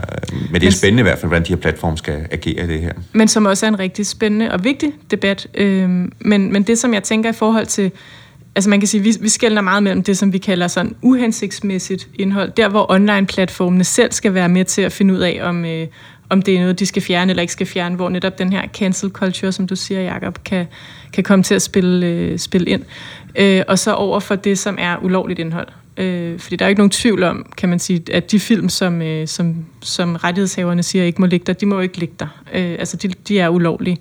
men 0.51 0.61
det 0.61 0.67
er 0.67 0.71
spændende 0.71 1.01
i 1.01 1.03
hvert 1.03 1.19
fald, 1.19 1.29
hvordan 1.29 1.43
de 1.43 1.49
her 1.49 1.55
platforme 1.55 1.97
skal 1.97 2.27
agere 2.31 2.63
i 2.63 2.67
det 2.67 2.81
her. 2.81 2.93
Men 3.13 3.27
som 3.27 3.45
også 3.45 3.65
er 3.65 3.67
en 3.67 3.79
rigtig 3.79 4.07
spændende 4.07 4.51
og 4.51 4.63
vigtig 4.63 4.91
debat. 5.11 5.47
Øh, 5.53 5.89
men, 6.19 6.53
men 6.53 6.63
det, 6.63 6.79
som 6.79 6.93
jeg 6.93 7.03
tænker 7.03 7.29
i 7.29 7.33
forhold 7.33 7.65
til, 7.65 7.91
altså 8.55 8.69
man 8.69 8.79
kan 8.79 8.87
sige, 8.87 9.03
vi, 9.03 9.13
vi 9.21 9.29
skældner 9.29 9.61
meget 9.61 9.83
mellem 9.83 10.03
det, 10.03 10.17
som 10.17 10.33
vi 10.33 10.37
kalder 10.37 10.67
sådan 10.67 10.95
uhensigtsmæssigt 11.01 12.07
indhold, 12.19 12.51
der 12.51 12.69
hvor 12.69 12.91
online-platformene 12.91 13.83
selv 13.83 14.11
skal 14.11 14.33
være 14.33 14.49
med 14.49 14.65
til 14.65 14.81
at 14.81 14.91
finde 14.91 15.13
ud 15.13 15.19
af, 15.19 15.39
om, 15.43 15.65
øh, 15.65 15.87
om 16.29 16.41
det 16.41 16.55
er 16.55 16.59
noget, 16.59 16.79
de 16.79 16.85
skal 16.85 17.01
fjerne 17.01 17.29
eller 17.29 17.41
ikke 17.41 17.53
skal 17.53 17.67
fjerne, 17.67 17.95
hvor 17.95 18.09
netop 18.09 18.39
den 18.39 18.53
her 18.53 18.67
cancel 18.67 19.09
culture, 19.09 19.51
som 19.51 19.67
du 19.67 19.75
siger, 19.75 20.01
Jacob, 20.01 20.43
kan, 20.43 20.65
kan 21.13 21.23
komme 21.23 21.43
til 21.43 21.55
at 21.55 21.61
spille, 21.61 22.07
øh, 22.07 22.39
spille 22.39 22.69
ind. 22.69 22.81
Øh, 22.81 22.87
Øh, 23.35 23.63
og 23.67 23.79
så 23.79 23.93
over 23.93 24.19
for 24.19 24.35
det, 24.35 24.59
som 24.59 24.77
er 24.79 24.97
ulovligt 25.03 25.39
indhold. 25.39 25.67
Øh, 25.97 26.39
fordi 26.39 26.55
der 26.55 26.65
er 26.65 26.69
ikke 26.69 26.79
nogen 26.79 26.91
tvivl 26.91 27.23
om, 27.23 27.45
kan 27.57 27.69
man 27.69 27.79
sige, 27.79 28.03
at 28.11 28.31
de 28.31 28.39
film, 28.39 28.69
som, 28.69 29.01
øh, 29.01 29.27
som, 29.27 29.65
som 29.81 30.15
rettighedshaverne 30.15 30.83
siger 30.83 31.05
ikke 31.05 31.21
må 31.21 31.27
ligge 31.27 31.43
der, 31.45 31.53
de 31.53 31.65
må 31.65 31.75
jo 31.75 31.81
ikke 31.81 31.97
ligge 31.97 32.15
der. 32.19 32.41
Øh, 32.53 32.75
altså, 32.79 32.97
de, 32.97 33.07
de 33.27 33.39
er 33.39 33.49
ulovlige. 33.49 33.97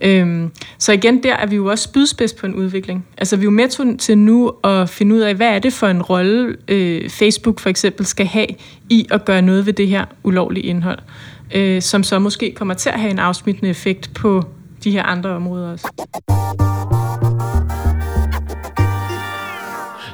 Øhm, 0.00 0.50
så 0.78 0.92
igen, 0.92 1.22
der 1.22 1.34
er 1.34 1.46
vi 1.46 1.56
jo 1.56 1.66
også 1.66 1.84
spydspids 1.84 2.32
på 2.32 2.46
en 2.46 2.54
udvikling. 2.54 3.06
Altså, 3.18 3.36
vi 3.36 3.40
er 3.40 3.44
jo 3.44 3.50
med 3.50 3.98
til 3.98 4.18
nu 4.18 4.52
at 4.64 4.88
finde 4.88 5.14
ud 5.14 5.20
af, 5.20 5.34
hvad 5.34 5.48
er 5.48 5.58
det 5.58 5.72
for 5.72 5.86
en 5.86 6.02
rolle, 6.02 6.56
øh, 6.68 7.10
Facebook 7.10 7.60
for 7.60 7.70
eksempel 7.70 8.06
skal 8.06 8.26
have 8.26 8.46
i 8.90 9.06
at 9.10 9.24
gøre 9.24 9.42
noget 9.42 9.66
ved 9.66 9.72
det 9.72 9.88
her 9.88 10.04
ulovlige 10.24 10.66
indhold, 10.66 10.98
øh, 11.54 11.82
som 11.82 12.02
så 12.02 12.18
måske 12.18 12.54
kommer 12.56 12.74
til 12.74 12.90
at 12.90 13.00
have 13.00 13.10
en 13.10 13.18
afsmittende 13.18 13.70
effekt 13.70 14.14
på 14.14 14.44
de 14.84 14.90
her 14.90 15.02
andre 15.02 15.30
områder 15.30 15.72
også. 15.72 15.88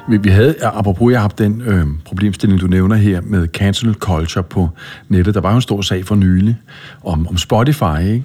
Vi, 0.09 0.17
vi 0.17 0.29
havde, 0.29 0.55
apropos, 0.63 1.11
jeg 1.11 1.19
har 1.19 1.21
haft 1.21 1.37
den 1.37 1.61
øh, 1.61 1.87
problemstilling, 2.05 2.61
du 2.61 2.67
nævner 2.67 2.95
her 2.95 3.21
med 3.21 3.47
cancel 3.47 3.93
culture 3.93 4.43
på 4.43 4.69
nettet. 5.09 5.35
Der 5.35 5.41
var 5.41 5.49
jo 5.49 5.55
en 5.55 5.61
stor 5.61 5.81
sag 5.81 6.05
for 6.05 6.15
nylig 6.15 6.57
om, 7.03 7.27
om 7.27 7.37
Spotify, 7.37 7.99
ikke? 8.01 8.23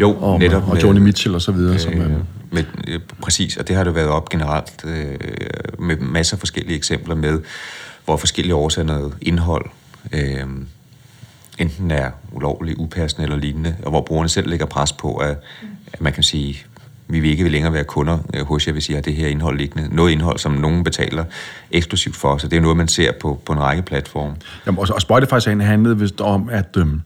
Jo, 0.00 0.18
om, 0.20 0.40
netop. 0.40 0.68
Og 0.68 0.82
Johnny 0.82 1.00
Mitchell 1.00 1.34
og 1.34 1.42
så 1.42 1.52
videre. 1.52 1.74
Øh, 1.74 1.80
som, 1.80 1.92
øh, 1.92 2.10
med, 2.50 2.64
øh, 2.88 3.00
præcis, 3.22 3.56
og 3.56 3.68
det 3.68 3.76
har 3.76 3.84
det 3.84 3.94
været 3.94 4.08
op 4.08 4.28
generelt 4.28 4.84
øh, 4.84 5.18
med 5.78 5.96
masser 5.96 6.36
af 6.36 6.38
forskellige 6.38 6.76
eksempler 6.76 7.14
med, 7.14 7.40
hvor 8.04 8.16
forskellige 8.16 8.54
årsager 8.54 8.86
noget 8.86 9.14
indhold 9.22 9.70
øh, 10.12 10.46
enten 11.58 11.90
er 11.90 12.10
ulovligt, 12.32 12.78
upassende 12.78 13.24
eller 13.24 13.36
lignende, 13.36 13.76
og 13.82 13.90
hvor 13.90 14.00
brugerne 14.00 14.28
selv 14.28 14.48
lægger 14.48 14.66
pres 14.66 14.92
på, 14.92 15.16
at, 15.16 15.36
at 15.92 16.00
man 16.00 16.12
kan 16.12 16.22
sige, 16.22 16.64
vi 17.10 17.20
vil 17.20 17.30
ikke 17.30 17.48
længere 17.48 17.72
være 17.72 17.84
kunder 17.84 18.18
øh, 18.34 18.46
hos 18.46 18.66
jer, 18.66 18.72
hvis 18.72 18.88
I 18.88 18.92
har 18.92 19.00
det 19.00 19.14
her 19.14 19.28
indhold 19.28 19.58
liggende. 19.58 19.96
Noget 19.96 20.12
indhold, 20.12 20.38
som 20.38 20.52
nogen 20.52 20.84
betaler 20.84 21.24
eksklusivt 21.70 22.16
for, 22.16 22.36
så 22.36 22.48
det 22.48 22.56
er 22.56 22.60
noget, 22.60 22.76
man 22.76 22.88
ser 22.88 23.12
på, 23.20 23.40
på 23.46 23.52
en 23.52 23.60
række 23.60 23.82
platforme. 23.82 24.34
Jamen, 24.66 24.78
og 24.78 25.00
Spotify-sagen 25.00 25.60
handlede 25.60 25.98
vist 25.98 26.20
om, 26.20 26.48
at, 26.52 26.76
øhm, 26.78 27.00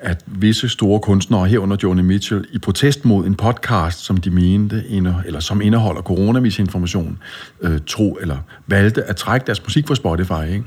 at 0.00 0.22
visse 0.26 0.68
store 0.68 1.00
kunstnere, 1.00 1.46
herunder 1.46 1.76
Joni 1.82 2.02
Mitchell, 2.02 2.46
i 2.52 2.58
protest 2.58 3.04
mod 3.04 3.26
en 3.26 3.34
podcast, 3.34 3.98
som 3.98 4.16
de 4.16 4.30
mente, 4.30 4.84
eller 5.26 5.40
som 5.40 5.60
indeholder 5.60 6.02
coronamisinformation, 6.02 7.18
øh, 7.60 7.78
tro 7.86 8.18
eller 8.20 8.36
valgte 8.66 9.02
at 9.04 9.16
trække 9.16 9.46
deres 9.46 9.62
musik 9.62 9.86
fra 9.88 9.94
Spotify, 9.94 10.52
ikke? 10.52 10.64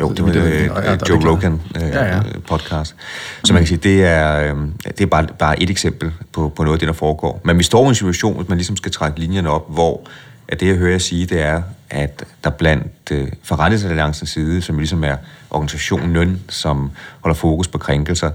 Jo, 0.00 0.12
det 0.12 0.24
var 0.24 0.32
det, 0.32 0.70
uh, 0.70 1.08
Joe 1.08 1.30
Rogan 1.30 1.60
ja, 1.74 2.14
ja. 2.14 2.20
podcast. 2.46 2.94
Så 3.44 3.52
man 3.52 3.62
kan 3.62 3.66
sige, 3.66 3.78
det 3.78 4.04
er, 4.04 4.52
uh, 4.52 4.68
det 4.84 5.00
er 5.00 5.06
bare, 5.06 5.26
bare 5.38 5.62
et 5.62 5.70
eksempel 5.70 6.12
på, 6.32 6.48
på 6.56 6.62
noget 6.62 6.76
af 6.76 6.78
det, 6.78 6.88
der 6.88 6.94
foregår. 6.94 7.40
Men 7.44 7.58
vi 7.58 7.62
står 7.62 7.84
i 7.84 7.88
en 7.88 7.94
situation, 7.94 8.36
hvis 8.36 8.48
man 8.48 8.58
ligesom 8.58 8.76
skal 8.76 8.92
trække 8.92 9.20
linjerne 9.20 9.50
op, 9.50 9.74
hvor 9.74 10.00
at 10.48 10.60
det, 10.60 10.66
jeg 10.66 10.76
hører 10.76 10.90
jer 10.90 10.98
sige, 10.98 11.26
det 11.26 11.40
er, 11.42 11.62
at 11.90 12.24
der 12.44 12.50
blandt 12.50 13.10
uh, 13.12 13.28
forretningsalliancens 13.42 14.30
side, 14.30 14.62
som 14.62 14.78
ligesom 14.78 15.04
er 15.04 15.16
organisationen 15.50 16.40
som 16.48 16.90
holder 17.20 17.34
fokus 17.34 17.68
på 17.68 17.78
krænkelser, 17.78 18.30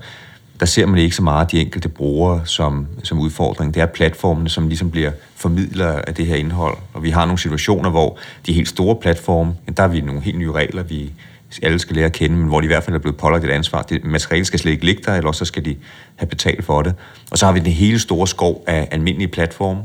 der 0.59 0.65
ser 0.65 0.85
man 0.85 0.99
ikke 0.99 1.15
så 1.15 1.21
meget 1.21 1.51
de 1.51 1.61
enkelte 1.61 1.89
brugere 1.89 2.41
som, 2.45 2.87
som 3.03 3.19
udfordring. 3.19 3.73
Det 3.73 3.81
er 3.81 3.85
platformene, 3.85 4.49
som 4.49 4.67
ligesom 4.67 4.91
bliver 4.91 5.11
formidler 5.35 5.87
af 5.87 6.15
det 6.15 6.25
her 6.25 6.35
indhold. 6.35 6.77
Og 6.93 7.03
vi 7.03 7.09
har 7.09 7.25
nogle 7.25 7.39
situationer, 7.39 7.89
hvor 7.89 8.17
de 8.45 8.53
helt 8.53 8.69
store 8.69 8.95
platforme, 8.95 9.53
der 9.77 9.83
er 9.83 9.87
vi 9.87 10.01
nogle 10.01 10.21
helt 10.21 10.37
nye 10.37 10.51
regler, 10.51 10.83
vi 10.83 11.13
alle 11.61 11.79
skal 11.79 11.95
lære 11.95 12.05
at 12.05 12.11
kende, 12.11 12.35
men 12.37 12.47
hvor 12.47 12.59
de 12.59 12.65
i 12.65 12.67
hvert 12.67 12.83
fald 12.83 12.95
er 12.95 12.99
blevet 12.99 13.17
pålagt 13.17 13.45
et 13.45 13.49
ansvar. 13.49 13.81
Det 13.81 14.05
materiale 14.05 14.45
skal 14.45 14.59
slet 14.59 14.71
ikke 14.71 14.85
ligge 14.85 15.03
der, 15.05 15.15
eller 15.15 15.31
så 15.31 15.45
skal 15.45 15.65
de 15.65 15.75
have 16.15 16.27
betalt 16.27 16.65
for 16.65 16.81
det. 16.81 16.95
Og 17.31 17.37
så 17.37 17.45
har 17.45 17.53
vi 17.53 17.59
den 17.59 17.71
hele 17.71 17.99
store 17.99 18.27
skov 18.27 18.63
af 18.67 18.87
almindelige 18.91 19.27
platforme, 19.27 19.83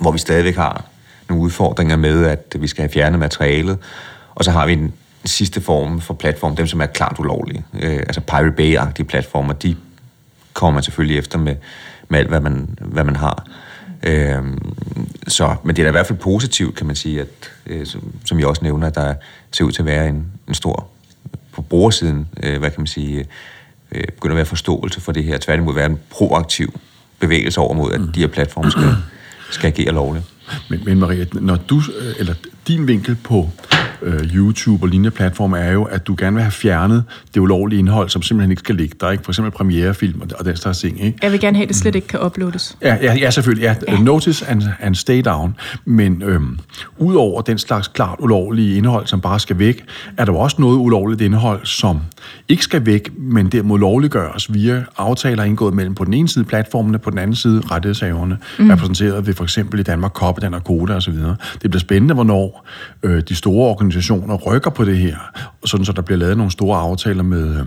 hvor 0.00 0.12
vi 0.12 0.18
stadigvæk 0.18 0.56
har 0.56 0.84
nogle 1.28 1.42
udfordringer 1.44 1.96
med, 1.96 2.26
at 2.26 2.56
vi 2.58 2.66
skal 2.66 2.82
have 2.82 2.92
fjernet 2.92 3.18
materialet. 3.18 3.78
Og 4.34 4.44
så 4.44 4.50
har 4.50 4.66
vi 4.66 4.72
en 4.72 4.92
sidste 5.24 5.60
form 5.60 6.00
for 6.00 6.14
platform, 6.14 6.56
dem 6.56 6.66
som 6.66 6.80
er 6.80 6.86
klart 6.86 7.16
ulovlige. 7.18 7.64
Øh, 7.82 7.96
altså 7.96 8.20
Pirate 8.20 8.50
Bay-agtige 8.50 9.04
platformer, 9.04 9.52
de 9.52 9.76
kommer 10.52 10.74
man 10.74 10.82
selvfølgelig 10.82 11.18
efter 11.18 11.38
med, 11.38 11.56
med 12.08 12.18
alt, 12.18 12.28
hvad 12.28 12.40
man, 12.40 12.78
hvad 12.80 13.04
man 13.04 13.16
har. 13.16 13.46
Øh, 14.02 14.42
så, 15.28 15.56
men 15.64 15.76
det 15.76 15.82
er 15.82 15.84
da 15.84 15.88
i 15.88 15.92
hvert 15.92 16.06
fald 16.06 16.18
positivt, 16.18 16.74
kan 16.74 16.86
man 16.86 16.96
sige, 16.96 17.20
at, 17.20 17.52
øh, 17.66 17.86
som, 17.86 18.12
som 18.24 18.38
jeg 18.38 18.46
også 18.46 18.64
nævner, 18.64 18.86
at 18.86 18.94
der 18.94 19.14
ser 19.52 19.64
ud 19.64 19.72
til 19.72 19.82
at 19.82 19.86
være 19.86 20.08
en, 20.08 20.26
en 20.48 20.54
stor, 20.54 20.88
på 21.52 21.62
brugersiden, 21.62 22.28
øh, 22.42 22.58
hvad 22.58 22.70
kan 22.70 22.80
man 22.80 22.86
sige, 22.86 23.26
øh, 23.92 24.04
begynder 24.04 24.34
at 24.34 24.36
være 24.36 24.46
forståelse 24.46 25.00
for 25.00 25.12
det 25.12 25.24
her, 25.24 25.38
tværtimod 25.38 25.74
være 25.74 25.86
en 25.86 25.98
proaktiv 26.10 26.80
bevægelse 27.20 27.60
over 27.60 27.74
mod, 27.74 27.92
at 27.92 28.00
de 28.14 28.20
her 28.20 28.26
platforme 28.26 28.70
skal, 28.70 28.96
skal 29.50 29.66
agere 29.66 29.92
lovligt. 29.92 30.24
Men, 30.70 30.84
men 30.84 30.98
Maria, 30.98 31.26
når 31.32 31.56
du, 31.56 31.82
øh, 32.00 32.14
eller 32.18 32.34
din 32.68 32.86
vinkel 32.86 33.14
på 33.14 33.50
øh, 34.02 34.20
YouTube 34.34 34.84
og 34.84 34.88
lignende 34.88 35.10
platforme 35.10 35.58
er 35.58 35.72
jo, 35.72 35.82
at 35.82 36.06
du 36.06 36.14
gerne 36.18 36.34
vil 36.34 36.42
have 36.42 36.52
fjernet 36.52 37.04
det 37.34 37.40
ulovlige 37.40 37.78
indhold, 37.78 38.08
som 38.08 38.22
simpelthen 38.22 38.50
ikke 38.50 38.60
skal 38.60 38.74
ligge 38.74 38.96
der. 39.00 39.10
Ikke? 39.10 39.24
For 39.24 39.32
eksempel 39.32 39.52
premierefilm 39.52 40.20
og, 40.20 40.28
og 40.38 40.44
den 40.44 40.56
slags 40.56 40.78
ting. 40.78 41.04
Ikke? 41.04 41.18
Jeg 41.22 41.32
vil 41.32 41.40
gerne 41.40 41.56
have, 41.56 41.62
at 41.62 41.68
det 41.68 41.76
slet 41.76 41.94
ikke 41.94 42.06
kan 42.06 42.20
uploades. 42.20 42.76
Ja, 42.82 42.96
ja, 43.02 43.14
ja 43.14 43.30
selvfølgelig. 43.30 43.62
Ja. 43.62 43.74
ja. 43.88 43.98
Notice 43.98 44.46
and, 44.46 44.62
and 44.80 44.94
stay 44.94 45.22
down. 45.24 45.56
Men 45.84 46.22
øhm, 46.22 46.58
udover 46.98 47.42
den 47.42 47.58
slags 47.58 47.88
klart 47.88 48.18
ulovlige 48.18 48.76
indhold, 48.76 49.06
som 49.06 49.20
bare 49.20 49.40
skal 49.40 49.58
væk, 49.58 49.84
er 50.16 50.24
der 50.24 50.32
jo 50.32 50.38
også 50.38 50.56
noget 50.58 50.78
ulovligt 50.78 51.20
indhold, 51.20 51.60
som 51.64 52.00
ikke 52.48 52.64
skal 52.64 52.86
væk, 52.86 53.10
men 53.18 53.48
derimod 53.48 53.78
lovliggøres 53.78 54.54
via 54.54 54.84
aftaler 54.96 55.44
indgået 55.44 55.74
mellem 55.74 55.94
på 55.94 56.04
den 56.04 56.14
ene 56.14 56.28
side 56.28 56.44
platformene, 56.44 56.98
på 56.98 57.10
den 57.10 57.18
anden 57.18 57.36
side 57.36 57.62
rettighedshaverne, 57.70 58.38
mm. 58.58 58.70
repræsenteret 58.70 59.26
ved 59.26 59.34
for 59.34 59.44
eksempel 59.44 59.80
i 59.80 59.82
Danmark 59.82 60.12
Koppe, 60.12 60.46
og 60.52 60.64
Koda 60.64 60.94
osv. 60.94 61.14
Det 61.14 61.70
bliver 61.70 61.78
spændende, 61.78 62.14
hvornår 62.14 62.66
øh, 63.02 63.22
de 63.28 63.34
store 63.34 63.70
organisationer 63.84 64.36
rykker 64.36 64.70
på 64.70 64.84
det 64.84 64.98
her, 64.98 65.16
sådan 65.64 65.84
så 65.84 65.92
der 65.92 66.02
bliver 66.02 66.18
lavet 66.18 66.36
nogle 66.36 66.52
store 66.52 66.78
aftaler 66.78 67.22
med, 67.22 67.60
øh, 67.60 67.66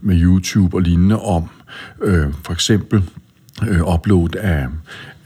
med 0.00 0.20
YouTube 0.20 0.76
og 0.76 0.82
lignende 0.82 1.18
om 1.18 1.48
øh, 2.02 2.26
for 2.44 2.52
eksempel 2.52 3.02
øh, 3.68 3.94
upload 3.94 4.34
af, 4.36 4.66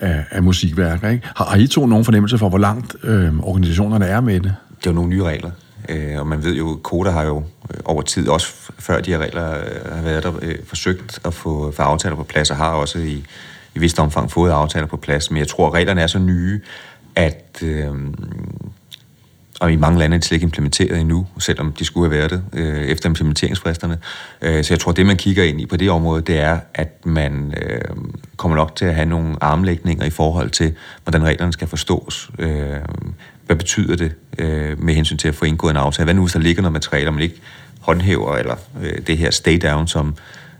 af, 0.00 0.24
af 0.30 0.42
musikværker. 0.42 1.08
Ikke? 1.08 1.28
Har, 1.36 1.44
har 1.44 1.56
I 1.56 1.66
to 1.66 1.86
nogen 1.86 2.04
fornemmelse 2.04 2.38
for, 2.38 2.48
hvor 2.48 2.58
langt 2.58 2.96
øh, 3.02 3.38
organisationerne 3.40 4.06
er 4.06 4.20
med 4.20 4.34
det? 4.40 4.54
Det 4.78 4.86
er 4.86 4.90
jo 4.90 4.94
nogle 4.94 5.10
nye 5.10 5.22
regler. 5.22 5.50
Øh, 5.88 6.18
og 6.20 6.26
man 6.26 6.44
ved 6.44 6.54
jo, 6.54 6.78
Koda 6.82 7.10
har 7.10 7.22
jo 7.22 7.36
øh, 7.74 7.80
over 7.84 8.02
tid, 8.02 8.28
også 8.28 8.46
før 8.78 9.00
de 9.00 9.10
her 9.10 9.18
regler 9.18 9.50
øh, 9.50 9.94
har 9.94 10.02
været 10.02 10.22
der, 10.22 10.32
øh, 10.42 10.54
forsøgt 10.66 11.20
at 11.24 11.34
få, 11.34 11.72
få 11.76 11.82
aftaler 11.82 12.16
på 12.16 12.24
plads, 12.24 12.50
og 12.50 12.56
har 12.56 12.70
også 12.70 12.98
i, 12.98 13.24
i 13.74 13.78
vist 13.78 13.98
omfang 13.98 14.30
fået 14.30 14.50
aftaler 14.50 14.86
på 14.86 14.96
plads. 14.96 15.30
Men 15.30 15.38
jeg 15.38 15.48
tror, 15.48 15.66
at 15.66 15.74
reglerne 15.74 16.00
er 16.00 16.06
så 16.06 16.18
nye, 16.18 16.60
at 17.14 17.62
øh, 17.62 17.92
og 19.60 19.72
i 19.72 19.76
mange 19.76 19.98
lande 19.98 20.14
er 20.14 20.18
det 20.18 20.24
slet 20.24 20.36
ikke 20.36 20.44
implementeret 20.44 21.00
endnu, 21.00 21.26
selvom 21.38 21.72
de 21.72 21.84
skulle 21.84 22.10
have 22.10 22.18
været 22.18 22.30
det 22.30 22.42
øh, 22.52 22.82
efter 22.82 23.08
implementeringsfristerne. 23.08 23.98
Øh, 24.42 24.64
så 24.64 24.74
jeg 24.74 24.80
tror, 24.80 24.92
det 24.92 25.06
man 25.06 25.16
kigger 25.16 25.44
ind 25.44 25.60
i 25.60 25.66
på 25.66 25.76
det 25.76 25.90
område, 25.90 26.22
det 26.22 26.38
er, 26.38 26.58
at 26.74 27.06
man 27.06 27.54
øh, 27.62 27.80
kommer 28.36 28.56
nok 28.56 28.76
til 28.76 28.84
at 28.84 28.94
have 28.94 29.06
nogle 29.06 29.36
armlægninger 29.40 30.04
i 30.04 30.10
forhold 30.10 30.50
til, 30.50 30.74
hvordan 31.04 31.24
reglerne 31.24 31.52
skal 31.52 31.68
forstås. 31.68 32.30
Øh, 32.38 32.76
hvad 33.46 33.56
betyder 33.56 33.96
det 33.96 34.12
øh, 34.38 34.82
med 34.82 34.94
hensyn 34.94 35.16
til 35.16 35.28
at 35.28 35.34
få 35.34 35.44
indgået 35.44 35.70
en 35.70 35.76
aftale? 35.76 36.04
Hvad 36.04 36.14
nu, 36.14 36.22
hvis 36.22 36.32
der 36.32 36.40
ligger 36.40 36.62
noget 36.62 36.72
materiale, 36.72 37.10
man 37.10 37.22
ikke 37.22 37.40
håndhæver, 37.80 38.36
eller 38.36 38.54
øh, 38.82 38.98
det 39.06 39.18
her 39.18 39.30
stay 39.30 39.58
down, 39.62 39.86
som, 39.86 40.14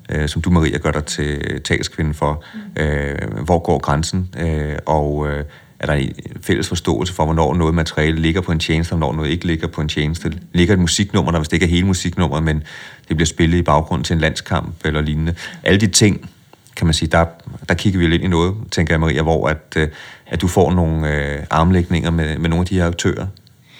øh, 0.08 0.28
som 0.28 0.42
du, 0.42 0.50
Maria, 0.50 0.78
gør 0.78 0.90
dig 0.90 1.04
til 1.04 1.60
talskvinde 1.64 2.14
for. 2.14 2.44
Øh, 2.76 3.14
hvor 3.44 3.58
går 3.58 3.78
grænsen? 3.78 4.34
Øh, 4.38 4.76
og 4.86 5.28
øh, 5.28 5.44
er 5.78 5.86
der 5.86 5.92
en 5.92 6.12
fælles 6.42 6.68
forståelse 6.68 7.14
for, 7.14 7.24
hvornår 7.24 7.54
noget 7.54 7.74
materiale 7.74 8.20
ligger 8.20 8.40
på 8.40 8.52
en 8.52 8.58
tjeneste, 8.58 8.92
og 8.92 8.98
hvornår 8.98 9.16
noget 9.16 9.30
ikke 9.30 9.46
ligger 9.46 9.66
på 9.66 9.80
en 9.80 9.88
tjeneste. 9.88 10.32
Ligger 10.52 10.74
et 10.74 10.80
musiknummer 10.80 11.32
der, 11.32 11.38
hvis 11.38 11.48
det 11.48 11.56
ikke 11.56 11.66
er 11.66 11.70
hele 11.70 11.86
musiknummeret, 11.86 12.42
men 12.42 12.62
det 13.08 13.16
bliver 13.16 13.26
spillet 13.26 13.58
i 13.58 13.62
baggrund 13.62 14.04
til 14.04 14.14
en 14.14 14.20
landskamp 14.20 14.74
eller 14.84 15.00
lignende. 15.00 15.34
Alle 15.62 15.80
de 15.80 15.86
ting, 15.86 16.30
kan 16.76 16.86
man 16.86 16.94
sige, 16.94 17.08
der, 17.08 17.24
der 17.68 17.74
kigger 17.74 17.98
vi 17.98 18.06
lidt 18.06 18.22
i 18.22 18.28
noget, 18.28 18.54
tænker 18.70 18.94
jeg, 18.94 19.00
Maria, 19.00 19.22
hvor 19.22 19.48
at, 19.48 19.74
øh, 19.76 19.88
at 20.26 20.40
du 20.40 20.48
får 20.48 20.72
nogle 20.72 21.14
øh, 21.14 21.38
armlægninger 21.50 22.10
med, 22.10 22.38
med 22.38 22.50
nogle 22.50 22.60
af 22.60 22.66
de 22.66 22.74
her 22.74 22.86
aktører. 22.86 23.26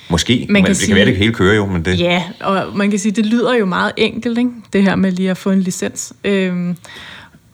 Måske, 0.09 0.47
man 0.49 0.63
men 0.63 0.69
det 0.69 0.77
sige, 0.77 0.87
kan 0.87 0.97
være, 0.97 1.07
det 1.07 1.17
hele 1.17 1.33
kører 1.33 1.55
jo. 1.55 1.67
Men 1.67 1.85
det... 1.85 2.01
Ja, 2.01 2.23
og 2.41 2.77
man 2.77 2.91
kan 2.91 2.99
sige, 2.99 3.13
det 3.13 3.27
lyder 3.27 3.55
jo 3.55 3.67
meget 3.67 3.93
enkelt, 3.97 4.39
ikke? 4.39 4.51
det 4.73 4.83
her 4.83 4.97
med 4.97 5.13
lige 5.13 5.31
at 5.31 5.37
få 5.37 5.51
en 5.51 5.61
licens. 5.61 6.13
Øhm, 6.25 6.77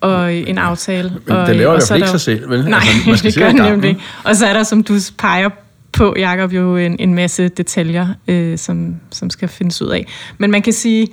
og 0.03 0.33
en 0.33 0.57
aftale. 0.57 1.11
Men 1.25 1.37
og, 1.37 1.47
det 1.47 1.55
laver 1.55 1.71
og 1.71 1.81
i 1.81 1.83
hvert 1.87 1.97
ikke 1.97 2.09
sig 2.09 2.21
selv, 2.21 2.49
vel? 2.49 2.65
Nej, 2.65 2.79
altså, 2.87 3.09
man 3.09 3.17
skal 3.17 3.31
det 3.31 3.39
gør 3.39 3.47
det 3.47 3.71
nemlig 3.71 3.89
ikke. 3.89 4.01
Og 4.23 4.35
så 4.35 4.45
er 4.45 4.53
der, 4.53 4.63
som 4.63 4.83
du 4.83 4.93
peger 5.17 5.49
på, 5.91 6.15
Jacob, 6.17 6.53
jo 6.53 6.77
en, 6.77 6.95
en 6.99 7.13
masse 7.13 7.47
detaljer, 7.47 8.07
øh, 8.27 8.57
som, 8.57 8.95
som 9.11 9.29
skal 9.29 9.47
findes 9.47 9.81
ud 9.81 9.87
af. 9.87 10.07
Men 10.37 10.51
man 10.51 10.61
kan 10.61 10.73
sige, 10.73 11.07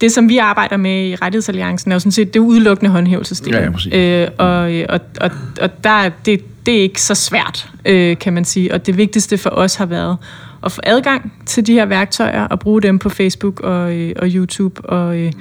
det, 0.00 0.12
som 0.12 0.28
vi 0.28 0.38
arbejder 0.38 0.76
med 0.76 1.08
i 1.08 1.14
Rettighedsalliancen, 1.14 1.92
er 1.92 1.94
jo 1.94 2.00
sådan 2.00 2.12
set 2.12 2.34
det 2.34 2.40
udelukkende 2.40 2.90
håndhævelsesdel. 2.90 3.54
Ja, 3.54 3.68
ja, 3.92 4.24
øh, 4.24 4.30
og, 4.38 4.48
og, 4.88 5.00
og, 5.20 5.30
og 5.60 5.84
der, 5.84 6.10
det, 6.26 6.66
det 6.66 6.78
er 6.78 6.82
ikke 6.82 7.02
så 7.02 7.14
svært, 7.14 7.68
øh, 7.84 8.18
kan 8.18 8.32
man 8.32 8.44
sige. 8.44 8.74
Og 8.74 8.86
det 8.86 8.96
vigtigste 8.96 9.38
for 9.38 9.50
os 9.50 9.74
har 9.74 9.86
været 9.86 10.16
at 10.64 10.72
få 10.72 10.80
adgang 10.84 11.32
til 11.46 11.66
de 11.66 11.72
her 11.72 11.86
værktøjer 11.86 12.44
og 12.44 12.60
bruge 12.60 12.82
dem 12.82 12.98
på 12.98 13.08
Facebook 13.08 13.60
og, 13.60 13.92
øh, 13.92 14.12
og 14.18 14.28
YouTube, 14.28 14.84
og, 14.84 15.18
øh, 15.18 15.32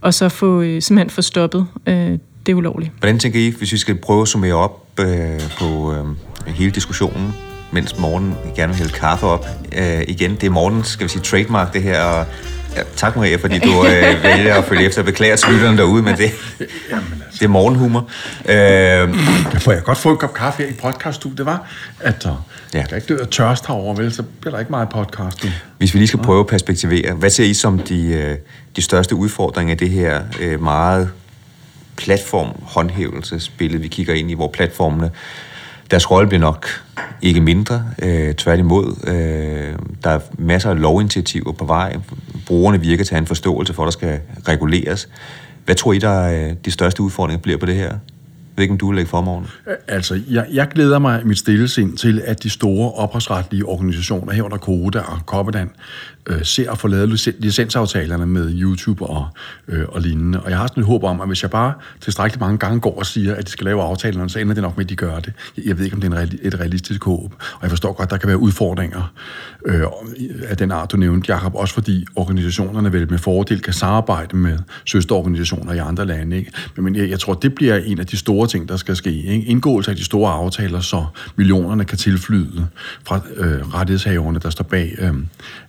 og 0.00 0.14
så 0.14 0.28
få, 0.28 0.60
øh, 0.60 0.82
simpelthen 0.82 1.10
få 1.10 1.22
stoppet 1.22 1.66
øh, 1.86 2.18
det 2.46 2.54
ulovlige. 2.54 2.92
Hvordan 2.98 3.18
tænker 3.18 3.40
I, 3.40 3.54
hvis 3.58 3.72
vi 3.72 3.78
skal 3.78 3.94
prøve 3.94 4.22
at 4.22 4.28
summere 4.28 4.54
op 4.54 4.86
øh, 5.00 5.40
på 5.58 5.94
øh, 5.94 6.04
hele 6.54 6.70
diskussionen, 6.70 7.34
mens 7.72 7.98
morgen 7.98 8.34
gerne 8.56 8.72
vil 8.72 8.78
hælde 8.78 8.92
kaffe 8.92 9.26
op 9.26 9.46
øh, 9.78 10.02
igen? 10.08 10.30
Det 10.30 10.44
er 10.44 10.50
morgens, 10.50 10.88
skal 10.88 11.04
vi 11.04 11.08
sige, 11.08 11.22
trademark 11.22 11.72
det 11.72 11.82
her, 11.82 12.00
og 12.02 12.26
Ja, 12.76 12.82
tak 12.96 13.16
Maria, 13.16 13.36
fordi 13.36 13.58
du 13.58 13.86
øh, 13.86 14.22
vælger 14.22 14.54
at 14.54 14.64
følge 14.64 14.84
efter. 14.84 15.02
Beklager 15.02 15.36
til 15.36 15.52
lytterne 15.52 15.78
derude, 15.78 16.02
men 16.02 16.16
det, 16.16 16.30
Jamen, 16.90 17.22
altså. 17.26 17.38
det 17.38 17.44
er 17.44 17.48
morgenhumor. 17.48 18.00
Øh, 18.48 19.14
Får 19.60 19.72
jeg 19.72 19.82
godt 19.82 19.98
få 19.98 20.10
en 20.10 20.16
kop 20.16 20.34
kaffe 20.34 20.62
her 20.62 20.70
i 20.70 20.72
podcaststudiet, 20.72 21.46
var? 21.46 21.70
At, 22.00 22.24
uh, 22.24 22.30
ja. 22.74 22.78
jeg 22.78 22.88
kan 22.88 22.96
ikke 22.96 23.14
dø 23.14 23.20
af 23.20 23.28
tørst 23.28 23.66
herovre, 23.66 24.02
vel? 24.02 24.12
Så 24.12 24.22
bliver 24.40 24.52
der 24.52 24.58
ikke 24.58 24.70
meget 24.70 24.88
podcast. 24.88 25.46
Hvis 25.78 25.94
vi 25.94 25.98
lige 25.98 26.08
skal 26.08 26.20
prøve 26.20 26.40
at 26.40 26.46
perspektivere, 26.46 27.14
hvad 27.14 27.30
ser 27.30 27.44
I 27.44 27.54
som 27.54 27.78
de, 27.78 28.06
øh, 28.06 28.36
de 28.76 28.82
største 28.82 29.14
udfordringer 29.14 29.74
i 29.74 29.76
det 29.76 29.90
her 29.90 30.22
øh, 30.40 30.62
meget 30.62 31.10
platformhåndhævelsesbillede, 31.96 33.82
vi 33.82 33.88
kigger 33.88 34.14
ind 34.14 34.30
i, 34.30 34.34
hvor 34.34 34.48
platformene 34.48 35.10
deres 35.90 36.10
rolle 36.10 36.28
bliver 36.28 36.40
nok 36.40 36.66
ikke 37.22 37.40
mindre, 37.40 37.84
øh, 38.02 38.34
tværtimod. 38.34 39.06
Øh, 39.06 39.78
der 40.04 40.10
er 40.10 40.20
masser 40.38 40.70
af 40.70 40.80
lovinitiativer 40.80 41.52
på 41.52 41.64
vej. 41.64 41.96
Brugerne 42.46 42.80
virker 42.80 43.04
til 43.04 43.10
at 43.10 43.16
have 43.16 43.20
en 43.20 43.26
forståelse 43.26 43.74
for, 43.74 43.82
at 43.82 43.86
der 43.86 43.90
skal 43.90 44.20
reguleres. 44.48 45.08
Hvad 45.64 45.74
tror 45.74 45.92
I, 45.92 45.98
der 45.98 46.08
er 46.08 46.54
de 46.54 46.70
største 46.70 47.02
udfordringer 47.02 47.42
bliver 47.42 47.58
på 47.58 47.66
det 47.66 47.74
her? 47.74 47.98
Hvilken 48.54 48.76
du 48.76 48.86
vil 48.86 48.96
lægge 48.96 49.08
for 49.08 49.20
morgen. 49.20 49.46
Altså, 49.88 50.20
jeg, 50.30 50.46
jeg 50.52 50.68
glæder 50.68 50.98
mig 50.98 51.26
mit 51.26 51.38
stille 51.38 51.68
sind 51.68 51.96
til, 51.96 52.22
at 52.24 52.42
de 52.42 52.50
store 52.50 52.92
ophavsretlige 52.92 53.64
organisationer, 53.64 54.32
herunder 54.32 54.56
Koda 54.56 54.98
og 54.98 55.18
Copperdan, 55.26 55.70
øh, 56.28 56.44
ser 56.44 56.70
at 56.70 56.78
få 56.78 56.88
lavet 56.88 57.34
licensaftalerne 57.38 58.26
med 58.26 58.52
YouTube 58.54 59.06
og, 59.06 59.28
øh, 59.68 59.84
og 59.88 60.00
lignende. 60.00 60.40
Og 60.40 60.50
jeg 60.50 60.58
har 60.58 60.66
sådan 60.66 60.82
et 60.82 60.86
håb 60.86 61.04
om, 61.04 61.20
at 61.20 61.26
hvis 61.26 61.42
jeg 61.42 61.50
bare 61.50 61.72
tilstrækkeligt 62.00 62.40
mange 62.40 62.58
gange 62.58 62.80
går 62.80 62.98
og 62.98 63.06
siger, 63.06 63.34
at 63.34 63.46
de 63.46 63.50
skal 63.50 63.64
lave 63.64 63.82
aftalerne, 63.82 64.30
så 64.30 64.38
ender 64.38 64.54
det 64.54 64.62
nok 64.62 64.76
med, 64.76 64.84
at 64.84 64.90
de 64.90 64.96
gør 64.96 65.18
det. 65.18 65.32
Jeg 65.64 65.78
ved 65.78 65.84
ikke, 65.84 65.94
om 65.94 66.00
det 66.00 66.12
er 66.12 66.20
en, 66.20 66.38
et 66.42 66.60
realistisk 66.60 67.04
håb. 67.04 67.34
Og 67.54 67.62
jeg 67.62 67.70
forstår 67.70 67.92
godt, 67.92 68.06
at 68.06 68.10
der 68.10 68.16
kan 68.16 68.28
være 68.28 68.38
udfordringer 68.38 69.12
øh, 69.66 69.82
af 70.48 70.56
den 70.56 70.70
art, 70.70 70.92
du 70.92 70.96
nævnte, 70.96 71.32
Jacob. 71.32 71.54
Også 71.54 71.74
fordi 71.74 72.06
organisationerne 72.16 72.92
vel 72.92 73.10
med 73.10 73.18
fordel 73.18 73.60
kan 73.60 73.72
samarbejde 73.72 74.36
med 74.36 74.58
søsterorganisationer 74.84 75.72
i 75.72 75.78
andre 75.78 76.06
lande. 76.06 76.36
Ikke? 76.36 76.52
Men 76.76 76.96
jeg, 76.96 77.10
jeg 77.10 77.20
tror, 77.20 77.34
det 77.34 77.54
bliver 77.54 77.76
en 77.76 77.98
af 77.98 78.06
de 78.06 78.16
store 78.16 78.46
ting, 78.46 78.68
der 78.68 78.76
skal 78.76 78.96
ske. 78.96 79.22
Ikke? 79.22 79.46
Indgåelse 79.46 79.90
af 79.90 79.96
de 79.96 80.04
store 80.04 80.32
aftaler, 80.32 80.80
så 80.80 81.04
millionerne 81.36 81.84
kan 81.84 81.98
tilflyde 81.98 82.66
fra 83.04 83.20
øh, 83.36 83.74
rettighedshaverne, 83.74 84.38
der 84.38 84.50
står 84.50 84.64
bag 84.64 84.94
øh, 84.98 85.14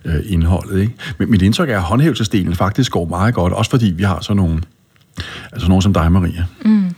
øh, 0.04 0.32
indholdet. 0.46 0.80
Ikke? 0.80 0.92
Men 1.18 1.30
mit 1.30 1.42
indtryk 1.42 1.70
er, 1.70 1.76
at 1.76 1.82
håndhævelsesdelen 1.82 2.54
faktisk 2.54 2.92
går 2.92 3.04
meget 3.04 3.34
godt, 3.34 3.52
også 3.52 3.70
fordi 3.70 3.86
vi 3.86 4.02
har 4.02 4.20
sådan 4.20 4.36
nogle, 4.36 4.62
altså 5.52 5.68
nogen 5.68 5.82
som 5.82 5.92
dig, 5.92 6.12
Maria. 6.12 6.44
Mm. 6.64 6.94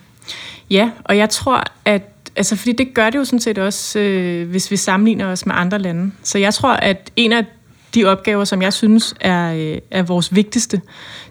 Ja, 0.71 0.91
og 1.05 1.17
jeg 1.17 1.31
tror, 1.31 1.65
at 1.85 2.03
altså, 2.37 2.57
fordi 2.57 2.73
det 2.73 2.95
gør 2.95 3.11
det 3.11 3.19
jo 3.19 3.25
sådan 3.25 3.41
set 3.41 3.59
også, 3.59 3.99
øh, 3.99 4.51
hvis 4.51 4.71
vi 4.71 4.77
sammenligner 4.77 5.27
os 5.27 5.47
med 5.47 5.55
andre 5.57 5.79
lande. 5.79 6.13
Så 6.23 6.39
jeg 6.39 6.55
tror, 6.55 6.73
at 6.73 7.11
en 7.17 7.33
af 7.33 7.45
de 7.95 8.05
opgaver, 8.05 8.45
som 8.45 8.63
jeg 8.63 8.73
synes 8.73 9.15
er, 9.21 9.53
øh, 9.53 9.79
er 9.91 10.03
vores 10.03 10.35
vigtigste, 10.35 10.81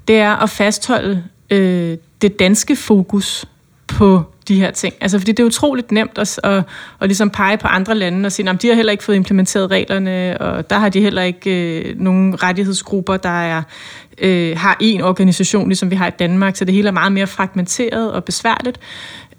det 0.07 0.17
er 0.17 0.35
at 0.35 0.49
fastholde 0.49 1.23
øh, 1.49 1.97
det 2.21 2.39
danske 2.39 2.75
fokus 2.75 3.45
på 3.87 4.23
de 4.47 4.59
her 4.59 4.71
ting. 4.71 4.93
Altså, 5.01 5.19
fordi 5.19 5.31
det 5.31 5.39
er 5.39 5.47
utroligt 5.47 5.91
nemt 5.91 6.17
at, 6.17 6.39
at, 6.43 6.63
at 7.01 7.07
ligesom 7.07 7.29
pege 7.29 7.57
på 7.57 7.67
andre 7.67 7.95
lande 7.95 8.25
og 8.25 8.31
sige, 8.31 8.49
at 8.49 8.61
de 8.61 8.67
har 8.67 8.75
heller 8.75 8.91
ikke 8.91 9.03
fået 9.03 9.15
implementeret 9.15 9.71
reglerne, 9.71 10.37
og 10.41 10.69
der 10.69 10.77
har 10.77 10.89
de 10.89 11.01
heller 11.01 11.21
ikke 11.21 11.79
øh, 11.79 11.99
nogen 11.99 12.43
rettighedsgrupper, 12.43 13.17
der 13.17 13.41
er, 13.41 13.63
øh, 14.17 14.57
har 14.57 14.77
en 14.79 15.01
organisation, 15.01 15.67
ligesom 15.67 15.91
vi 15.91 15.95
har 15.95 16.07
i 16.07 16.11
Danmark, 16.19 16.55
så 16.55 16.65
det 16.65 16.73
hele 16.73 16.87
er 16.87 16.93
meget 16.93 17.11
mere 17.11 17.27
fragmenteret 17.27 18.11
og 18.11 18.23
besværligt. 18.23 18.79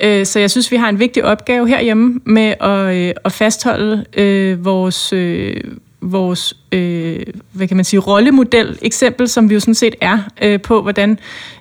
Øh, 0.01 0.27
så 0.27 0.41
jeg 0.41 0.51
synes, 0.51 0.71
vi 0.71 0.77
har 0.77 0.89
en 0.89 0.99
vigtig 0.99 1.25
opgave 1.25 1.69
herhjemme 1.69 2.21
med 2.25 2.55
at, 2.61 2.97
øh, 2.97 3.15
at 3.25 3.33
fastholde 3.33 4.05
øh, 4.17 4.65
vores... 4.65 5.13
Øh, 5.13 5.61
vores, 6.01 6.57
øh, 6.73 7.21
hvad 7.53 7.69
kan 7.69 7.77
man 7.77 7.85
sige, 7.85 8.01
rollemodel, 8.01 8.79
eksempel, 8.83 9.29
som 9.29 9.51
vi 9.51 9.55
jo 9.55 9.61
sådan 9.61 9.75
set 9.75 9.95
er 10.01 10.19
øh, 10.43 10.61
på, 10.61 10.83
hvordan 10.83 11.19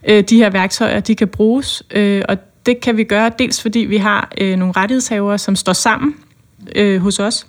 øh, 0.07 0.23
de 0.23 0.37
her 0.37 0.49
værktøjer, 0.49 0.99
de 0.99 1.15
kan 1.15 1.27
bruges. 1.27 1.83
Øh, 1.91 2.21
og 2.29 2.37
det 2.67 2.79
kan 2.79 2.97
vi 2.97 3.03
gøre 3.03 3.31
dels 3.39 3.61
fordi 3.61 3.79
vi 3.79 3.97
har 3.97 4.31
øh, 4.41 4.57
nogle 4.57 4.73
rettighedshavere, 4.77 5.37
som 5.37 5.55
står 5.55 5.73
sammen 5.73 6.15
øh, 6.75 7.01
hos 7.01 7.19
os 7.19 7.47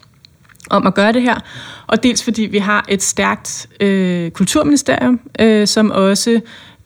om 0.70 0.86
at 0.86 0.94
gøre 0.94 1.12
det 1.12 1.22
her, 1.22 1.40
og 1.86 2.02
dels 2.02 2.24
fordi 2.24 2.42
vi 2.42 2.58
har 2.58 2.84
et 2.88 3.02
stærkt 3.02 3.68
øh, 3.80 4.30
kulturministerium, 4.30 5.20
øh, 5.40 5.66
som 5.66 5.90
også 5.90 6.40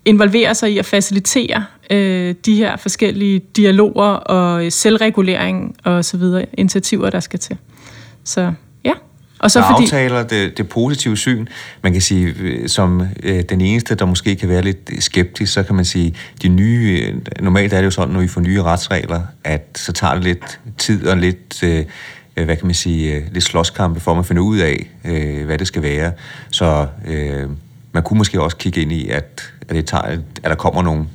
involverer 0.05 0.53
sig 0.53 0.73
i 0.73 0.79
at 0.79 0.87
facilitere 0.87 1.65
øh, 1.91 2.35
de 2.47 2.57
her 2.57 2.77
forskellige 2.77 3.39
dialoger 3.57 4.09
og 4.09 4.73
selvregulering 4.73 5.77
og 5.85 6.05
så 6.05 6.17
videre 6.17 6.47
initiativer, 6.59 7.11
der 7.11 7.21
skal 7.21 7.39
til. 7.39 7.57
Så 8.25 8.53
og 9.43 9.51
så 9.51 9.63
fordi... 9.71 9.85
aftaler 9.85 10.23
det, 10.23 10.59
det 10.59 10.69
positive 10.69 11.17
syn. 11.17 11.47
Man 11.83 11.93
kan 11.93 12.03
sige, 12.03 12.35
øh, 12.41 12.69
som 12.69 13.03
øh, 13.23 13.43
den 13.43 13.61
eneste, 13.61 13.95
der 13.95 14.05
måske 14.05 14.37
kan 14.37 14.49
være 14.49 14.63
lidt 14.63 14.91
skeptisk, 14.99 15.53
så 15.53 15.63
kan 15.63 15.75
man 15.75 15.85
sige, 15.85 16.15
de 16.43 16.49
nye, 16.49 17.13
øh, 17.15 17.43
normalt 17.45 17.73
er 17.73 17.77
det 17.77 17.85
jo 17.85 17.91
sådan, 17.91 18.15
når 18.15 18.21
vi 18.21 18.29
får 18.29 18.41
nye 18.41 18.63
retsregler, 18.63 19.23
at 19.45 19.67
så 19.75 19.93
tager 19.93 20.15
det 20.15 20.25
lidt 20.25 20.61
tid 20.79 21.07
og 21.07 21.17
lidt, 21.17 21.63
øh, 21.63 21.85
øh 22.37 22.45
hvad 22.45 22.57
kan 22.57 22.67
man 22.67 22.75
sige, 22.75 23.25
lidt 23.33 23.45
slåskampe 23.45 24.01
for 24.01 24.19
at 24.19 24.27
finde 24.27 24.43
ud 24.43 24.59
af, 24.59 24.91
øh, 25.05 25.47
hvad 25.47 25.59
det 25.59 25.67
skal 25.67 25.83
være. 25.83 26.13
Så 26.51 26.87
øh, 27.09 27.49
man 27.93 28.03
kunne 28.03 28.19
måske 28.19 28.43
også 28.43 28.57
kigge 28.57 28.81
ind 28.81 28.93
i, 28.93 29.09
at, 29.09 29.53
at, 29.69 29.77
det 29.77 29.87
tager, 29.87 30.03
at 30.03 30.21
der 30.45 30.55
kommer 30.55 30.83
nogle 30.83 31.07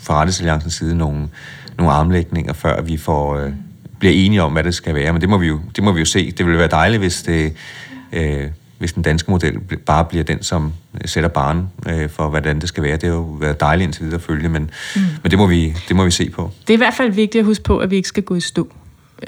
fra 0.00 0.14
Rettighedsalliancens 0.14 0.74
side 0.74 0.96
nogle, 0.96 1.28
nogle 1.78 1.92
armlægninger, 1.92 2.52
før 2.52 2.82
vi 2.82 2.96
får... 2.96 3.36
Øh, 3.36 3.52
bliver 4.02 4.14
enige 4.14 4.42
om, 4.42 4.52
hvad 4.52 4.64
det 4.64 4.74
skal 4.74 4.94
være. 4.94 5.12
Men 5.12 5.20
det 5.20 5.28
må 5.28 5.38
vi 5.38 5.46
jo, 5.46 5.60
det 5.76 5.84
må 5.84 5.92
vi 5.92 5.98
jo 5.98 6.04
se. 6.04 6.30
Det 6.30 6.46
ville 6.46 6.58
være 6.58 6.68
dejligt, 6.68 7.00
hvis, 7.00 7.22
det, 7.22 7.52
øh, 8.12 8.46
hvis 8.78 8.92
den 8.92 9.02
danske 9.02 9.30
model 9.30 9.58
bare 9.86 10.04
bliver 10.04 10.24
den, 10.24 10.42
som 10.42 10.72
sætter 11.04 11.28
barnen 11.28 11.68
øh, 11.88 12.10
for, 12.10 12.28
hvordan 12.28 12.60
det 12.60 12.68
skal 12.68 12.82
være. 12.82 12.96
Det 12.96 13.02
har 13.02 13.16
jo 13.16 13.22
været 13.22 13.60
dejligt 13.60 13.86
indtil 13.86 14.04
videre 14.04 14.16
at 14.16 14.22
følge, 14.22 14.48
men, 14.48 14.70
mm. 14.96 15.00
men 15.22 15.30
det, 15.30 15.38
må 15.38 15.46
vi, 15.46 15.74
det 15.88 15.96
må 15.96 16.04
vi 16.04 16.10
se 16.10 16.30
på. 16.30 16.50
Det 16.60 16.70
er 16.70 16.74
i 16.74 16.76
hvert 16.76 16.94
fald 16.94 17.12
vigtigt 17.12 17.40
at 17.40 17.46
huske 17.46 17.64
på, 17.64 17.78
at 17.78 17.90
vi 17.90 17.96
ikke 17.96 18.08
skal 18.08 18.22
gå 18.22 18.34
i 18.34 18.40
stå. 18.40 18.72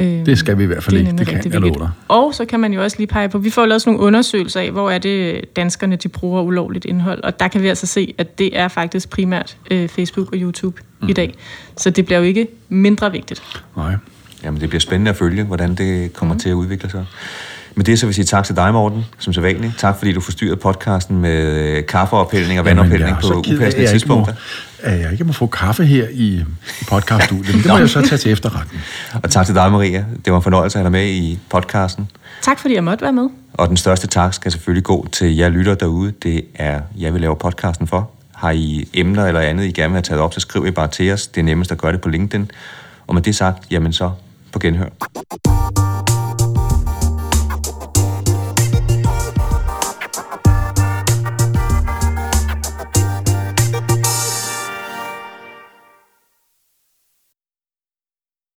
Øh, 0.01 0.07
det 0.07 0.39
skal 0.39 0.59
vi 0.59 0.62
i 0.62 0.66
hvert 0.66 0.85
fald 0.85 0.97
det 0.97 1.01
ikke, 1.01 1.18
det 1.18 1.27
kan 1.27 1.53
jeg 1.53 1.61
love 1.61 1.75
dig. 1.79 1.91
Og 2.09 2.35
så 2.35 2.45
kan 2.45 2.61
man 2.61 2.72
jo 2.72 2.83
også 2.83 2.97
lige 2.99 3.07
pege 3.07 3.29
på, 3.29 3.39
vi 3.39 3.51
får 3.51 3.66
lavet 3.66 3.83
sådan 3.83 3.93
nogle 3.93 4.07
undersøgelser 4.07 4.61
af, 4.61 4.70
hvor 4.70 4.91
er 4.91 4.99
det 4.99 5.45
danskerne, 5.57 5.97
de 5.97 6.09
bruger 6.09 6.43
ulovligt 6.43 6.85
indhold, 6.85 7.22
og 7.22 7.41
der 7.41 7.49
kan 7.49 7.62
vi 7.62 7.68
altså 7.68 7.87
se, 7.87 8.14
at 8.18 8.39
det 8.39 8.59
er 8.59 8.68
faktisk 8.68 9.11
primært 9.11 9.57
øh, 9.70 9.89
Facebook 9.89 10.33
og 10.33 10.39
YouTube 10.39 10.81
mm. 11.03 11.09
i 11.09 11.12
dag. 11.12 11.35
Så 11.77 11.91
det 11.91 12.07
bliver 12.07 12.18
jo 12.18 12.25
ikke 12.25 12.47
mindre 12.68 13.12
vigtigt. 13.12 13.43
Nej. 13.77 13.95
Jamen, 14.45 14.61
det 14.61 14.68
bliver 14.68 14.80
spændende 14.80 15.11
at 15.11 15.16
følge, 15.16 15.45
hvordan 15.45 15.74
det 15.74 16.12
kommer 16.12 16.34
mm. 16.34 16.40
til 16.40 16.49
at 16.49 16.55
udvikle 16.55 16.90
sig. 16.90 17.07
Med 17.74 17.84
det 17.84 17.99
så 17.99 18.07
vil 18.07 18.11
jeg 18.11 18.14
sige 18.14 18.24
tak 18.24 18.45
til 18.45 18.57
dig, 18.57 18.72
Morten, 18.72 19.05
som 19.18 19.32
så 19.32 19.40
vanligt. 19.40 19.78
Tak, 19.78 19.99
fordi 19.99 20.12
du 20.12 20.20
forstyrrede 20.20 20.57
podcasten 20.57 21.20
med 21.20 21.42
øh, 21.42 21.86
kaffeophældning 21.86 22.61
og 22.61 22.66
vandophældning 22.66 23.16
på 23.20 23.32
upassende 23.38 23.86
tidspunkter. 23.86 24.34
At 24.82 25.01
jeg 25.01 25.12
ikke 25.12 25.24
må 25.24 25.32
få 25.32 25.47
kaffe 25.47 25.84
her 25.84 26.07
i, 26.11 26.45
i 26.80 26.84
podcaststudiet, 26.88 27.55
men 27.55 27.62
det 27.62 27.72
må 27.72 27.78
jeg 27.78 27.90
så 27.90 28.03
tage 28.03 28.18
til 28.18 28.32
efterretning. 28.32 28.82
Og 29.22 29.30
tak 29.30 29.47
til 29.47 29.55
dig, 29.55 29.72
Maria. 29.72 30.05
Det 30.24 30.32
var 30.32 30.38
en 30.38 30.42
fornøjelse 30.42 30.78
at 30.78 30.80
have 30.80 30.84
dig 30.84 30.92
med 30.92 31.09
i 31.09 31.38
podcasten. 31.51 32.11
Tak, 32.42 32.59
fordi 32.59 32.74
jeg 32.74 32.84
måtte 32.84 33.03
være 33.03 33.12
med. 33.12 33.28
Og 33.55 33.68
den 33.68 33.76
største 33.76 34.07
tak 34.07 34.34
skal 34.34 34.53
selvfølgelig 34.53 34.84
gå 34.84 35.09
til 35.12 35.36
jer 35.36 35.49
lytter 35.49 35.74
derude. 35.74 36.12
Det 36.22 36.45
er 36.55 36.80
jeg 36.99 37.12
vil 37.12 37.20
lave 37.20 37.36
podcasten 37.36 37.86
for. 37.86 38.11
Har 38.34 38.51
I 38.51 38.88
emner 38.95 39.26
eller 39.26 39.40
andet, 39.40 39.64
I 39.64 39.70
gerne 39.70 39.88
vil 39.88 39.97
have 39.97 40.03
taget 40.03 40.22
op, 40.22 40.34
så 40.34 40.40
skriv 40.40 40.66
I 40.66 40.70
bare 40.70 40.88
til 40.88 41.12
os. 41.12 41.26
Det 41.26 41.40
er 41.40 41.45
nemmest 41.45 41.72
at 41.72 41.78
gøre 41.78 41.92
det 41.92 42.01
på 42.01 42.09
LinkedIn. 42.09 42.51
Og 43.07 43.14
med 43.14 43.22
det 43.22 43.36
sagt, 43.36 43.64
jamen 43.70 43.92
så 43.92 44.11
på 44.55 44.59
genhør. 44.59 44.90